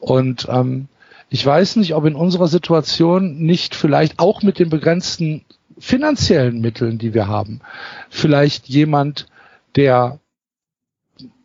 [0.00, 0.88] Und ähm,
[1.28, 5.44] ich weiß nicht, ob in unserer Situation nicht vielleicht auch mit den begrenzten
[5.78, 7.60] finanziellen Mitteln, die wir haben,
[8.10, 9.26] vielleicht jemand,
[9.76, 10.18] der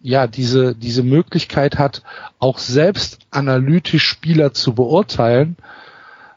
[0.01, 2.03] ja diese diese Möglichkeit hat,
[2.39, 5.57] auch selbst analytisch Spieler zu beurteilen,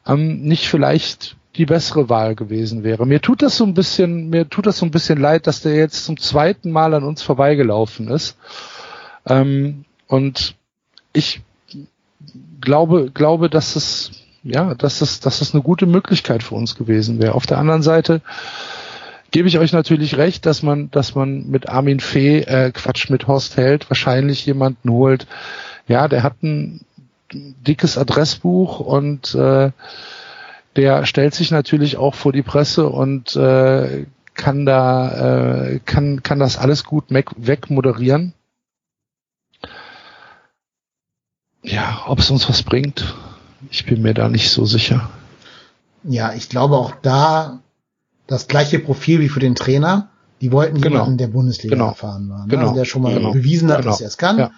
[0.07, 3.07] ähm, nicht vielleicht die bessere Wahl gewesen wäre.
[3.07, 5.75] Mir tut das so ein bisschen, mir tut das so ein bisschen leid, dass der
[5.75, 8.39] jetzt zum zweiten Mal an uns vorbeigelaufen ist.
[9.27, 10.57] Ähm, und
[11.13, 11.43] ich
[12.61, 14.11] glaube, glaube, dass es,
[14.43, 17.35] ja, dass es, dass es eine gute Möglichkeit für uns gewesen wäre.
[17.35, 18.21] Auf der anderen Seite
[19.31, 23.27] gebe ich euch natürlich recht, dass man, dass man mit Armin Fee, äh, Quatsch, mit
[23.27, 25.27] Horst Held wahrscheinlich jemanden holt.
[25.89, 26.85] Ja, der hat ein
[27.33, 29.71] dickes Adressbuch und äh,
[30.77, 36.39] der stellt sich natürlich auch vor die Presse und äh, kann da äh, kann kann
[36.39, 38.35] das alles gut wegmoderieren.
[41.63, 43.15] Ja, ob es uns was bringt,
[43.71, 45.11] ich bin mir da nicht so sicher.
[46.05, 47.61] Ja, ich glaube auch da
[48.27, 50.09] das gleiche Profil wie für den Trainer.
[50.41, 50.97] Die wollten Genau.
[50.97, 51.89] jemanden, der Bundesliga Genau.
[51.89, 52.41] erfahren war.
[52.41, 52.49] Ne?
[52.49, 52.63] Genau.
[52.63, 53.33] Also der schon mal Genau.
[53.33, 53.91] bewiesen hat, Genau.
[53.93, 54.51] dass er es kann Ja.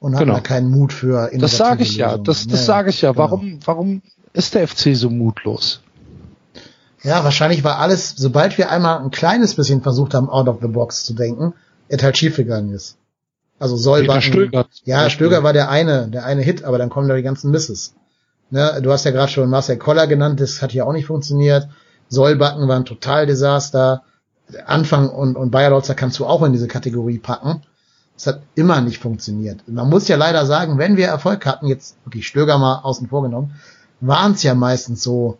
[0.00, 0.34] und hat Genau.
[0.34, 2.24] da keinen Mut für Das sage ich ja, Lösungen.
[2.24, 3.12] das, das Ja, sage ich ja.
[3.12, 3.22] genau.
[3.22, 4.02] Warum, warum
[4.32, 5.80] ist der FC so mutlos?
[7.04, 10.66] Ja, wahrscheinlich war alles, sobald wir einmal ein kleines bisschen versucht haben, out of the
[10.68, 11.54] box zu denken,
[11.88, 12.96] es halt schief gegangen ist.
[13.60, 14.04] Also zum
[14.84, 15.10] Ja.
[15.10, 17.94] Stöger war der eine, der eine Hit, aber dann kommen da die ganzen Misses.
[18.50, 21.68] Ne, du hast ja gerade schon Marcel Koller genannt, das hat ja auch nicht funktioniert.
[22.08, 24.02] Sollbacken war ein total Desaster.
[24.66, 27.62] Anfang und, und Bayerlotzer kannst du auch in diese Kategorie packen.
[28.14, 29.60] Das hat immer nicht funktioniert.
[29.68, 33.22] Man muss ja leider sagen, wenn wir Erfolg hatten, jetzt wirklich Stöger mal außen vor
[33.22, 33.54] genommen,
[34.00, 35.38] waren es ja meistens so,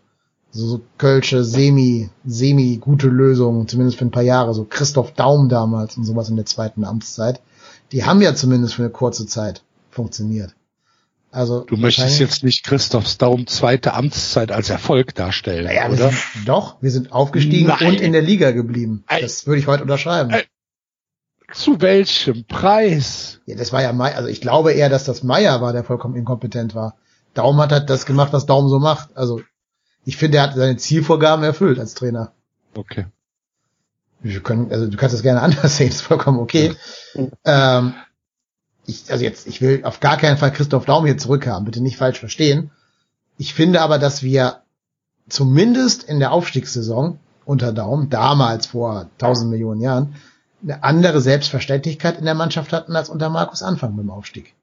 [0.51, 5.48] so, so Kölsche, semi, semi gute Lösungen, zumindest für ein paar Jahre, so Christoph Daum
[5.48, 7.40] damals und sowas in der zweiten Amtszeit.
[7.90, 10.55] Die haben ja zumindest für eine kurze Zeit funktioniert.
[11.31, 16.11] Also Du möchtest jetzt nicht Christophs Daum zweite Amtszeit als Erfolg darstellen, naja, oder?
[16.11, 17.87] sind, doch, wir sind aufgestiegen Nein.
[17.87, 19.05] und in der Liga geblieben.
[19.09, 20.33] Das würde ich heute unterschreiben.
[20.33, 20.45] Ei.
[21.53, 23.41] Zu welchem Preis?
[23.47, 26.15] Ja, das war ja Meier, also ich glaube eher, dass das Meier war, der vollkommen
[26.15, 26.97] inkompetent war.
[27.35, 29.17] Daum hat halt das gemacht, was Daum so macht.
[29.17, 29.41] Also
[30.05, 32.33] ich finde, er hat seine Zielvorgaben erfüllt als Trainer.
[32.75, 33.07] Okay.
[34.21, 36.75] Wir können, also du kannst das gerne anders sehen, ist vollkommen okay.
[37.45, 37.95] Ähm,
[38.89, 41.98] ich, also jetzt, ich will auf gar keinen Fall Christoph Daum hier zurückhaben, bitte nicht
[41.98, 42.70] falsch verstehen.
[43.36, 44.62] Ich finde aber, dass wir
[45.28, 50.15] zumindest in der Aufstiegssaison unter Daum, damals vor tausend Millionen Jahren,
[50.62, 54.55] eine andere Selbstverständlichkeit in der Mannschaft hatten als unter Markus Anfang beim Aufstieg.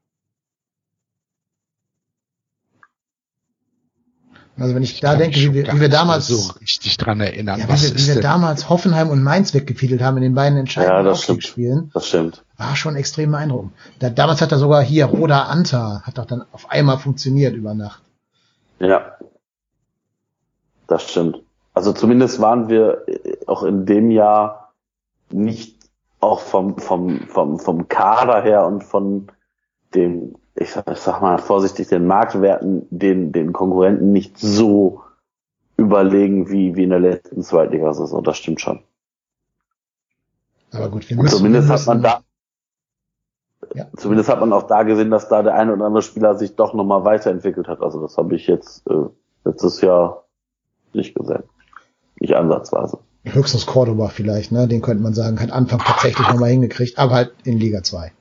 [4.57, 7.59] Also wenn ich da kann denke, wie wir, wie wir damals, so richtig dran erinnern.
[7.59, 10.33] ja, wie Was wir, wie ist wir damals Hoffenheim und Mainz weggefiedelt haben in den
[10.33, 11.09] beiden Ja, entscheidenden stimmt.
[11.11, 12.43] Aufstiegsspielen, Das stimmt.
[12.57, 13.73] war schon extrem beeindruckend.
[13.99, 17.73] Da, damals hat er sogar hier Roda Anta, hat doch dann auf einmal funktioniert über
[17.73, 18.01] Nacht.
[18.79, 19.17] Ja.
[20.87, 21.41] Das stimmt.
[21.73, 24.73] Also zumindest waren wir äh, auch in dem Jahr
[25.31, 25.75] nicht
[26.21, 29.27] auch vom, vom, vom, vom Kader her und von
[29.93, 35.01] dem, ich sag, ich sag mal vorsichtig, den Marktwerten, den, den Konkurrenten nicht so
[35.77, 38.23] überlegen wie, wie in der letzten Zweitligasaison.
[38.23, 38.81] Das stimmt schon.
[40.73, 41.37] Aber gut, wir Und müssen.
[41.37, 42.23] zumindest wir hat man müssen- da,
[43.75, 43.87] Ja.
[43.97, 46.73] zumindest hat man auch da gesehen, dass da der eine oder andere Spieler sich doch
[46.73, 47.81] nochmal weiterentwickelt hat.
[47.81, 49.05] Also das habe ich jetzt äh,
[49.43, 50.25] letztes Jahr
[50.93, 51.43] nicht gesehen.
[52.19, 52.99] Nicht ansatzweise.
[53.25, 54.67] Höchstens Cordoba vielleicht, ne?
[54.67, 58.11] Den könnte man sagen, hat Anfang tatsächlich nochmal hingekriegt, aber halt in Liga 2.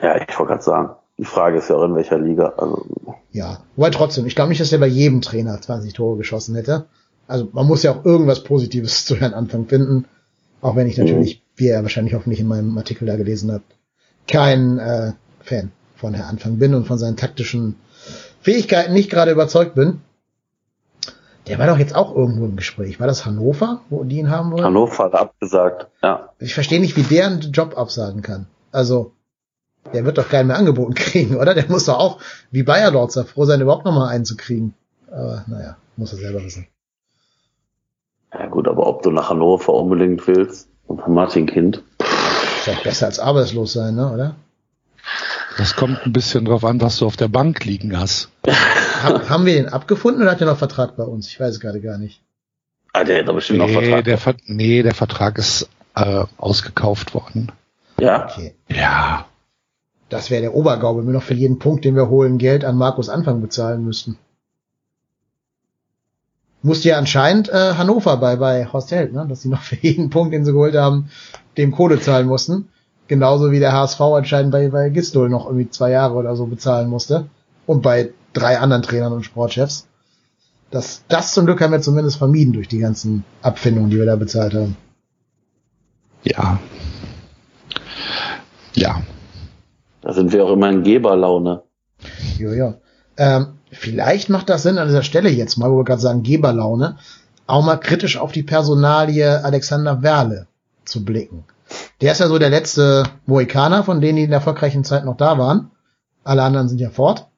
[0.00, 2.54] Ja, ich wollte gerade sagen, die Frage ist ja auch in welcher Liga.
[2.56, 2.86] Also,
[3.32, 6.86] Ja, wobei trotzdem, ich glaube nicht, dass er bei jedem Trainer 20 Tore geschossen hätte.
[7.26, 10.06] Also man muss ja auch irgendwas Positives zu Herrn Anfang finden.
[10.60, 13.76] Auch wenn ich natürlich, wie ihr wahrscheinlich hoffentlich in meinem Artikel da gelesen habt,
[14.26, 17.76] kein äh, Fan von Herrn Anfang bin und von seinen taktischen
[18.40, 20.00] Fähigkeiten nicht gerade überzeugt bin.
[21.46, 23.00] Der war doch jetzt auch irgendwo im Gespräch.
[23.00, 24.64] War das Hannover, wo die ihn haben wollen?
[24.64, 25.88] Hannover hat abgesagt.
[26.02, 26.30] Ja.
[26.38, 28.46] Ich verstehe nicht, wie der einen Job absagen kann.
[28.72, 29.12] Also,
[29.92, 31.54] der wird doch keinen mehr angeboten kriegen, oder?
[31.54, 32.18] Der muss doch auch,
[32.50, 34.74] wie Bayer Lorzer, froh sein, überhaupt nochmal einen zu kriegen.
[35.10, 36.66] Aber naja, muss er selber wissen.
[38.32, 41.82] Ja gut, aber ob du nach Hannover unbedingt willst und von Martin Kind.
[42.00, 44.34] Ist doch besser als arbeitslos sein, ne, oder?
[45.56, 48.30] Das kommt ein bisschen drauf an, was du auf der Bank liegen hast.
[49.02, 51.28] Hab, haben wir den abgefunden oder hat er noch Vertrag bei uns?
[51.28, 52.22] Ich weiß es gerade gar nicht.
[52.92, 54.04] Ah, der hat doch bestimmt noch Nee Vertrag.
[54.04, 57.52] der, Ver nee, der Vertrag ist äh, ausgekauft worden.
[58.00, 58.24] ja.
[58.24, 58.54] Okay.
[58.68, 59.26] Ja.
[60.14, 62.76] Das wäre der Obergau, wenn wir noch für jeden Punkt, den wir holen, Geld an
[62.76, 64.16] Markus Anfang bezahlen müssten.
[66.62, 69.26] Musste ja anscheinend äh, Hannover bei, bei Horst Held, ne?
[69.28, 71.10] dass sie noch für jeden Punkt, den sie geholt haben,
[71.56, 72.68] dem Kohle zahlen mussten.
[73.08, 76.88] Genauso wie der HSV anscheinend bei, bei Gistol noch irgendwie zwei Jahre oder so bezahlen
[76.88, 77.26] musste.
[77.66, 79.88] Und bei drei anderen Trainern und Sportchefs.
[80.70, 84.14] Das, das zum Glück haben wir zumindest vermieden durch die ganzen Abfindungen, die wir da
[84.14, 84.76] bezahlt haben.
[86.22, 86.60] Ja.
[88.76, 89.02] Ja.
[90.04, 91.62] Da sind wir auch immer in Geberlaune.
[92.38, 92.74] Jo, jo.
[93.16, 96.98] Ähm, vielleicht macht das Sinn an dieser Stelle jetzt mal, wo wir gerade sagen Geberlaune,
[97.46, 100.46] auch mal kritisch auf die Personalie Alexander Werle
[100.84, 101.44] zu blicken.
[102.02, 105.16] Der ist ja so der letzte Mohikaner von denen, die in der erfolgreichen Zeit noch
[105.16, 105.70] da waren.
[106.22, 107.28] Alle anderen sind ja fort.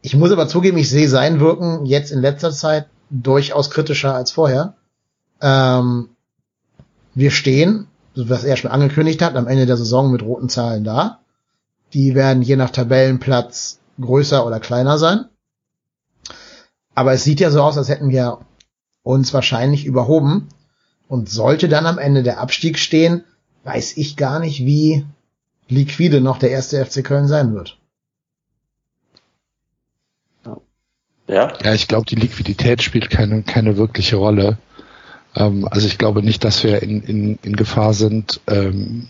[0.00, 4.32] Ich muss aber zugeben, ich sehe sein Wirken jetzt in letzter Zeit durchaus kritischer als
[4.32, 4.74] vorher.
[5.42, 6.08] Ähm,
[7.14, 11.21] wir stehen, was er schon angekündigt hat, am Ende der Saison mit roten Zahlen da.
[11.94, 15.26] Die werden je nach Tabellenplatz größer oder kleiner sein.
[16.94, 18.40] Aber es sieht ja so aus, als hätten wir
[19.02, 20.48] uns wahrscheinlich überhoben.
[21.08, 23.24] Und sollte dann am Ende der Abstieg stehen,
[23.64, 25.04] weiß ich gar nicht, wie
[25.68, 27.78] liquide noch der erste FC Köln sein wird.
[31.28, 31.52] Ja?
[31.62, 34.58] Ja, ich glaube, die Liquidität spielt keine, keine wirkliche Rolle.
[35.34, 39.08] Ähm, also ich glaube nicht, dass wir in, in, in Gefahr sind, ähm,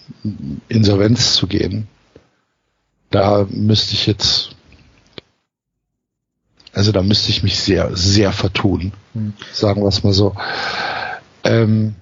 [0.68, 1.88] Insolvenz zu gehen.
[3.12, 4.56] Da müsste ich jetzt,
[6.72, 8.93] also da müsste ich mich sehr, sehr vertun.
[9.14, 9.34] Hm.
[9.52, 10.34] Sagen wir es mal so.
[11.44, 11.94] Ähm,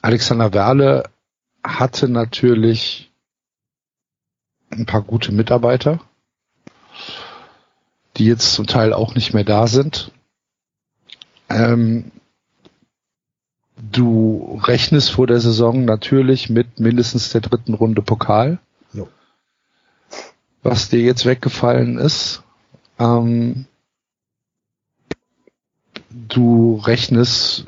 [0.00, 1.04] Alexander Werle
[1.62, 3.10] hatte natürlich
[4.70, 6.00] ein paar gute Mitarbeiter
[8.16, 10.10] die jetzt zum Teil auch nicht mehr da sind.
[11.48, 12.10] Ähm,
[13.76, 18.58] du rechnest vor der Saison natürlich mit mindestens der dritten Runde Pokal.
[20.68, 22.42] Was dir jetzt weggefallen ist.
[22.98, 23.66] Ähm,
[26.10, 27.66] du rechnest,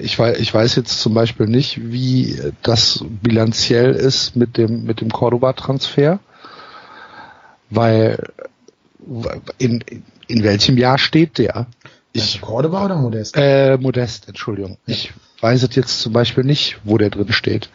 [0.00, 5.00] ich weiß, ich weiß jetzt zum Beispiel nicht, wie das bilanziell ist mit dem, mit
[5.00, 6.20] dem Cordoba-Transfer,
[7.70, 8.32] weil
[9.58, 9.84] in,
[10.28, 11.66] in welchem Jahr steht der?
[12.12, 13.36] Ich, Cordoba oder Modest?
[13.36, 14.78] Äh, Modest, Entschuldigung.
[14.86, 17.70] Ich weiß es jetzt zum Beispiel nicht, wo der drin steht.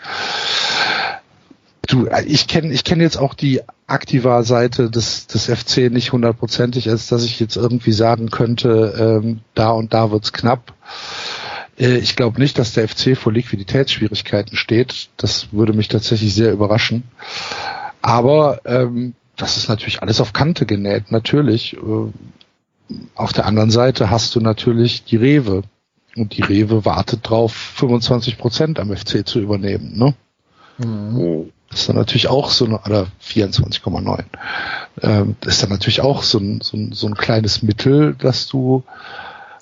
[1.87, 7.07] Du, ich kenne ich kenn jetzt auch die Aktiva-Seite des, des FC nicht hundertprozentig, als
[7.07, 10.73] dass ich jetzt irgendwie sagen könnte, ähm, da und da wird's knapp.
[11.79, 15.09] Äh, ich glaube nicht, dass der FC vor Liquiditätsschwierigkeiten steht.
[15.15, 17.03] Das würde mich tatsächlich sehr überraschen.
[18.01, 21.77] Aber ähm, das ist natürlich alles auf Kante genäht, natürlich.
[23.15, 25.63] Auf der anderen Seite hast du natürlich die Rewe.
[26.15, 30.15] Und die Rewe wartet drauf, 25 Prozent am FC zu übernehmen, ne?
[30.79, 31.51] Mhm.
[31.77, 34.23] Ist dann natürlich auch so eine, oder 24,9.
[35.01, 38.83] Ähm, ist dann natürlich auch so ein, so ein, so ein kleines Mittel, dass du,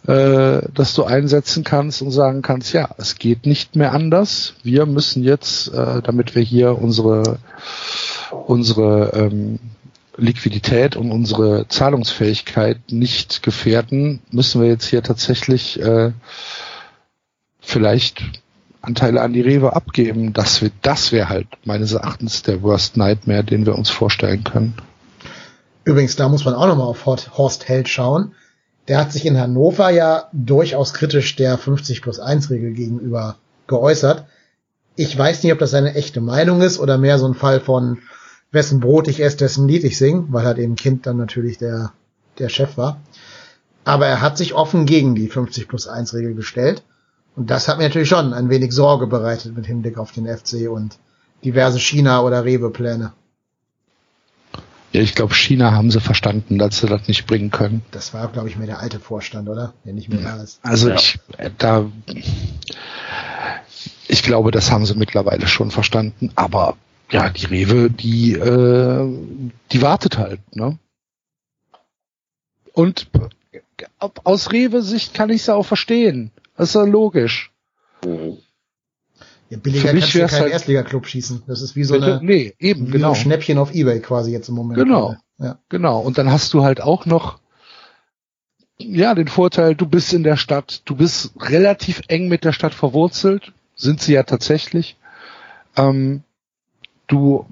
[0.08, 4.54] äh, dass du einsetzen kannst und sagen kannst, ja, es geht nicht mehr anders.
[4.64, 7.40] Wir müssen jetzt, äh, damit wir hier unsere
[8.32, 9.60] unsere ähm,
[10.18, 16.12] Liquidität und unsere Zahlungsfähigkeit nicht gefährden, müssen wir jetzt hier tatsächlich äh,
[17.60, 18.24] vielleicht
[18.86, 20.34] Anteile an die Rewe abgeben.
[20.34, 24.76] Das, wird, das wäre halt meines Erachtens der Worst Nightmare, den wir uns vorstellen können.
[25.84, 28.34] Übrigens, da muss man auch nochmal auf Horst Held schauen.
[28.88, 33.38] Der hat sich in Hannover ja durchaus kritisch der 50 plus 1 Regel gegenüber
[33.68, 34.26] geäußert.
[34.96, 38.00] Ich weiß nicht, ob das seine echte Meinung ist oder mehr so ein Fall von
[38.52, 41.92] wessen Brot ich esse, dessen Lied ich sing, weil halt eben Kind dann natürlich der,
[42.40, 43.02] der Chef war.
[43.84, 46.84] Aber er hat sich offen gegen die 50 plus 1 Regel gestellt.
[47.36, 50.70] Und das hat mir natürlich schon ein wenig Sorge bereitet mit Hinblick auf den FC
[50.70, 50.98] und
[51.44, 53.12] diverse China- oder Rewe-Pläne.
[54.94, 57.82] Ja, ich glaube, China haben sie verstanden, dass sie das nicht bringen können.
[57.92, 59.74] Das war, glaube ich, mehr der alte Vorstand, oder?
[59.84, 60.60] Der nicht mehr da ist.
[60.64, 60.96] Also Ja.
[60.96, 61.86] ich, äh, da,
[64.08, 66.32] ich glaube, das haben sie mittlerweile schon verstanden.
[66.36, 66.78] Aber
[67.12, 69.14] ja, die Rewe, die, äh,
[69.74, 70.78] die wartet halt, ne?
[72.72, 73.08] Und
[73.52, 73.60] äh,
[74.24, 76.32] aus Rewe-Sicht kann ich es auch verstehen.
[76.58, 77.52] Das ist ja logisch.
[78.04, 78.38] Mhm.
[79.50, 81.44] Ja, billiger kannst du keinen halt- Erstliga-Club schießen.
[81.48, 83.10] Das ist wie so eine nee, eben, genau.
[83.10, 84.78] so ein Schnäppchen auf Ebay quasi jetzt im Moment.
[84.80, 85.16] Genau.
[85.38, 85.60] Ja.
[85.70, 86.00] Genau.
[86.00, 87.40] Und dann hast du halt auch noch,
[88.78, 92.74] ja, den Vorteil, du bist in der Stadt, du bist relativ eng mit der Stadt
[92.74, 94.98] verwurzelt, sind sie ja tatsächlich.
[95.78, 96.24] Ähm,
[97.08, 97.46] du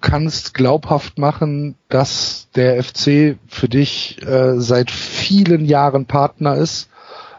[0.00, 6.88] kannst glaubhaft machen, dass der FC für dich äh, seit vielen Jahren Partner ist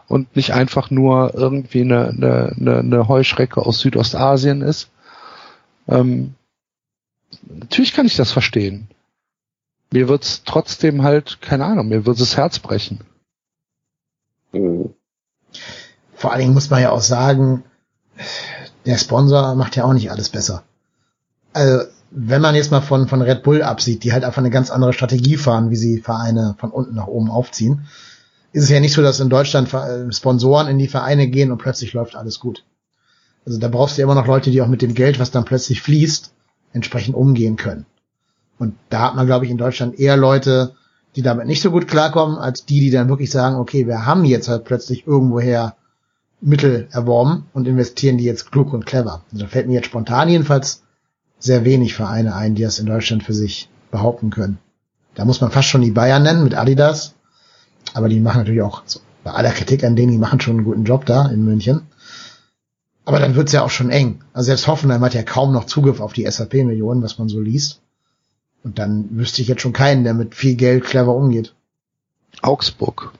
[0.08, 4.90] und nicht einfach nur irgendwie eine, eine, eine, eine Heuschrecke aus Südostasien ist.
[5.88, 6.34] Ähm,
[7.46, 8.88] natürlich kann ich das verstehen.
[9.90, 13.00] Mir wird's trotzdem halt, keine Ahnung, mir wird das Herz brechen.
[14.52, 14.94] Mhm.
[16.14, 17.64] Vor allen Dingen muss man ja auch sagen,
[18.86, 20.62] der Sponsor macht ja auch nicht alles besser.
[21.52, 24.70] Also, wenn man jetzt mal von, von Red Bull absieht, die halt einfach eine ganz
[24.70, 27.86] andere Strategie fahren, wie sie Vereine von unten nach oben aufziehen,
[28.52, 31.58] ist es ja nicht so, dass in Deutschland äh, Sponsoren in die Vereine gehen und
[31.58, 32.64] plötzlich läuft alles gut.
[33.44, 35.44] Also da brauchst du ja immer noch Leute, die auch mit dem Geld, was dann
[35.44, 36.32] plötzlich fließt,
[36.72, 37.86] entsprechend umgehen können.
[38.58, 40.74] Und da hat man, glaube ich, in Deutschland eher Leute,
[41.14, 44.24] die damit nicht so gut klarkommen, als die, die dann wirklich sagen, okay, wir haben
[44.24, 45.76] jetzt halt plötzlich irgendwoher
[46.40, 49.22] Mittel erworben und investieren die jetzt klug und clever.
[49.32, 50.82] Also da fällt mir jetzt spontan jedenfalls
[51.38, 54.58] sehr wenig Vereine ein, die das in Deutschland für sich behaupten können.
[55.14, 57.14] Da muss man fast schon die Bayern nennen mit Adidas.
[57.96, 60.66] Aber die machen natürlich auch, so, bei aller Kritik an denen, die machen schon einen
[60.66, 61.80] guten Job da in München.
[63.06, 64.20] Aber dann wird's ja auch schon eng.
[64.34, 67.80] Also selbst Hoffenheim hat ja kaum noch Zugriff auf die SAP-Millionen, was man so liest.
[68.62, 71.54] Und dann wüsste ich jetzt schon keinen, der mit viel Geld clever umgeht.
[72.42, 73.12] Augsburg.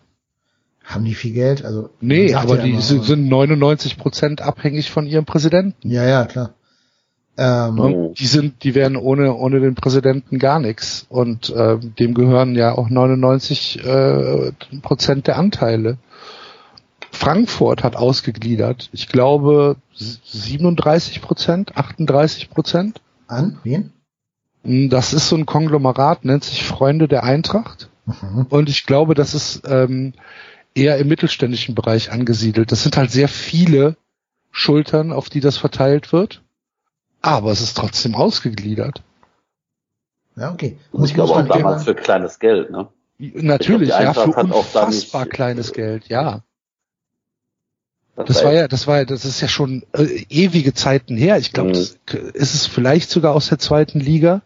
[0.85, 1.65] Haben die viel Geld?
[1.65, 5.91] Also Nee, aber ja die immer, sind 99 Prozent abhängig von ihrem Präsidenten.
[5.91, 6.53] Ja, ja, klar.
[7.39, 8.13] Ähm, Ne?
[8.19, 12.77] Die sind, die wären ohne ohne den Präsidenten gar nichts und äh, dem gehören ja
[12.77, 14.53] auch 99 äh,
[14.83, 15.99] Prozent der Anteile.
[17.13, 23.01] Frankfurt hat ausgegliedert, ich glaube 37 Prozent, 38 Prozent.
[23.27, 23.59] An?
[23.65, 23.93] Wen?
[24.63, 27.89] Das ist so ein Konglomerat, nennt sich Freunde der Eintracht.
[28.07, 28.47] Mhm.
[28.51, 30.13] Und ich glaube, das ist ähm,
[30.75, 32.73] eher im mittelständischen Bereich angesiedelt.
[32.73, 33.97] Das sind halt sehr viele
[34.51, 36.43] Schultern, auf die das verteilt wird.
[37.27, 39.03] Aber es ist trotzdem ausgegliedert.
[40.37, 40.77] Ja, okay.
[40.93, 42.89] Und ich glaube auch damals für kleines Geld, ne?
[43.19, 46.43] Natürlich, ja, für hat auch da unfassbar nicht- kleines Geld, ja.
[48.17, 51.37] Das war ja, das war ja, das ist ja schon äh, ewige Zeiten her.
[51.39, 51.75] Ich glaube, Mhm.
[51.75, 51.99] das
[52.33, 54.41] ist es vielleicht sogar aus der zweiten Liga.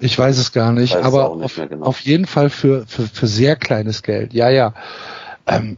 [0.00, 1.86] Ich weiß es gar nicht, aber nicht auf, genau.
[1.86, 4.32] auf jeden Fall für, für, für sehr kleines Geld.
[4.34, 4.74] Ja, ja.
[5.46, 5.76] Ähm,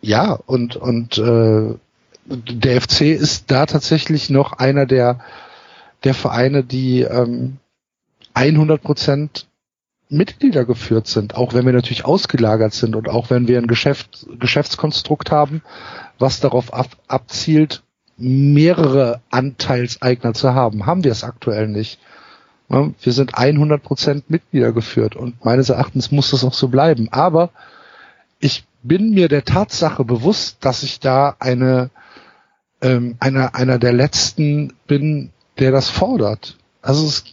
[0.00, 1.74] ja, und, und äh,
[2.24, 5.20] der FC ist da tatsächlich noch einer der,
[6.04, 7.58] der Vereine, die ähm,
[8.34, 9.46] 100 Prozent
[10.08, 14.26] Mitglieder geführt sind, auch wenn wir natürlich ausgelagert sind und auch wenn wir ein Geschäft,
[14.38, 15.62] Geschäftskonstrukt haben,
[16.18, 17.82] was darauf ab, abzielt,
[18.18, 21.98] mehrere Anteilseigner zu haben, haben wir es aktuell nicht.
[22.68, 27.08] Wir sind 100 Prozent Mitglieder geführt und meines Erachtens muss das auch so bleiben.
[27.10, 27.50] Aber
[28.38, 31.90] ich bin mir der Tatsache bewusst, dass ich da eine
[32.82, 36.58] ähm, einer einer der letzten bin, der das fordert.
[36.82, 37.24] Also es,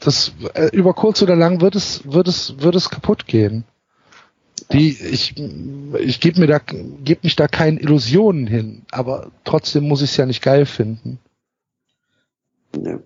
[0.00, 3.64] das äh, über kurz oder lang wird es wird es wird es kaputt gehen.
[4.72, 5.36] Die ich
[5.98, 10.16] ich gebe mir da gebe mich da keinen Illusionen hin, aber trotzdem muss ich es
[10.16, 11.18] ja nicht geil finden.
[12.76, 12.98] Nee.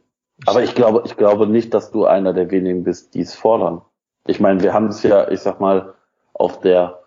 [0.47, 3.83] Aber ich glaube, ich glaube nicht, dass du einer der wenigen bist, die es fordern.
[4.27, 5.95] Ich meine, wir haben es ja, ich sag mal,
[6.33, 7.03] auf der,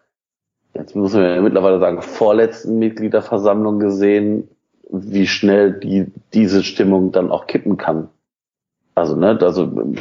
[0.74, 4.50] jetzt müssen wir ja mittlerweile sagen, vorletzten Mitgliederversammlung gesehen,
[4.90, 8.10] wie schnell die, diese Stimmung dann auch kippen kann.
[8.94, 9.94] Also, ne, also,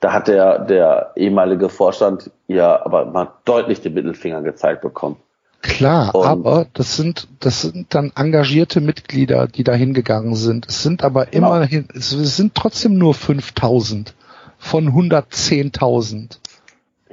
[0.00, 5.16] da hat der, der ehemalige Vorstand ja aber mal deutlich den Mittelfinger gezeigt bekommen.
[5.60, 10.68] Klar, Und- aber das sind, das sind dann engagierte Mitglieder, die da hingegangen sind.
[10.68, 11.48] Es sind aber Genau.
[11.54, 14.14] immerhin, es sind trotzdem nur 5000
[14.58, 16.38] von 110.000.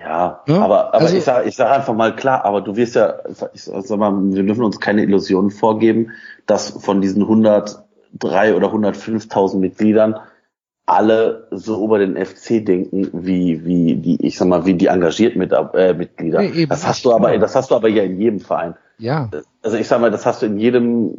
[0.06, 2.96] Ja, Ja, aber, aber also- ich sage ich sag einfach mal klar, aber du wirst
[2.96, 3.16] ja,
[3.54, 6.12] ich sag mal, wir dürfen uns keine Illusionen vorgeben,
[6.46, 10.16] dass von diesen 103 oder 105.000 Mitgliedern
[10.86, 15.40] alle so über den FC denken, wie, wie die, ich sag mal, wie die engagierten
[15.40, 16.42] Mit äh, Mitglieder.
[16.42, 17.42] Nee, eben das hast du aber, genau.
[17.42, 18.76] das hast du aber ja in jedem Verein.
[19.00, 19.30] Ja,
[19.64, 21.18] Also ich sag mal, das hast du in jedem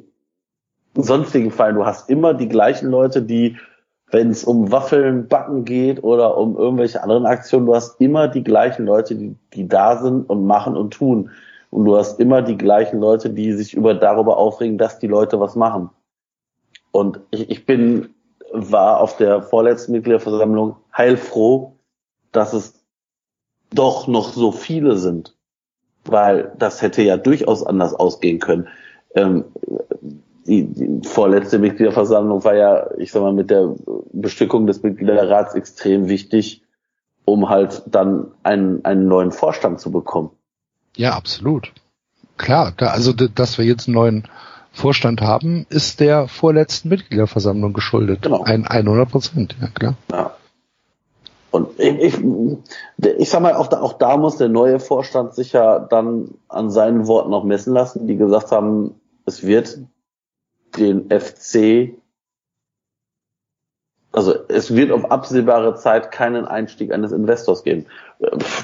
[0.94, 1.74] sonstigen Fall.
[1.74, 3.56] Du hast immer die gleichen Leute, die,
[4.10, 8.44] wenn es um Waffeln backen geht oder um irgendwelche anderen Aktionen, du hast immer die
[8.44, 11.30] gleichen Leute, die, die da sind und machen und tun.
[11.70, 15.40] Und du hast immer die gleichen Leute, die sich über darüber aufregen, dass die Leute
[15.40, 15.90] was machen.
[16.92, 18.14] Und ich, ich bin,
[18.52, 21.76] war auf der vorletzten Mitgliederversammlung heilfroh,
[22.30, 22.74] dass es
[23.74, 25.36] doch noch so viele sind.
[26.04, 28.68] Weil das hätte ja durchaus anders ausgehen können.
[29.16, 29.44] Ähm,
[30.47, 33.74] die, die vorletzte Mitgliederversammlung war ja, ich sag mal, mit der
[34.12, 36.62] Bestückung des Mitgliederrats extrem wichtig,
[37.24, 40.31] um halt dann einen, einen neuen Vorstand zu bekommen.
[40.97, 41.73] Ja, absolut.
[42.39, 44.28] Klar, da, also dass wir jetzt einen neuen
[44.73, 48.23] Vorstand haben, ist der vorletzten Mitgliederversammlung geschuldet.
[48.23, 48.43] Genau.
[48.43, 49.94] Ein 100 Prozent, ja klar.
[50.10, 50.32] Ja.
[51.51, 52.18] Und ich, ich,
[53.18, 56.70] ich sag mal, auch da, auch da muss der neue Vorstand sich ja dann an
[56.70, 58.94] seinen Worten noch messen lassen, die gesagt haben,
[59.24, 59.78] es wird
[60.76, 61.94] den FC,
[64.12, 67.84] also es wird auf absehbare Zeit keinen Einstieg eines Investors geben.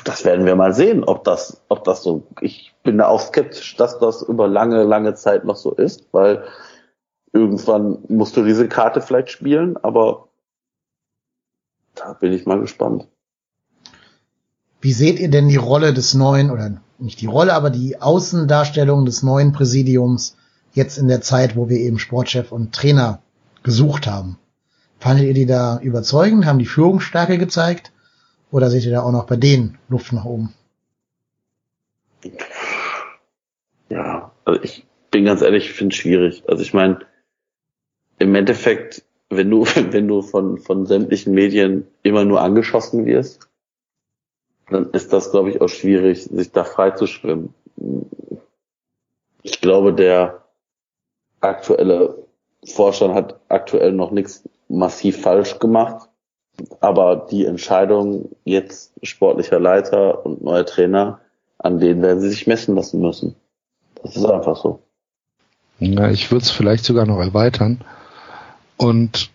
[0.04, 3.76] Das werden wir mal sehen, ob das, ob das so, ich bin da auch skeptisch,
[3.76, 6.44] dass das über lange, lange Zeit noch so ist, weil
[7.34, 10.28] irgendwann musst du diese Karte vielleicht spielen, aber
[11.94, 13.06] da bin ich mal gespannt.
[14.80, 19.04] Wie seht ihr denn die Rolle des neuen, oder nicht die Rolle, aber die Außendarstellung
[19.04, 20.36] des neuen Präsidiums
[20.72, 23.22] jetzt in der Zeit, wo wir eben Sportchef und Trainer
[23.62, 24.38] gesucht haben.
[24.98, 26.46] Fandet ihr die da überzeugend?
[26.46, 27.92] Haben die Führungsstärke gezeigt?
[28.50, 30.52] Oder seht ihr da auch noch bei denen Luft nach oben?
[33.88, 36.44] Ja, also ich bin ganz ehrlich, ich finde es schwierig.
[36.46, 37.00] Also ich meine,
[38.18, 43.48] im Endeffekt, wenn du, wenn du von, von sämtlichen Medien immer nur angeschossen wirst,
[44.70, 47.52] dann ist das, glaube ich, auch schwierig, sich da frei zu schwimmen.
[49.42, 50.41] Ich glaube, der,
[51.42, 52.26] aktuelle
[52.64, 56.08] Vorstand hat aktuell noch nichts massiv falsch gemacht.
[56.80, 61.20] Aber die Entscheidung jetzt sportlicher Leiter und neuer Trainer,
[61.58, 63.34] an denen werden sie sich messen lassen müssen.
[64.02, 64.80] Das ist einfach so.
[65.78, 67.80] Ja, ich würde es vielleicht sogar noch erweitern
[68.76, 69.30] und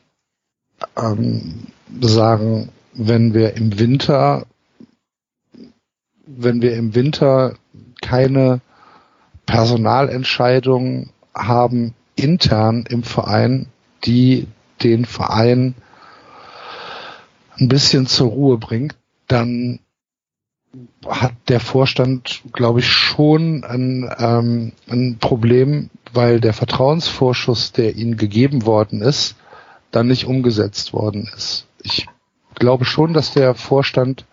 [0.96, 1.68] ähm,
[2.00, 4.46] sagen, wenn wir im Winter,
[6.26, 7.56] wenn wir im Winter
[8.02, 8.62] keine
[9.46, 13.68] Personalentscheidung haben intern im Verein,
[14.06, 14.48] die
[14.84, 15.76] den Verein
[17.60, 18.96] ein bisschen zur Ruhe bringt,
[19.28, 19.80] dann
[21.08, 28.18] hat der Vorstand, glaube ich, schon ein, ähm, ein Problem, weil der Vertrauensvorschuss, der ihnen
[28.18, 29.36] gegeben worden ist,
[29.92, 31.66] dann nicht umgesetzt worden ist.
[31.82, 32.08] Ich
[32.56, 34.26] glaube schon, dass der Vorstand,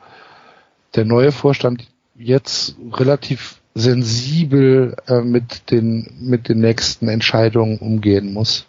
[0.95, 1.87] der neue Vorstand
[2.17, 8.67] jetzt relativ sensibel äh, mit den mit den nächsten Entscheidungen umgehen muss.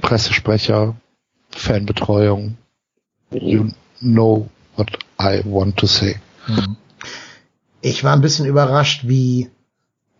[0.00, 0.96] Pressesprecher,
[1.50, 2.56] Fanbetreuung.
[3.32, 6.16] You know what I want to say.
[6.46, 6.76] Mhm.
[7.82, 9.50] Ich war ein bisschen überrascht, wie,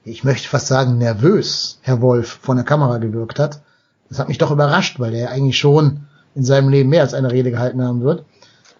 [0.04, 3.62] ich möchte fast sagen, nervös Herr Wolf vor der Kamera gewirkt hat.
[4.08, 7.30] Das hat mich doch überrascht, weil er eigentlich schon in seinem Leben mehr als eine
[7.30, 8.24] Rede gehalten haben wird.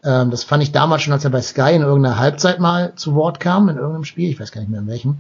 [0.03, 3.15] Ähm, das fand ich damals schon, als er bei Sky in irgendeiner Halbzeit mal zu
[3.15, 5.19] Wort kam, in irgendeinem Spiel, ich weiß gar nicht mehr in welchem.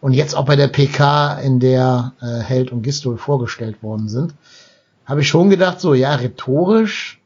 [0.00, 4.34] Und jetzt auch bei der PK, in der äh, Held und Gistol vorgestellt worden sind,
[5.06, 7.20] habe ich schon gedacht, so, ja, rhetorisch,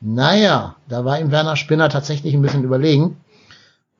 [0.00, 3.18] naja, da war ihm Werner Spinner tatsächlich ein bisschen überlegen.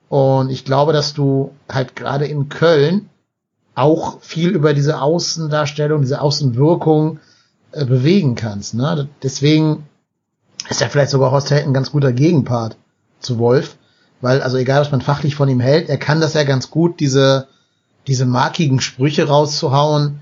[0.08, 3.10] Und ich glaube, dass du halt gerade in Köln
[3.74, 7.20] auch viel über diese Außendarstellung, diese Außenwirkung
[7.72, 8.74] äh, bewegen kannst.
[8.74, 9.08] Ne?
[9.22, 9.86] Deswegen
[10.68, 12.76] ist ja vielleicht sogar Horst Held ein ganz guter Gegenpart
[13.20, 13.76] zu Wolf,
[14.20, 17.00] weil also egal was man fachlich von ihm hält, er kann das ja ganz gut,
[17.00, 17.48] diese
[18.06, 20.20] diese markigen Sprüche rauszuhauen,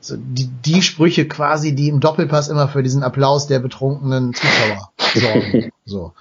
[0.00, 4.90] so die, die Sprüche quasi, die im Doppelpass immer für diesen Applaus der betrunkenen Zuschauer
[5.14, 5.70] sorgen.
[5.84, 6.12] so.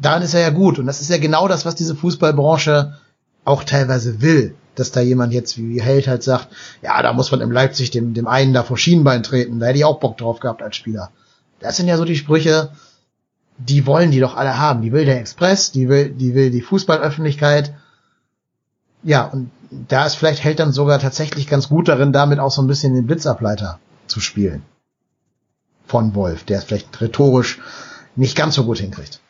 [0.00, 2.98] Daran ist er ja gut und das ist ja genau das, was diese Fußballbranche
[3.44, 6.48] auch teilweise will, dass da jemand jetzt wie Held halt sagt,
[6.82, 9.78] ja, da muss man im Leipzig dem, dem einen da vor Schienbein treten, da hätte
[9.78, 11.10] ich auch Bock drauf gehabt als Spieler.
[11.60, 12.70] Das sind ja so die Sprüche,
[13.58, 14.82] die wollen die doch alle haben.
[14.82, 17.74] Die will der Express, die will, die will die Fußballöffentlichkeit.
[19.02, 22.62] Ja, und da ist vielleicht hält dann sogar tatsächlich ganz gut darin, damit auch so
[22.62, 24.62] ein bisschen den Blitzableiter zu spielen.
[25.86, 27.60] Von Wolf, der es vielleicht rhetorisch
[28.16, 29.20] nicht ganz so gut hinkriegt.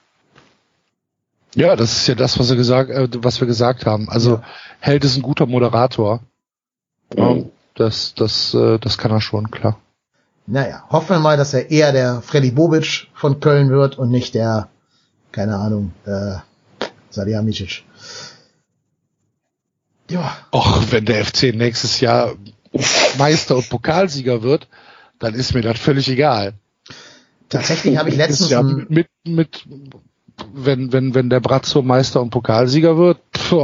[1.55, 4.09] Ja, das ist ja das, was wir gesagt, äh, was wir gesagt haben.
[4.09, 4.43] Also ja.
[4.81, 6.21] Held ist ein guter Moderator.
[7.17, 7.51] Mhm.
[7.75, 9.79] Das, das, äh, das kann er schon, klar.
[10.51, 14.35] Naja, hoffen wir mal, dass er eher der Freddy Bobic von Köln wird und nicht
[14.35, 14.69] der,
[15.31, 16.37] keine Ahnung, äh,
[17.11, 17.85] Salihamidzic.
[20.11, 20.35] Ja.
[20.51, 22.33] Och, wenn der FC nächstes Jahr
[23.19, 24.69] Meister und Pokalsieger wird,
[25.19, 26.55] dann ist mir das völlig egal.
[27.51, 29.67] Tatsächlich habe ich letztens ja mit, mit,
[30.55, 33.55] wenn, wenn, wenn der Brazzo Meister und Pokalsieger wird, pff,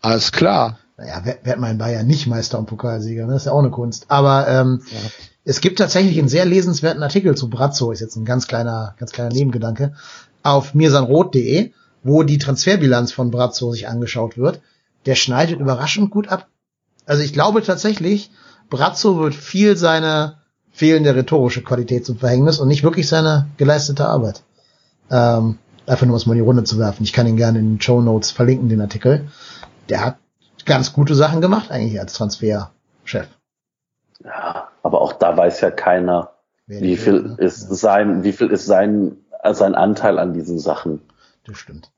[0.00, 0.78] alles klar.
[0.96, 3.32] naja, werd, werd mal in Bayern nicht Meister und Pokalsieger, ne?
[3.32, 4.06] Das ist ja auch eine Kunst.
[4.08, 4.82] Aber ähm,
[5.44, 9.12] es gibt tatsächlich einen sehr lesenswerten Artikel zu Brazzo, ist jetzt ein ganz kleiner, ganz
[9.12, 9.94] kleiner Nebengedanke,
[10.42, 14.60] auf mirsanrot.de, wo die Transferbilanz von Brazzo sich angeschaut wird.
[15.06, 16.48] Der schneidet überraschend gut ab.
[17.06, 18.30] Also ich glaube tatsächlich,
[18.70, 20.38] Brazzo wird viel seine
[20.70, 24.42] fehlende rhetorische Qualität zum Verhängnis und nicht wirklich seine geleistete Arbeit.
[25.10, 27.02] Ähm, einfach nur um es mal in die Runde zu werfen.
[27.02, 29.28] Ich kann ihn gerne in den Show Notes verlinken, den Artikel.
[29.88, 30.18] Der hat
[30.64, 33.28] ganz gute Sachen gemacht eigentlich als Transferchef.
[34.24, 36.32] Ja, aber auch da weiß ja keiner,
[36.66, 37.36] Wer wie viel ne?
[37.38, 39.16] ist Ja, sein, wie viel ist sein,
[39.52, 41.00] sein Anteil an diesen Sachen.
[41.44, 41.90] das stimmt.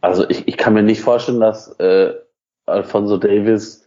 [0.00, 2.14] Also ich, ich kann mir nicht vorstellen, dass äh,
[2.66, 3.86] Alfonso Davis,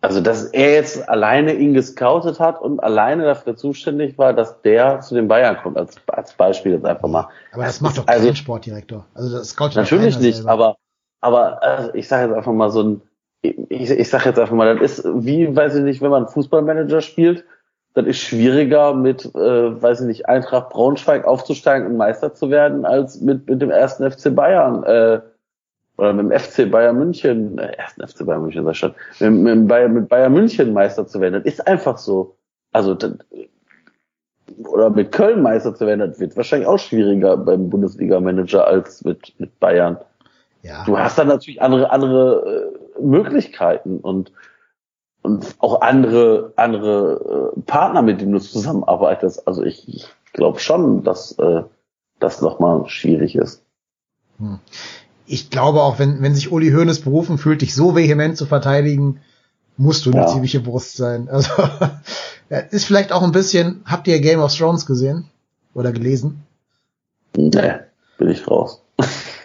[0.00, 5.00] also dass er jetzt alleine ihn gescoutet hat und alleine dafür zuständig war, dass der
[5.00, 7.28] zu den Bayern kommt, als, als Beispiel jetzt einfach mal.
[7.52, 9.06] Aber das macht doch Also- kein Sportdirektor.
[9.14, 10.50] Also das scoutet Natürlich nicht, selber.
[10.52, 10.76] aber
[11.20, 13.02] aber also ich sage jetzt einfach mal so ein,
[13.42, 17.00] ich, ich sage jetzt einfach mal, das ist wie, weiß ich nicht, wenn man Fußballmanager
[17.00, 17.44] spielt,
[17.94, 22.84] das ist schwieriger mit, äh, weiß ich nicht, Eintracht Braunschweig aufzusteigen und Meister zu werden,
[22.84, 25.20] als mit mit dem ersten FC Bayern äh,
[25.96, 29.32] oder mit dem FC Bayern München, äh, ersten FC Bayern München sag ich schon, mit,
[29.32, 31.34] mit, Bayern, mit Bayern München Meister zu werden.
[31.34, 32.36] Das ist einfach so.
[32.72, 33.12] Also das,
[34.64, 39.34] oder mit Köln Meister zu werden, das wird wahrscheinlich auch schwieriger beim Bundesliga-Manager als mit,
[39.38, 39.98] mit Bayern.
[40.62, 40.84] ja.
[40.84, 44.32] Du hast dann natürlich andere, andere äh, Möglichkeiten und,
[45.22, 49.46] und auch andere, andere äh, Partner, mit denen du zusammenarbeitest.
[49.46, 51.62] Also ich, ich glaube schon, dass äh,
[52.18, 53.62] das nochmal schwierig ist.
[55.26, 59.20] ich glaube auch, wenn, wenn sich Uli Hoeneß berufen fühlt, dich so vehement zu verteidigen,
[59.76, 60.26] musst du eine Ja.
[60.26, 61.28] ziemliche Brust sein.
[61.28, 61.50] Also
[62.70, 65.26] ist vielleicht auch ein bisschen, habt ihr Game of Thrones gesehen
[65.74, 66.42] oder gelesen?
[67.36, 67.50] Nee,
[68.18, 68.82] bin ich raus.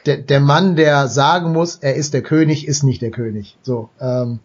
[0.06, 3.58] Der, der Mann, der sagen muss, er ist der König, ist nicht der König.
[3.62, 4.40] So, ähm,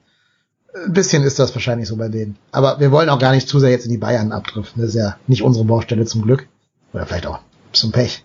[0.86, 2.36] ein bisschen ist das wahrscheinlich so bei denen.
[2.52, 4.80] Aber wir wollen auch gar nicht zu sehr jetzt in die Bayern abdriften.
[4.80, 6.46] Das ist ja nicht unsere Baustelle zum Glück.
[6.92, 7.40] Oder vielleicht auch
[7.72, 8.24] zum Pech.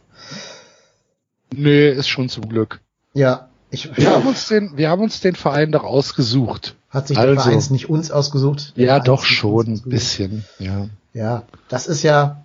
[1.56, 2.82] Nee, ist schon zum Glück.
[3.14, 6.76] Ja, ich, Wir haben uns den, wir haben uns den Verein doch ausgesucht.
[6.90, 7.42] hat sich der Also.
[7.42, 8.74] Vereins nicht uns ausgesucht?
[8.78, 10.88] Der Ja, Vereins doch schon, ein bisschen, ja.
[11.14, 12.44] Ja, das ist ja,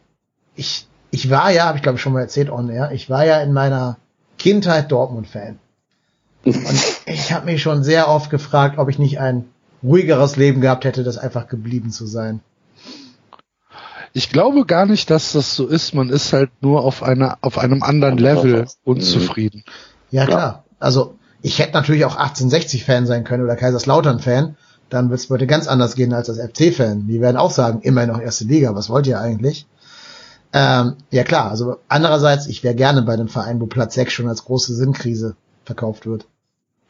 [0.57, 3.25] ich, ich war ja, habe ich glaube ich schon mal erzählt on air, ich war
[3.25, 3.97] ja in meiner
[4.39, 5.59] Kindheit Dortmund-Fan.
[6.45, 6.57] Und
[7.07, 9.45] ich habe mich schon sehr oft gefragt, ob ich nicht ein
[9.83, 12.41] ruhigeres Leben gehabt hätte, das einfach geblieben zu sein.
[14.15, 15.95] Ich glaube gar nicht, dass das so ist.
[15.95, 19.65] Man ist halt nur auf einer, auf einem anderen Ja, das Level ist- unzufrieden.
[20.11, 20.27] Ja, Ja.
[20.27, 20.65] klar.
[20.79, 24.57] Also, ich hätte natürlich auch 1860-Fan sein können oder Kaiserslautern-Fan.
[24.89, 27.07] Dann wird es heute ganz anders gehen als als FC-Fan.
[27.07, 29.67] Die werden auch sagen, immerhin noch erste Liga, was wollt ihr eigentlich?
[30.53, 34.29] Ähm, ja klar, also andererseits, ich wäre gerne bei einem Verein, wo Platz 6 schon
[34.29, 36.27] als große Sinnkrise verkauft wird.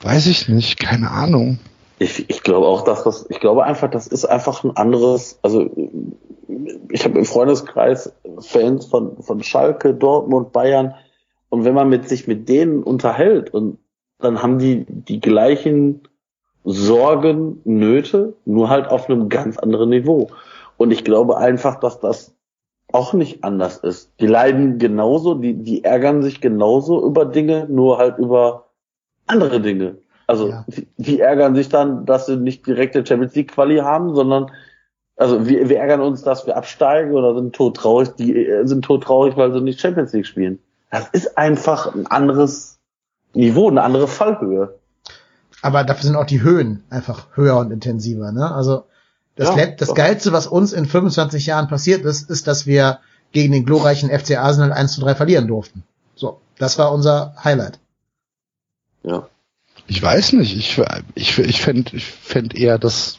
[0.00, 1.58] Weiß ich nicht, keine Ahnung.
[1.98, 5.68] Ich, ich glaube auch, dass das, ich glaube einfach, das ist einfach ein anderes, also
[6.90, 10.94] ich habe im Freundeskreis Fans von, von Schalke, Dortmund, Bayern
[11.48, 13.78] und wenn man mit sich mit denen unterhält und
[14.20, 16.02] dann haben die die gleichen
[16.64, 20.28] Sorgen, Nöte, nur halt auf einem ganz anderen Niveau.
[20.76, 22.34] Und ich glaube einfach, dass das
[22.92, 24.12] auch nicht anders ist.
[24.20, 28.70] Die leiden genauso, die, die ärgern sich genauso über Dinge, nur halt über
[29.26, 29.98] andere Dinge.
[30.26, 30.64] Also Ja.
[30.68, 34.50] die, die ärgern sich dann, dass sie nicht direkte Champions League Quali haben, sondern
[35.16, 39.36] also wir, wir ärgern uns, dass wir absteigen oder sind todtraurig, die äh, sind todtraurig,
[39.36, 40.60] weil sie nicht Champions League spielen.
[40.90, 42.78] Das ist einfach ein anderes
[43.34, 44.78] Niveau, eine andere Fallhöhe.
[45.60, 48.32] Aber dafür sind auch die Höhen einfach höher und intensiver.
[48.32, 48.54] Ne?
[48.54, 48.84] Also
[49.38, 49.94] das, Ja, das.
[49.94, 52.98] Geilste, was uns in 25 Jahren passiert ist, ist, dass wir
[53.32, 55.84] gegen den glorreichen FC Arsenal 1 zu 3 verlieren durften.
[56.16, 57.78] So, das war unser Highlight.
[59.04, 59.28] Ja.
[59.86, 60.56] Ich weiß nicht.
[60.56, 60.78] Ich,
[61.14, 63.18] ich, ich fände ich fänd eher das,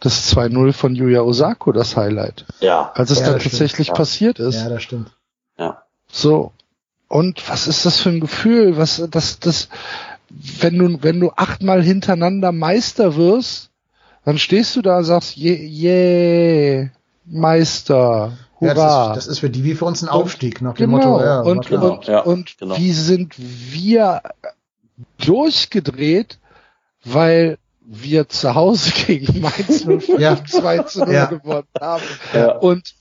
[0.00, 2.46] das 2-0 von Yuya Osako das Highlight.
[2.60, 2.90] Ja.
[2.94, 3.94] Als es Ja, dann tatsächlich Ja.
[3.94, 4.56] passiert ist.
[4.56, 5.10] Ja, das stimmt.
[5.58, 5.82] Ja.
[6.10, 6.52] So.
[7.08, 8.76] Und was ist das für ein Gefühl?
[8.78, 9.68] Was, das, das,
[10.30, 13.70] wenn du, wenn du achtmal hintereinander Meister wirst,
[14.24, 16.88] dann stehst du da und sagst, je, je,
[17.26, 18.74] Meister, Ja, hurra.
[18.74, 21.12] das, ist, das ist für die wie für uns ein Aufstieg, nach dem genau.
[21.12, 21.24] Motto.
[21.24, 22.76] Ja, und, und, Ja, und genau.
[22.76, 24.22] wie sind wir
[25.18, 26.38] durchgedreht,
[27.04, 30.42] weil wir zu Hause gegen Mainz 05 Ja.
[30.44, 31.26] 2 zu 0 Ja.
[31.26, 32.02] gewonnen haben
[32.32, 32.52] Ja.
[32.56, 32.94] und,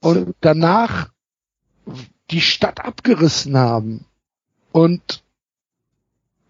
[0.00, 1.08] und danach
[2.30, 4.06] die Stadt abgerissen haben.
[4.72, 5.22] Und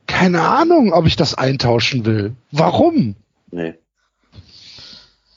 [0.06, 2.34] keine Ahnung, ob ich das eintauschen will.
[2.52, 3.16] Warum?
[3.50, 3.74] Nee.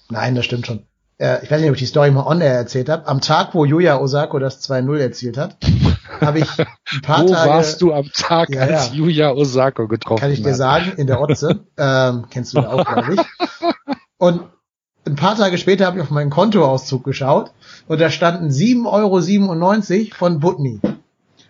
[0.10, 0.84] Nein, das stimmt schon.
[1.20, 3.08] Äh, ich weiß nicht, ob ich die Story mal on air erzählt habe.
[3.08, 5.58] Am Tag, wo Yuya Osako das 2-0 erzielt hat,
[6.22, 7.50] habe ich ein paar Wo Tage.
[7.50, 8.94] warst du am Tag, Ja, als ja.
[8.96, 10.58] Yuya Osako getroffen Kann ich dir hat?
[10.58, 11.62] sagen, in der Otze.
[11.78, 13.22] ähm, kennst du ja auch, glaube ich.
[14.18, 14.42] Und
[15.06, 17.52] ein paar Tage später habe ich auf meinen Kontoauszug geschaut
[17.88, 18.88] und da standen 7,97
[20.12, 20.82] Euro von Butni.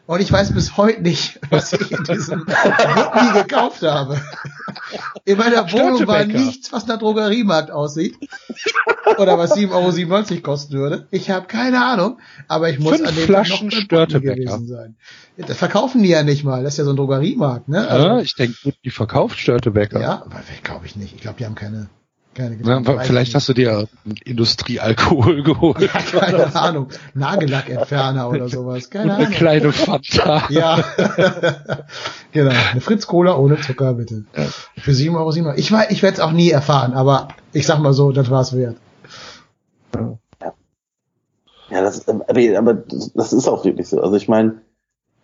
[0.07, 4.19] Und ich weiß bis heute nicht, was ich in diesem Butni gekauft habe.
[5.25, 8.15] In meiner Wohnung war nichts, was nach Drogeriemarkt aussieht.
[9.17, 11.07] Oder was 7,97 Euro kosten würde.
[11.11, 14.95] Ich habe keine Ahnung, aber ich muss Fünf an dem Flaschen noch gewesen sein.
[15.37, 16.63] Das verkaufen die ja nicht mal.
[16.63, 17.87] Das ist ja so ein Drogeriemarkt, ne?
[17.87, 19.99] Also- Ja, ich denke, die verkauft Störtebecker.
[19.99, 21.15] ja, aber glaube ich nicht.
[21.15, 21.89] Ich glaube, die haben keine,
[22.37, 23.87] keine Na, wa- vielleicht hast du dir
[24.23, 25.81] Industriealkohol geholt.
[25.81, 26.87] ja, keine Ahnung.
[27.15, 28.89] Nagellackentferner oder sowas.
[28.89, 29.31] Keine Eine Ahnung.
[29.37, 30.43] kleine Fanta.
[30.49, 30.83] Ja.
[32.31, 32.51] genau.
[32.71, 34.23] Eine Fritz Cola ohne Zucker, bitte.
[34.77, 35.15] Für 7,97
[35.45, 35.53] Euro.
[35.57, 38.55] Ich, weiß, ich werde es auch nie erfahren, aber ich sag mal so, das war's
[38.55, 38.77] wert.
[41.69, 42.21] Ja, das, aber,
[42.57, 43.99] aber das das ist auch wirklich so.
[44.01, 44.61] Also ich meine,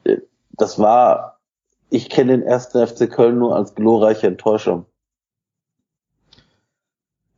[0.03, 0.17] äh,
[0.51, 1.39] das war,
[1.89, 4.85] ich kenne den ersten FC Köln nur als glorreiche Enttäuschung.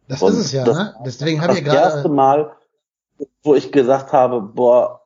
[0.08, 0.96] Das Und ist es ja, das- ne?
[1.06, 2.10] Deswegen habe Das ich erste gerade.
[2.10, 2.52] Mal,
[3.44, 5.02] wo ich gesagt habe, boah,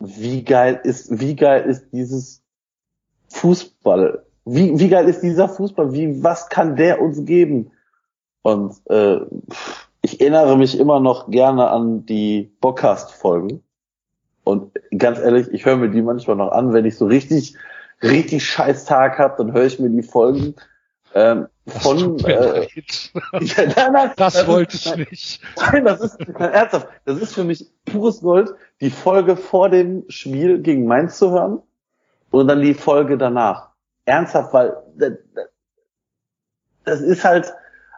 [0.00, 2.42] wie geil ist, wie geil ist dieses
[3.28, 4.24] Fußball?
[4.44, 5.92] Wie, wie geil ist dieser Fußball?
[5.92, 7.72] Wie, was kann der uns geben?
[8.42, 9.20] Und äh,
[10.02, 13.62] ich erinnere mich immer noch gerne an die Bockcast-Folgen.
[14.44, 17.56] Und ganz ehrlich, ich höre mir die manchmal noch an, wenn ich so richtig,
[18.02, 20.54] richtig scheiß Tag habe, dann höre ich mir die Folgen
[21.14, 22.62] ähm, Das von äh,
[23.40, 25.40] ja, nein, nein, Das ist- wollte ich nein, nicht.
[25.56, 26.88] Nein, das ist ernsthaft.
[27.04, 31.60] Das ist für mich pures Gold, die Folge vor dem Spiel gegen Mainz zu hören
[32.30, 33.68] und dann die Folge danach.
[34.04, 35.12] Ernsthaft, weil das,
[36.84, 37.52] das ist halt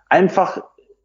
[0.08, 0.62] einfach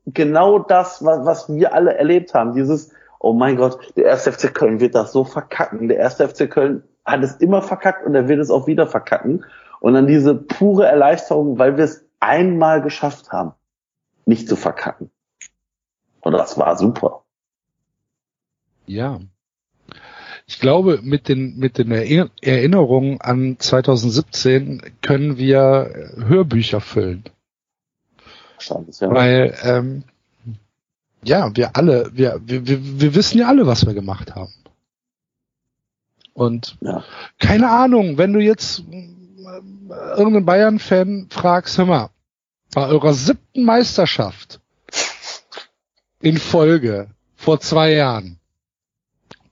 [0.08, 2.54] genau das, was, was wir alle erlebt haben.
[2.54, 5.88] Dieses, oh mein Gott, der erste FC Köln wird das so verkacken.
[5.88, 9.46] Der erste FC Köln hat es immer verkackt und er wird es auch wieder verkacken.
[9.80, 13.54] Und dann diese pure Erleichterung, weil wir es einmal geschafft haben,
[14.26, 15.10] nicht zu verkacken.
[16.22, 17.24] Und das war super.
[18.88, 19.20] Ja.
[20.48, 27.24] Ich glaube, mit den, mit den Erinner- Erinnerungen an 2017 können wir Hörbücher füllen.
[28.56, 29.12] Wahrscheinlich, ja.
[29.12, 30.04] Weil, ähm,
[31.24, 34.54] ja, wir alle, wir, wir, wir, wir wissen ja alle, was wir gemacht haben.
[36.34, 37.04] Und Ja.
[37.40, 38.84] keine Ahnung, wenn du jetzt
[39.46, 42.10] irgendeinen Bayern-Fan fragst, hör mal,
[42.74, 44.60] bei eurer siebten Meisterschaft
[46.22, 48.40] in Folge vor zwei Jahren,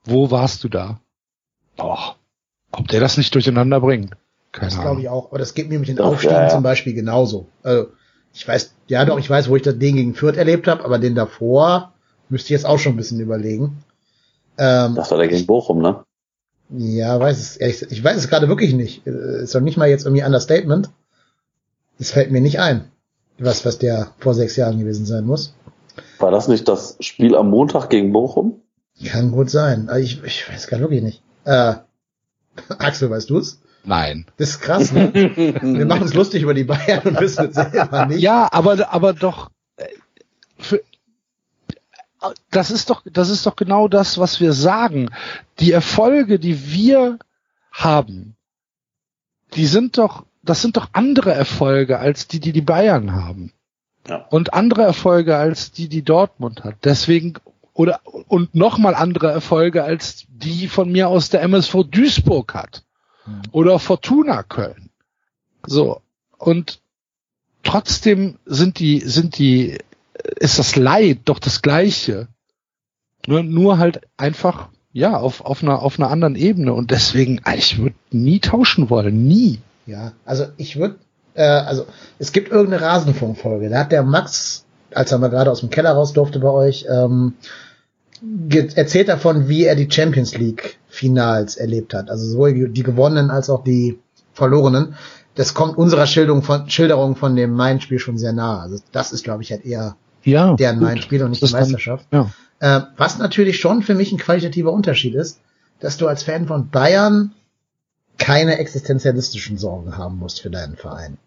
[0.04, 1.00] wo warst du da?
[1.78, 2.16] Boah,
[2.72, 4.16] ob der das nicht durcheinander bringt?
[4.52, 5.30] Keine Das glaube ich auch.
[5.30, 6.50] Aber das geht mir mit den Aufstiegen ja, ja.
[6.50, 7.48] zum Beispiel genauso.
[7.64, 7.92] Also,
[8.34, 11.00] ich weiß, ja doch, ich weiß, wo ich das Ding gegen Fürth erlebt habe, aber
[11.00, 11.94] den davor
[12.30, 13.84] müsste ich jetzt auch schon ein bisschen überlegen.
[14.58, 16.04] Ähm, Das war der gegen Bochum, ne?
[16.76, 19.06] Ja, weiß es, ehrlich, ich weiß es gerade wirklich nicht.
[19.06, 20.90] Äh, Ist doch nicht mal jetzt irgendwie Understatement.
[22.00, 22.86] Es fällt mir nicht ein,
[23.38, 25.54] was, was der vor sechs Jahren gewesen sein muss.
[26.20, 28.62] War das nicht das Spiel am Montag gegen Bochum?
[29.06, 29.90] Kann gut sein.
[29.90, 31.22] Aber ich, ich weiß gerade wirklich nicht.
[31.46, 31.76] Äh,
[32.78, 33.60] Axel, weißt du es?
[33.86, 34.26] Nein.
[34.38, 35.14] Das ist krass, ne?
[35.14, 38.22] Wir machen uns lustig über die Bayern und wissen es selber nicht.
[38.22, 39.88] Ja, aber, aber doch, äh,
[40.58, 40.82] für,
[42.52, 45.10] das ist doch, das ist doch genau das, was wir sagen.
[45.60, 47.20] Die Erfolge, die wir
[47.72, 48.36] haben,
[49.56, 53.52] die sind doch, das sind doch andere Erfolge als die, die die Bayern haben.
[54.08, 54.26] Ja.
[54.30, 56.76] Und andere Erfolge als die, die Dortmund hat.
[56.84, 57.36] Deswegen,
[57.74, 62.84] oder, und nochmal andere Erfolge als die von mir aus der MSV Duisburg hat.
[63.52, 64.90] Oder Fortuna Köln.
[65.66, 66.02] So.
[66.38, 66.82] Und
[67.64, 69.78] trotzdem sind die, sind die,
[70.40, 72.28] ist das Leid doch das gleiche.
[73.28, 76.74] Nur, nur halt einfach, ja, auf, auf einer, auf einer anderen Ebene.
[76.74, 79.26] Und deswegen, ich würde nie tauschen wollen.
[79.28, 79.60] Nie.
[79.86, 80.96] Ja, also ich würde,
[81.34, 81.86] äh, also
[82.20, 83.70] es gibt irgendeine Rasenfunkfolge.
[83.70, 86.86] Da hat der Max, als er mal gerade aus dem Keller raus durfte bei euch,
[86.90, 87.34] ähm,
[88.76, 92.10] erzählt davon, wie er die Champions League Finals erlebt hat.
[92.10, 94.00] Also sowohl die, gewonnenen als auch die
[94.34, 94.96] verlorenen.
[95.36, 98.62] Das kommt unserer Schilderung von, Schilderung von dem Main-Spiel schon sehr nah.
[98.62, 100.56] Also das ist, glaube ich, halt eher Ja.
[100.56, 100.88] deren gut.
[100.88, 102.08] Main-Spiel und nicht Das die ist dann- Meisterschaft.
[102.12, 102.32] Ja.
[102.60, 105.40] Äh, was natürlich schon für mich ein qualitativer Unterschied ist,
[105.80, 107.34] dass du als Fan von Bayern
[108.18, 111.18] keine existenzialistischen Sorgen haben musst für deinen Verein.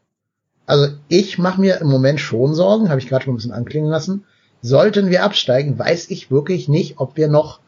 [0.66, 3.90] Also ich mache mir im Moment schon Sorgen, habe ich gerade schon ein bisschen anklingen
[3.90, 4.24] lassen.
[4.62, 7.60] Sollten wir absteigen, weiß ich wirklich nicht, ob wir noch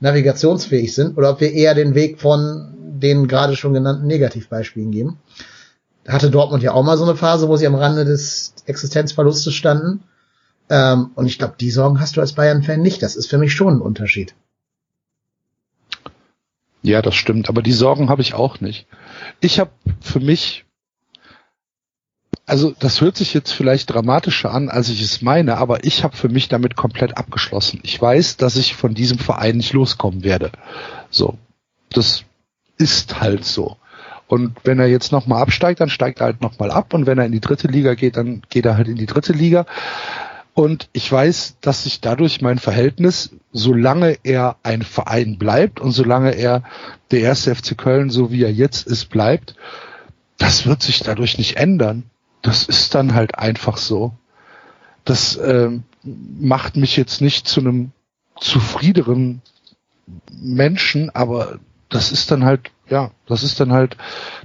[0.00, 5.16] navigationsfähig sind oder ob wir eher den Weg von den gerade schon genannten Negativbeispielen gehen.
[6.04, 9.52] Da hatte Dortmund ja auch mal so eine Phase, wo sie am Rande des Existenzverlustes
[9.54, 10.02] standen.
[10.70, 13.02] Ähm, und ich glaube, die Sorgen hast du als Bayern-Fan nicht.
[13.02, 14.34] Das ist für mich schon ein Unterschied.
[16.82, 17.48] Ja, das stimmt.
[17.48, 18.86] Aber die Sorgen habe ich auch nicht.
[19.40, 20.64] Ich habe für mich,
[22.46, 26.16] also das hört sich jetzt vielleicht dramatischer an, als ich es meine, aber ich habe
[26.16, 27.80] für mich damit komplett abgeschlossen.
[27.82, 30.52] Ich weiß, dass ich von diesem Verein nicht loskommen werde.
[31.10, 31.36] So,
[31.90, 32.24] das
[32.78, 33.76] ist halt so.
[34.26, 36.94] Und wenn er jetzt nochmal absteigt, dann steigt er halt nochmal ab.
[36.94, 39.32] Und wenn er in die dritte Liga geht, dann geht er halt in die dritte
[39.32, 39.66] Liga.
[40.60, 46.32] Und ich weiß, dass sich dadurch mein Verhältnis, solange er ein Verein bleibt und solange
[46.32, 46.64] er
[47.10, 49.54] der erste FC Köln, so wie er jetzt ist, bleibt,
[50.36, 52.10] das wird sich dadurch nicht ändern.
[52.42, 54.12] Das ist dann halt einfach so.
[55.06, 55.70] Das äh,
[56.02, 57.92] macht mich jetzt nicht zu einem
[58.38, 59.40] zufriederen
[60.30, 61.58] Menschen, aber
[61.88, 63.96] das ist dann halt, ja, das ist dann halt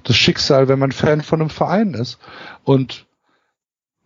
[0.06, 2.20] das Schicksal, wenn man Fan von einem Verein ist.
[2.64, 3.06] Und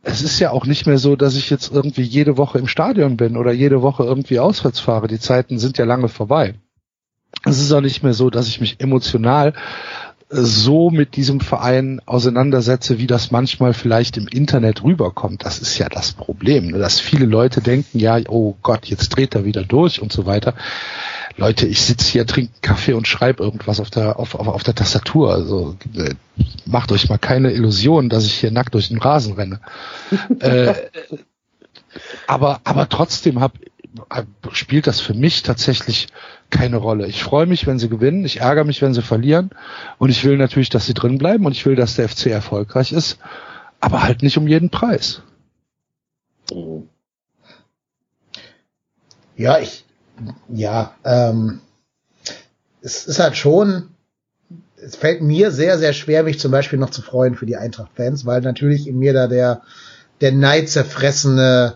[0.09, 3.15] es ist ja auch nicht mehr so, dass ich jetzt irgendwie jede Woche im Stadion
[3.17, 5.07] bin oder jede Woche irgendwie auswärts fahre.
[5.07, 6.55] Die Zeiten sind ja lange vorbei.
[7.45, 9.53] Es ist auch nicht mehr so, dass ich mich emotional
[10.31, 15.43] so mit diesem Verein auseinandersetze, wie das manchmal vielleicht im Internet rüberkommt.
[15.43, 16.77] Das ist ja das Problem, ne?
[16.77, 20.53] dass viele Leute denken, ja, oh Gott, jetzt dreht er wieder durch und so weiter.
[21.39, 24.75] Leute, ich sitze hier, trinke Kaffee und schreibe irgendwas auf der, auf, auf, auf der
[24.75, 25.33] Tastatur.
[25.33, 26.15] Also äh,
[26.65, 29.61] macht euch mal keine Illusion, dass ich hier nackt durch den Rasen renne.
[30.39, 30.73] äh,
[32.27, 33.53] aber, aber trotzdem hab,
[34.51, 36.07] spielt das für mich tatsächlich
[36.49, 37.07] keine Rolle.
[37.07, 39.51] Ich freue mich, wenn sie gewinnen, ich ärgere mich, wenn sie verlieren
[39.97, 42.91] und ich will natürlich, dass sie drin bleiben und ich will, dass der FC erfolgreich
[42.91, 43.17] ist,
[43.79, 45.21] aber halt nicht um jeden Preis.
[49.37, 49.85] Ja, ich,
[50.49, 51.59] ja, ähm,
[52.81, 53.89] es ist halt schon,
[54.81, 58.25] es fällt mir sehr, sehr schwer, mich zum Beispiel noch zu freuen für die Eintracht-Fans,
[58.25, 59.61] weil natürlich in mir da der,
[60.21, 61.75] der neidzerfressene,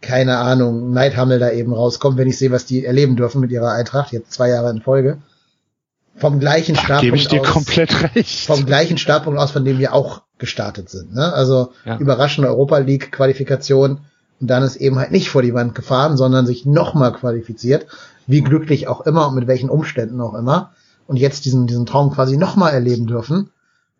[0.00, 3.72] keine Ahnung, Neidhammel da eben rauskommt, wenn ich sehe, was die erleben dürfen mit ihrer
[3.72, 5.18] Eintracht, jetzt zwei Jahre in Folge.
[6.16, 8.46] Vom gleichen Da Startpunkt gebe ich dir aus, komplett recht.
[8.46, 11.14] vom gleichen Startpunkt aus, von dem wir auch gestartet sind.
[11.14, 11.32] Ne?
[11.32, 11.98] Also Ja.
[11.98, 14.00] überraschende Europa League Qualifikation
[14.40, 17.86] und dann ist eben halt nicht vor die Wand gefahren, sondern sich nochmal qualifiziert,
[18.26, 20.72] wie glücklich auch immer und mit welchen Umständen auch immer.
[21.06, 23.50] Und jetzt diesen, diesen Traum quasi nochmal erleben dürfen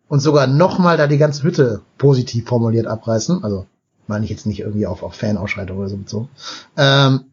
[0.07, 3.43] und sogar nochmal da die ganze Hütte positiv formuliert abreißen.
[3.43, 3.65] Also
[4.07, 6.29] meine ich jetzt nicht irgendwie auf, auf Fanausschreitung oder so bezogen.
[6.77, 7.25] Ähm,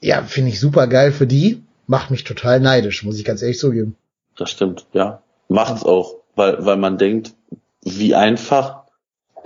[0.00, 1.62] ja, finde ich super geil für die.
[1.86, 3.96] Macht mich total neidisch, muss ich ganz ehrlich zugeben.
[4.36, 5.22] Das stimmt, ja.
[5.48, 7.34] Macht's auch, weil, weil man denkt,
[7.82, 8.85] wie einfach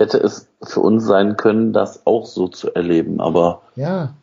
[0.01, 3.21] hätte es für uns sein können, das auch so zu erleben.
[3.21, 4.13] Aber Ja.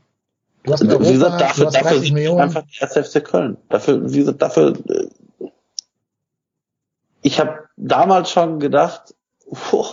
[0.64, 2.40] Du hast wie Europa, gesagt, dafür, du hast dafür 30 ist Millionen.
[2.40, 3.56] einfach der FC Köln.
[3.70, 4.74] Dafür, wie gesagt, dafür.
[4.88, 5.08] äh,
[7.22, 9.14] Ich habe damals schon gedacht,
[9.50, 9.84] puh,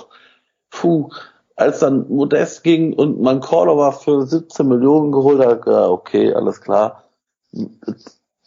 [0.72, 1.10] puh,
[1.56, 6.60] als dann Modest ging und man Cordova für 17 Millionen geholt hat, ja, okay, alles
[6.62, 7.04] klar.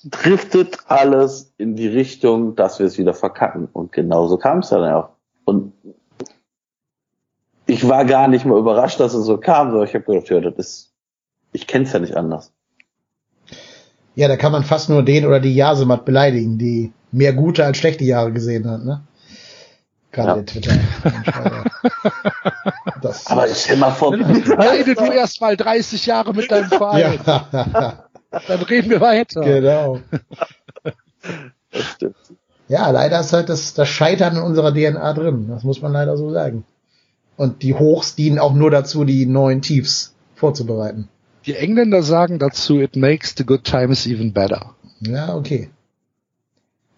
[0.05, 3.69] Driftet alles in die Richtung, dass wir es wieder verkacken.
[3.73, 5.11] Und genauso kam es dann auch.
[5.45, 5.73] Und
[7.69, 10.41] ich war gar nicht mal überrascht, dass es so kam, sondern ich habe gedacht, ja,
[10.41, 10.91] das ist,
[11.53, 12.51] ich kenn's ja nicht anders.
[14.15, 17.77] Ja, da kann man fast nur den oder die Jasemat beleidigen, die mehr gute als
[17.77, 19.03] schlechte Jahre gesehen hat, ne?
[20.11, 20.35] Gerade Ja.
[20.37, 20.73] der Twitter.
[23.03, 28.05] das, Aber stell mal vor, Leide du erst mal 30 Jahre mit deinem Verein, ja,
[28.49, 29.43] dann reden wir weiter.
[29.43, 30.01] genau.
[31.71, 32.17] das stimmt.
[32.69, 35.49] Ja, leider ist halt das, das Scheitern in unserer DNA drin.
[35.49, 36.65] Das muss man leider so sagen.
[37.39, 41.09] Und die Hochs dienen auch nur dazu, die neuen Tiefs vorzubereiten.
[41.47, 44.75] Die Engländer sagen dazu, it makes the good times even better.
[45.01, 45.71] Ja, okay.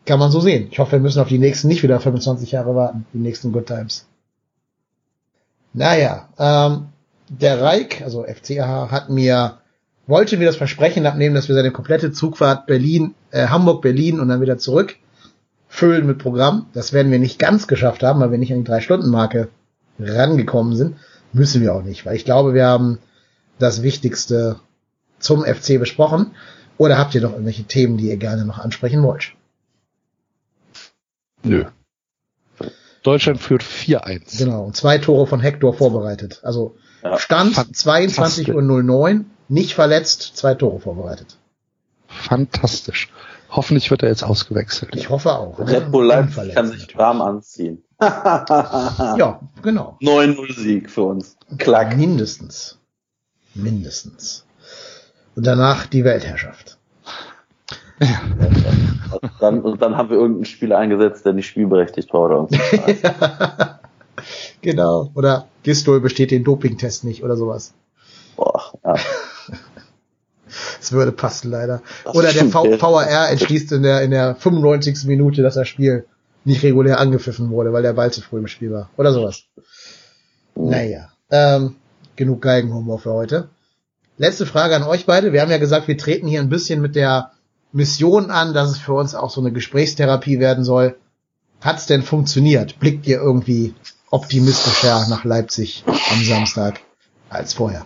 [0.07, 0.69] Kann man so sehen.
[0.71, 3.67] Ich hoffe, wir müssen auf die nächsten nicht wieder 25 Jahre warten, die nächsten Good
[3.67, 4.07] Times.
[5.75, 6.87] Naja, ähm,
[7.29, 9.59] der Reik, also FCH, hat mir,
[10.07, 14.29] wollte mir das Versprechen abnehmen, dass wir seine komplette Zugfahrt Berlin, äh, Hamburg, Berlin und
[14.29, 14.97] dann wieder zurück
[15.69, 16.67] füllen mit Programm.
[16.73, 19.49] Das werden wir nicht ganz geschafft haben, weil wir nicht an die Drei-Stunden-Marke
[20.05, 20.97] rangekommen sind.
[21.33, 22.99] Müssen wir auch nicht, weil ich glaube, wir haben
[23.59, 24.59] das Wichtigste
[25.19, 26.35] zum FC besprochen.
[26.79, 29.33] Oder habt ihr noch irgendwelche Themen, die ihr gerne noch ansprechen wollt?
[31.43, 31.67] Nö.
[33.03, 34.39] Deutschland führt 4-1.
[34.39, 36.41] Genau, und zwei Tore von Hector vorbereitet.
[36.43, 37.19] Also Ja.
[37.19, 37.83] Stand Fantastisch.
[37.83, 41.39] 22 Uhr 09, nicht verletzt, zwei Tore vorbereitet.
[42.07, 43.09] Fantastisch.
[43.51, 44.95] Hoffentlich wird er jetzt ausgewechselt.
[44.95, 45.59] Ich hoffe auch.
[45.59, 45.69] ne?
[45.69, 47.83] Red Bull Leipzig Unverletzt kann sich warm anziehen.
[48.01, 49.99] Ja, genau.
[50.01, 51.37] 9-0-Sieg für uns.
[51.59, 51.97] Klack.
[51.97, 52.79] Mindestens.
[53.55, 54.47] Mindestens.
[55.35, 56.79] Und danach die Weltherrschaft.
[58.01, 58.09] Und
[59.41, 63.13] dann, und dann haben wir irgendeinen Spieler eingesetzt, der nicht spielberechtigt war oder irgendwas.
[64.63, 65.11] genau.
[65.15, 67.75] Oder Gistol besteht den Dopingtest nicht oder sowas.
[68.37, 68.95] Boah, ja.
[70.81, 71.83] Es würde passen, leider.
[72.05, 75.05] Das Oder der stimmt, v der- VAR entschließt in der, in der 95.
[75.05, 76.07] Minute, dass das Spiel
[76.45, 78.89] nicht regulär angepfiffen wurde, weil der Ball zu früh im Spiel war.
[78.97, 79.43] Oder sowas.
[80.55, 81.11] Naja.
[81.31, 81.77] Ähm,
[82.17, 83.49] genug Geigenhumor für heute.
[84.19, 85.33] Letzte Frage an euch beide.
[85.33, 87.33] Wir haben ja gesagt, wir treten hier ein bisschen mit der
[87.73, 90.97] Mission an, dass es für uns auch so eine Gesprächstherapie werden soll.
[91.61, 92.79] Hat's denn funktioniert?
[92.81, 93.75] Blickt ihr irgendwie
[94.11, 96.81] optimistischer nach Leipzig am Samstag
[97.29, 97.85] als vorher?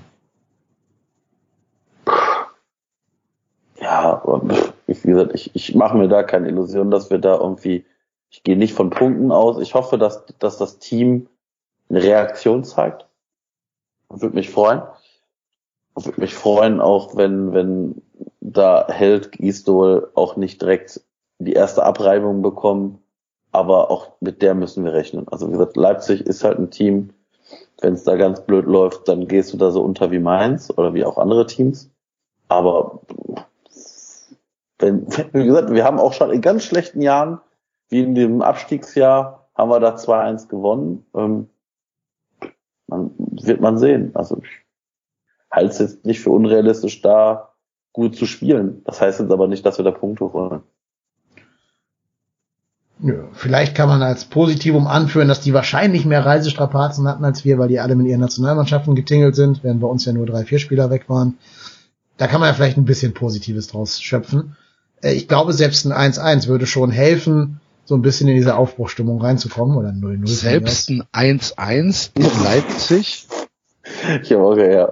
[3.94, 4.20] Ja,
[4.88, 7.84] wie gesagt, ich, ich mache mir da keine Illusion, dass wir da irgendwie,
[8.28, 9.60] ich gehe nicht von Punkten aus.
[9.60, 11.28] Ich hoffe, dass, dass das Team
[11.88, 13.06] eine Reaktion zeigt.
[14.08, 14.82] Würde mich freuen.
[15.94, 18.02] Würde mich freuen, auch wenn, wenn
[18.40, 21.00] da Held Gisdol auch nicht direkt
[21.38, 22.98] die erste Abreibung bekommen.
[23.52, 25.28] Aber auch mit der müssen wir rechnen.
[25.28, 27.10] Also wie gesagt, Leipzig ist halt ein Team,
[27.80, 30.94] wenn es da ganz blöd läuft, dann gehst du da so unter wie Mainz oder
[30.94, 31.90] wie auch andere Teams.
[32.48, 33.00] Aber
[34.78, 37.40] wenn, wie gesagt, wir haben auch schon in ganz schlechten Jahren,
[37.88, 41.06] wie in dem Abstiegsjahr, haben wir da 2-1 gewonnen.
[41.14, 41.48] Ähm,
[42.86, 44.10] man, wird man sehen.
[44.14, 44.50] Also ich
[45.50, 47.50] halte es jetzt nicht für unrealistisch, da
[47.92, 48.82] gut zu spielen.
[48.84, 50.62] Das heißt jetzt aber nicht, dass wir da Punkte holen.
[52.98, 57.58] Nö, vielleicht kann man als Positivum anführen, dass die wahrscheinlich mehr Reisestrapazen hatten als wir,
[57.58, 60.58] weil die alle mit ihren Nationalmannschaften getingelt sind, während bei uns ja nur drei, vier
[60.58, 61.38] Spieler weg waren.
[62.16, 64.56] Da kann man ja vielleicht ein bisschen Positives draus schöpfen.
[65.04, 69.20] Äh, Ich glaube, selbst ein 1-1 würde schon helfen, so ein bisschen in diese Aufbruchstimmung
[69.20, 70.26] reinzukommen oder ein 0-0.
[70.26, 73.26] Selbst ein 1-1 in Leipzig.
[74.22, 74.88] Ich habe auch, ja, ja,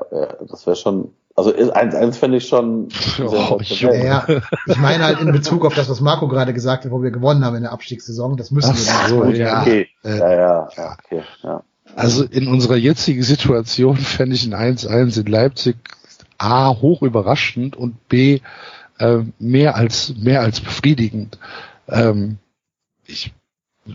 [0.48, 3.59] das wäre schon, also 1-1 fände ich schon sehr Oh.
[3.62, 4.26] Ja, ja,
[4.66, 7.44] ich meine halt in Bezug auf das, was Marco gerade gesagt hat, wo wir gewonnen
[7.44, 8.36] haben in der Abstiegssaison.
[8.36, 9.62] Das müssen wir Ach dann so, ja.
[9.62, 11.62] Okay, Äh, ja, ja, ja, okay, ja.
[11.97, 15.76] Also in unserer jetzigen Situation fände ich ein 1-1 in Leipzig
[16.39, 18.40] A hoch überraschend und B
[18.98, 21.39] äh, mehr als mehr als befriedigend.
[21.89, 22.39] Ähm,
[23.06, 23.32] ich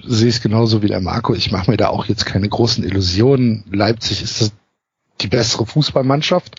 [0.04, 1.34] sehe es genauso wie der Marco.
[1.34, 3.64] Ich mache mir da auch jetzt keine großen Illusionen.
[3.72, 4.54] Leipzig ist
[5.22, 6.56] die bessere Fußballmannschaft.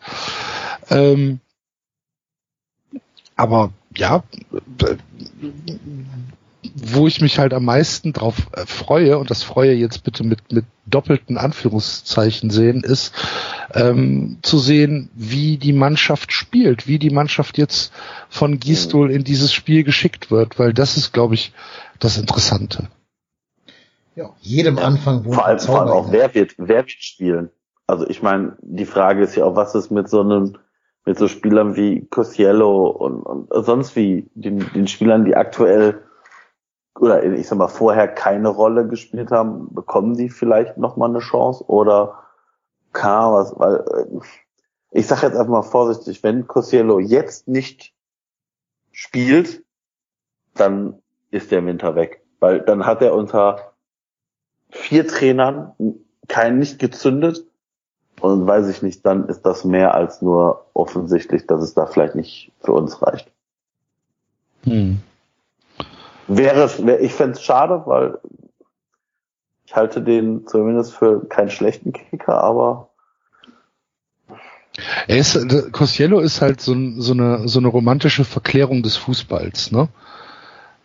[0.91, 1.41] Ähm,
[3.37, 4.97] aber ja, äh,
[6.75, 10.53] wo ich mich halt am meisten drauf äh, freue, und das freue jetzt bitte mit,
[10.53, 13.15] mit doppelten Anführungszeichen sehen, ist
[13.75, 17.93] ähm, zu sehen, wie die Mannschaft spielt, wie die Mannschaft jetzt
[18.29, 21.53] von Gistol in dieses Spiel geschickt wird, weil das ist, glaube ich,
[21.99, 22.89] das Interessante.
[24.15, 27.51] Ja, jedem Anfang wohnt Vor allem, vor allem auch, wer wird, wer wird spielen?
[27.87, 30.59] Also ich meine, die Frage ist ja auch, was ist mit so einem,
[31.07, 36.03] mit so Spielern wie Cosiello und, und sonst wie den, den Spielern, die aktuell
[37.01, 41.21] oder ich sag mal vorher keine Rolle gespielt haben, bekommen die vielleicht noch mal eine
[41.21, 42.23] Chance oder
[42.93, 44.19] kann was, weil äh,
[44.91, 47.93] ich sage jetzt einfach mal vorsichtig, wenn Cosiello jetzt nicht
[48.91, 49.63] spielt,
[50.55, 51.01] dann
[51.31, 53.73] ist der Winter weg, weil dann hat er unter
[54.71, 55.75] vier Trainern
[56.27, 57.45] keinen nicht gezündet
[58.21, 62.15] und weiß ich nicht, dann ist das mehr als nur offensichtlich, dass es da vielleicht
[62.15, 63.31] nicht für uns reicht.
[64.65, 65.01] Hm.
[66.29, 68.19] Wäre, es- wär, ich fände es schade, weil
[69.65, 72.89] ich halte den zumindest für keinen schlechten Kicker, aber
[75.07, 79.89] Er ist, Cosiello ist halt so, so, eine, so eine romantische Verklärung des Fußballs, ne?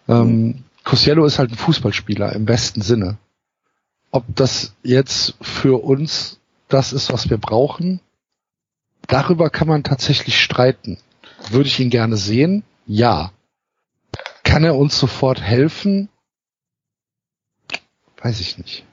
[0.07, 3.17] Ähm, Cosiello ist halt ein Fußballspieler im besten Sinne.
[4.11, 7.99] Ob das jetzt für uns das ist, was wir brauchen,
[9.07, 10.97] darüber kann man tatsächlich streiten.
[11.51, 12.63] Würde ich ihn gerne sehen?
[12.85, 13.31] Ja.
[14.53, 16.09] Kann er uns sofort helfen?
[18.21, 18.85] Weiß ich nicht.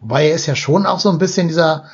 [0.00, 1.86] Wobei er ist ja schon auch so ein bisschen dieser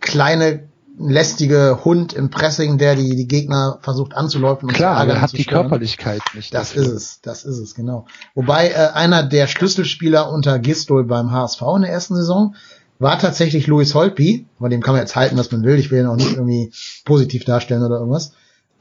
[0.00, 4.68] kleine, lästige Hund im Pressing, der die, die Gegner versucht anzuläufen.
[4.68, 5.44] und Klar, er hat die.
[5.44, 6.52] Körperlichkeit nicht.
[6.52, 6.82] Das dafür.
[6.82, 8.06] ist es, das ist es, genau.
[8.34, 12.56] Wobei äh, einer der Schlüsselspieler unter Gistol beim HSV in der ersten Saison
[12.98, 15.78] war tatsächlich Louis Holtby, von dem kann man jetzt halten, was man will.
[15.78, 16.72] Ich will ihn auch nicht irgendwie
[17.04, 18.32] positiv darstellen oder irgendwas.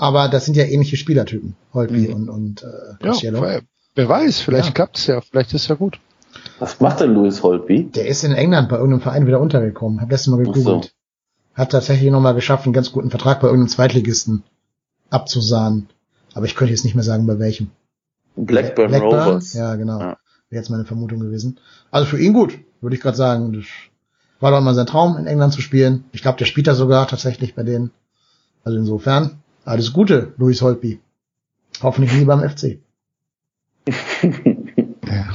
[0.01, 2.13] Aber das sind ja ähnliche Spielertypen, Holtby Mhm.
[2.15, 2.67] und, und äh,
[3.05, 3.41] Ja, Costello.
[3.43, 3.61] wer,
[3.93, 4.73] wer weiß, vielleicht Ja.
[4.73, 5.99] klappt's ja, vielleicht ist ja gut.
[6.59, 7.83] was macht denn Louis Holtby?
[7.93, 10.01] Der ist in England bei irgendeinem Verein wieder untergekommen.
[10.01, 10.65] Hab letztes Mal gegoogelt.
[10.85, 10.89] so.
[11.53, 14.43] Hat tatsächlich nochmal geschafft, einen ganz guten Vertrag bei irgendeinem Zweitligisten
[15.11, 15.89] abzusahnen.
[16.33, 17.69] Aber ich könnte jetzt nicht mehr sagen, bei welchem.
[18.35, 19.53] Blackburn, Rovers.
[19.53, 19.99] Ja, genau.
[19.99, 20.17] Ja.
[20.49, 21.59] Wäre jetzt meine Vermutung gewesen.
[21.91, 23.53] Also für ihn gut, würde ich gerade sagen.
[23.53, 23.65] Das
[24.39, 26.05] war doch mal sein Traum, in England zu spielen.
[26.11, 27.91] Ich glaube, der spielt da sogar tatsächlich bei denen.
[28.63, 30.99] Also insofern, alles Gute, Louis Holtby.
[31.81, 32.79] Hoffentlich nie beim FC.
[35.11, 35.25] Ja.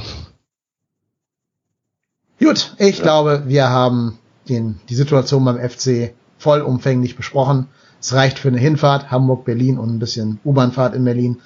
[2.39, 3.03] Gut, ich Ja.
[3.03, 4.17] glaube, wir haben
[4.49, 7.67] den, die Situation beim FC vollumfänglich besprochen.
[7.99, 11.41] Es reicht für eine Hinfahrt, Hamburg, Berlin und ein bisschen U-Bahnfahrt in Berlin.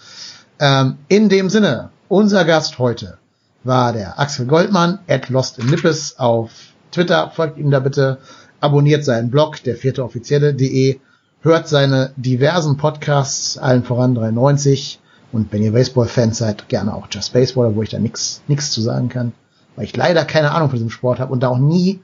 [0.59, 3.17] Ähm, in dem Sinne, unser Gast heute
[3.63, 6.51] war der Axel Goldmann, at Lost in Nippes auf
[6.91, 7.31] Twitter.
[7.31, 8.19] Folgt ihm da bitte.
[8.59, 10.99] Abonniert seinen Blog, der vierte offizielle.de.
[11.43, 14.99] Hört seine diversen Podcasts, allen voran 93.
[15.31, 18.80] Und wenn ihr Baseball-Fans seid, gerne auch Just Baseball, wo ich da nix, nix zu
[18.80, 19.34] sagen kann.
[19.76, 22.03] Weil ich leider keine Ahnung von diesem Sport habe und da auch nie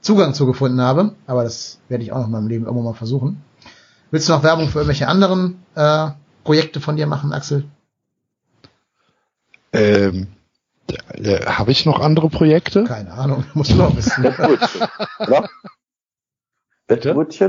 [0.00, 1.14] Zugang zu gefunden habe.
[1.28, 3.44] Aber das werde ich auch noch in meinem Leben irgendwann mal versuchen.
[4.10, 6.08] Willst du noch Werbung für irgendwelche anderen äh,
[6.42, 7.64] Projekte von dir machen, Axel?
[9.72, 10.26] Ähm,
[11.12, 12.82] äh, Habe ich noch andere Projekte?
[12.82, 14.24] Keine Ahnung, musst du noch wissen.
[14.24, 14.88] Wettbrötchen.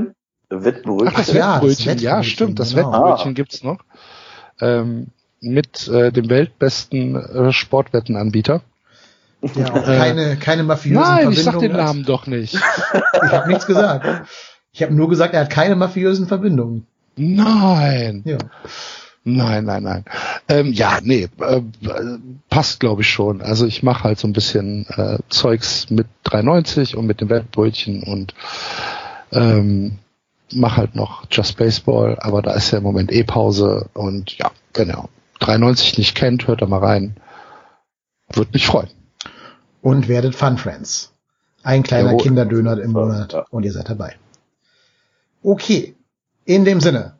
[0.10, 0.16] oder?
[0.62, 0.66] Wettbrötchen?
[0.66, 1.08] Wettbrötchen?
[1.08, 2.92] Ach, das Ja, das Wettbrötchen, ja, Wettbrötchen, stimmt, das genau.
[2.92, 3.80] Wettbrötchen gibt's noch.
[4.60, 5.08] Ähm,
[5.42, 8.62] mit äh, dem weltbesten äh, Sportwettenanbieter.
[9.42, 11.88] Der auch keine, keine mafiösen Nein, ich sag den Verbindungen hat.
[11.88, 12.56] Namen doch nicht.
[12.56, 14.28] Ich habe nichts gesagt.
[14.72, 16.88] Ich habe nur gesagt, er hat keine mafiösen Verbindungen.
[17.16, 18.24] Nein.
[18.26, 18.38] Ja.
[19.26, 20.06] Nein, nein, nein.
[20.50, 21.62] Ähm, ja, nee, äh, äh,
[22.50, 23.42] passt glaube ich schon.
[23.42, 28.04] Also ich mache halt so ein bisschen äh, Zeugs mit 390 und mit dem Wettbrötchen
[28.04, 28.34] und
[29.32, 30.00] ähm,
[30.56, 34.52] mache halt noch Just Baseball, aber da ist ja im Moment eh Pause und ja,
[34.74, 35.10] genau.
[35.40, 37.18] 390 nicht kennt, hört da mal rein.
[38.32, 38.90] Würde mich freuen.
[39.82, 41.12] Und werdet Fun Friends.
[41.64, 42.24] Ein kleiner Jawohl.
[42.24, 43.46] Kinderdöner im Monat Ja.
[43.50, 44.16] und ihr seid dabei.
[45.44, 45.96] Okay.
[46.46, 47.16] In dem Sinne.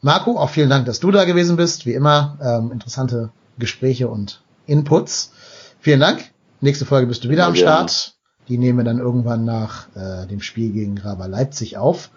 [0.00, 1.86] Marco, auch vielen Dank, dass du da gewesen bist.
[1.86, 5.32] Wie immer, ähm, interessante Gespräche und Inputs.
[5.80, 6.24] Vielen Dank.
[6.60, 7.88] Nächste Folge bist du wieder Ja, am gerne.
[7.88, 8.13] Start.
[8.48, 12.10] Die nehmen wir dann irgendwann nach äh, dem Spiel gegen Raber Leipzig auf.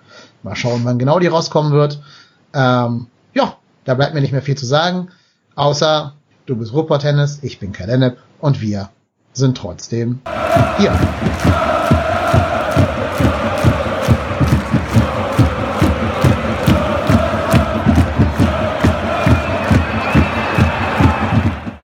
[0.44, 2.02] Mal schauen, wann genau die rauskommen wird.
[2.54, 3.56] Ähm, ja,
[3.86, 5.10] da bleibt mir nicht mehr viel zu sagen.
[5.56, 6.14] Außer
[6.45, 8.90] du bist Rupert Tennis, ich bin Kai Lennep und wir
[9.34, 10.20] sind trotzdem
[10.78, 10.91] hier.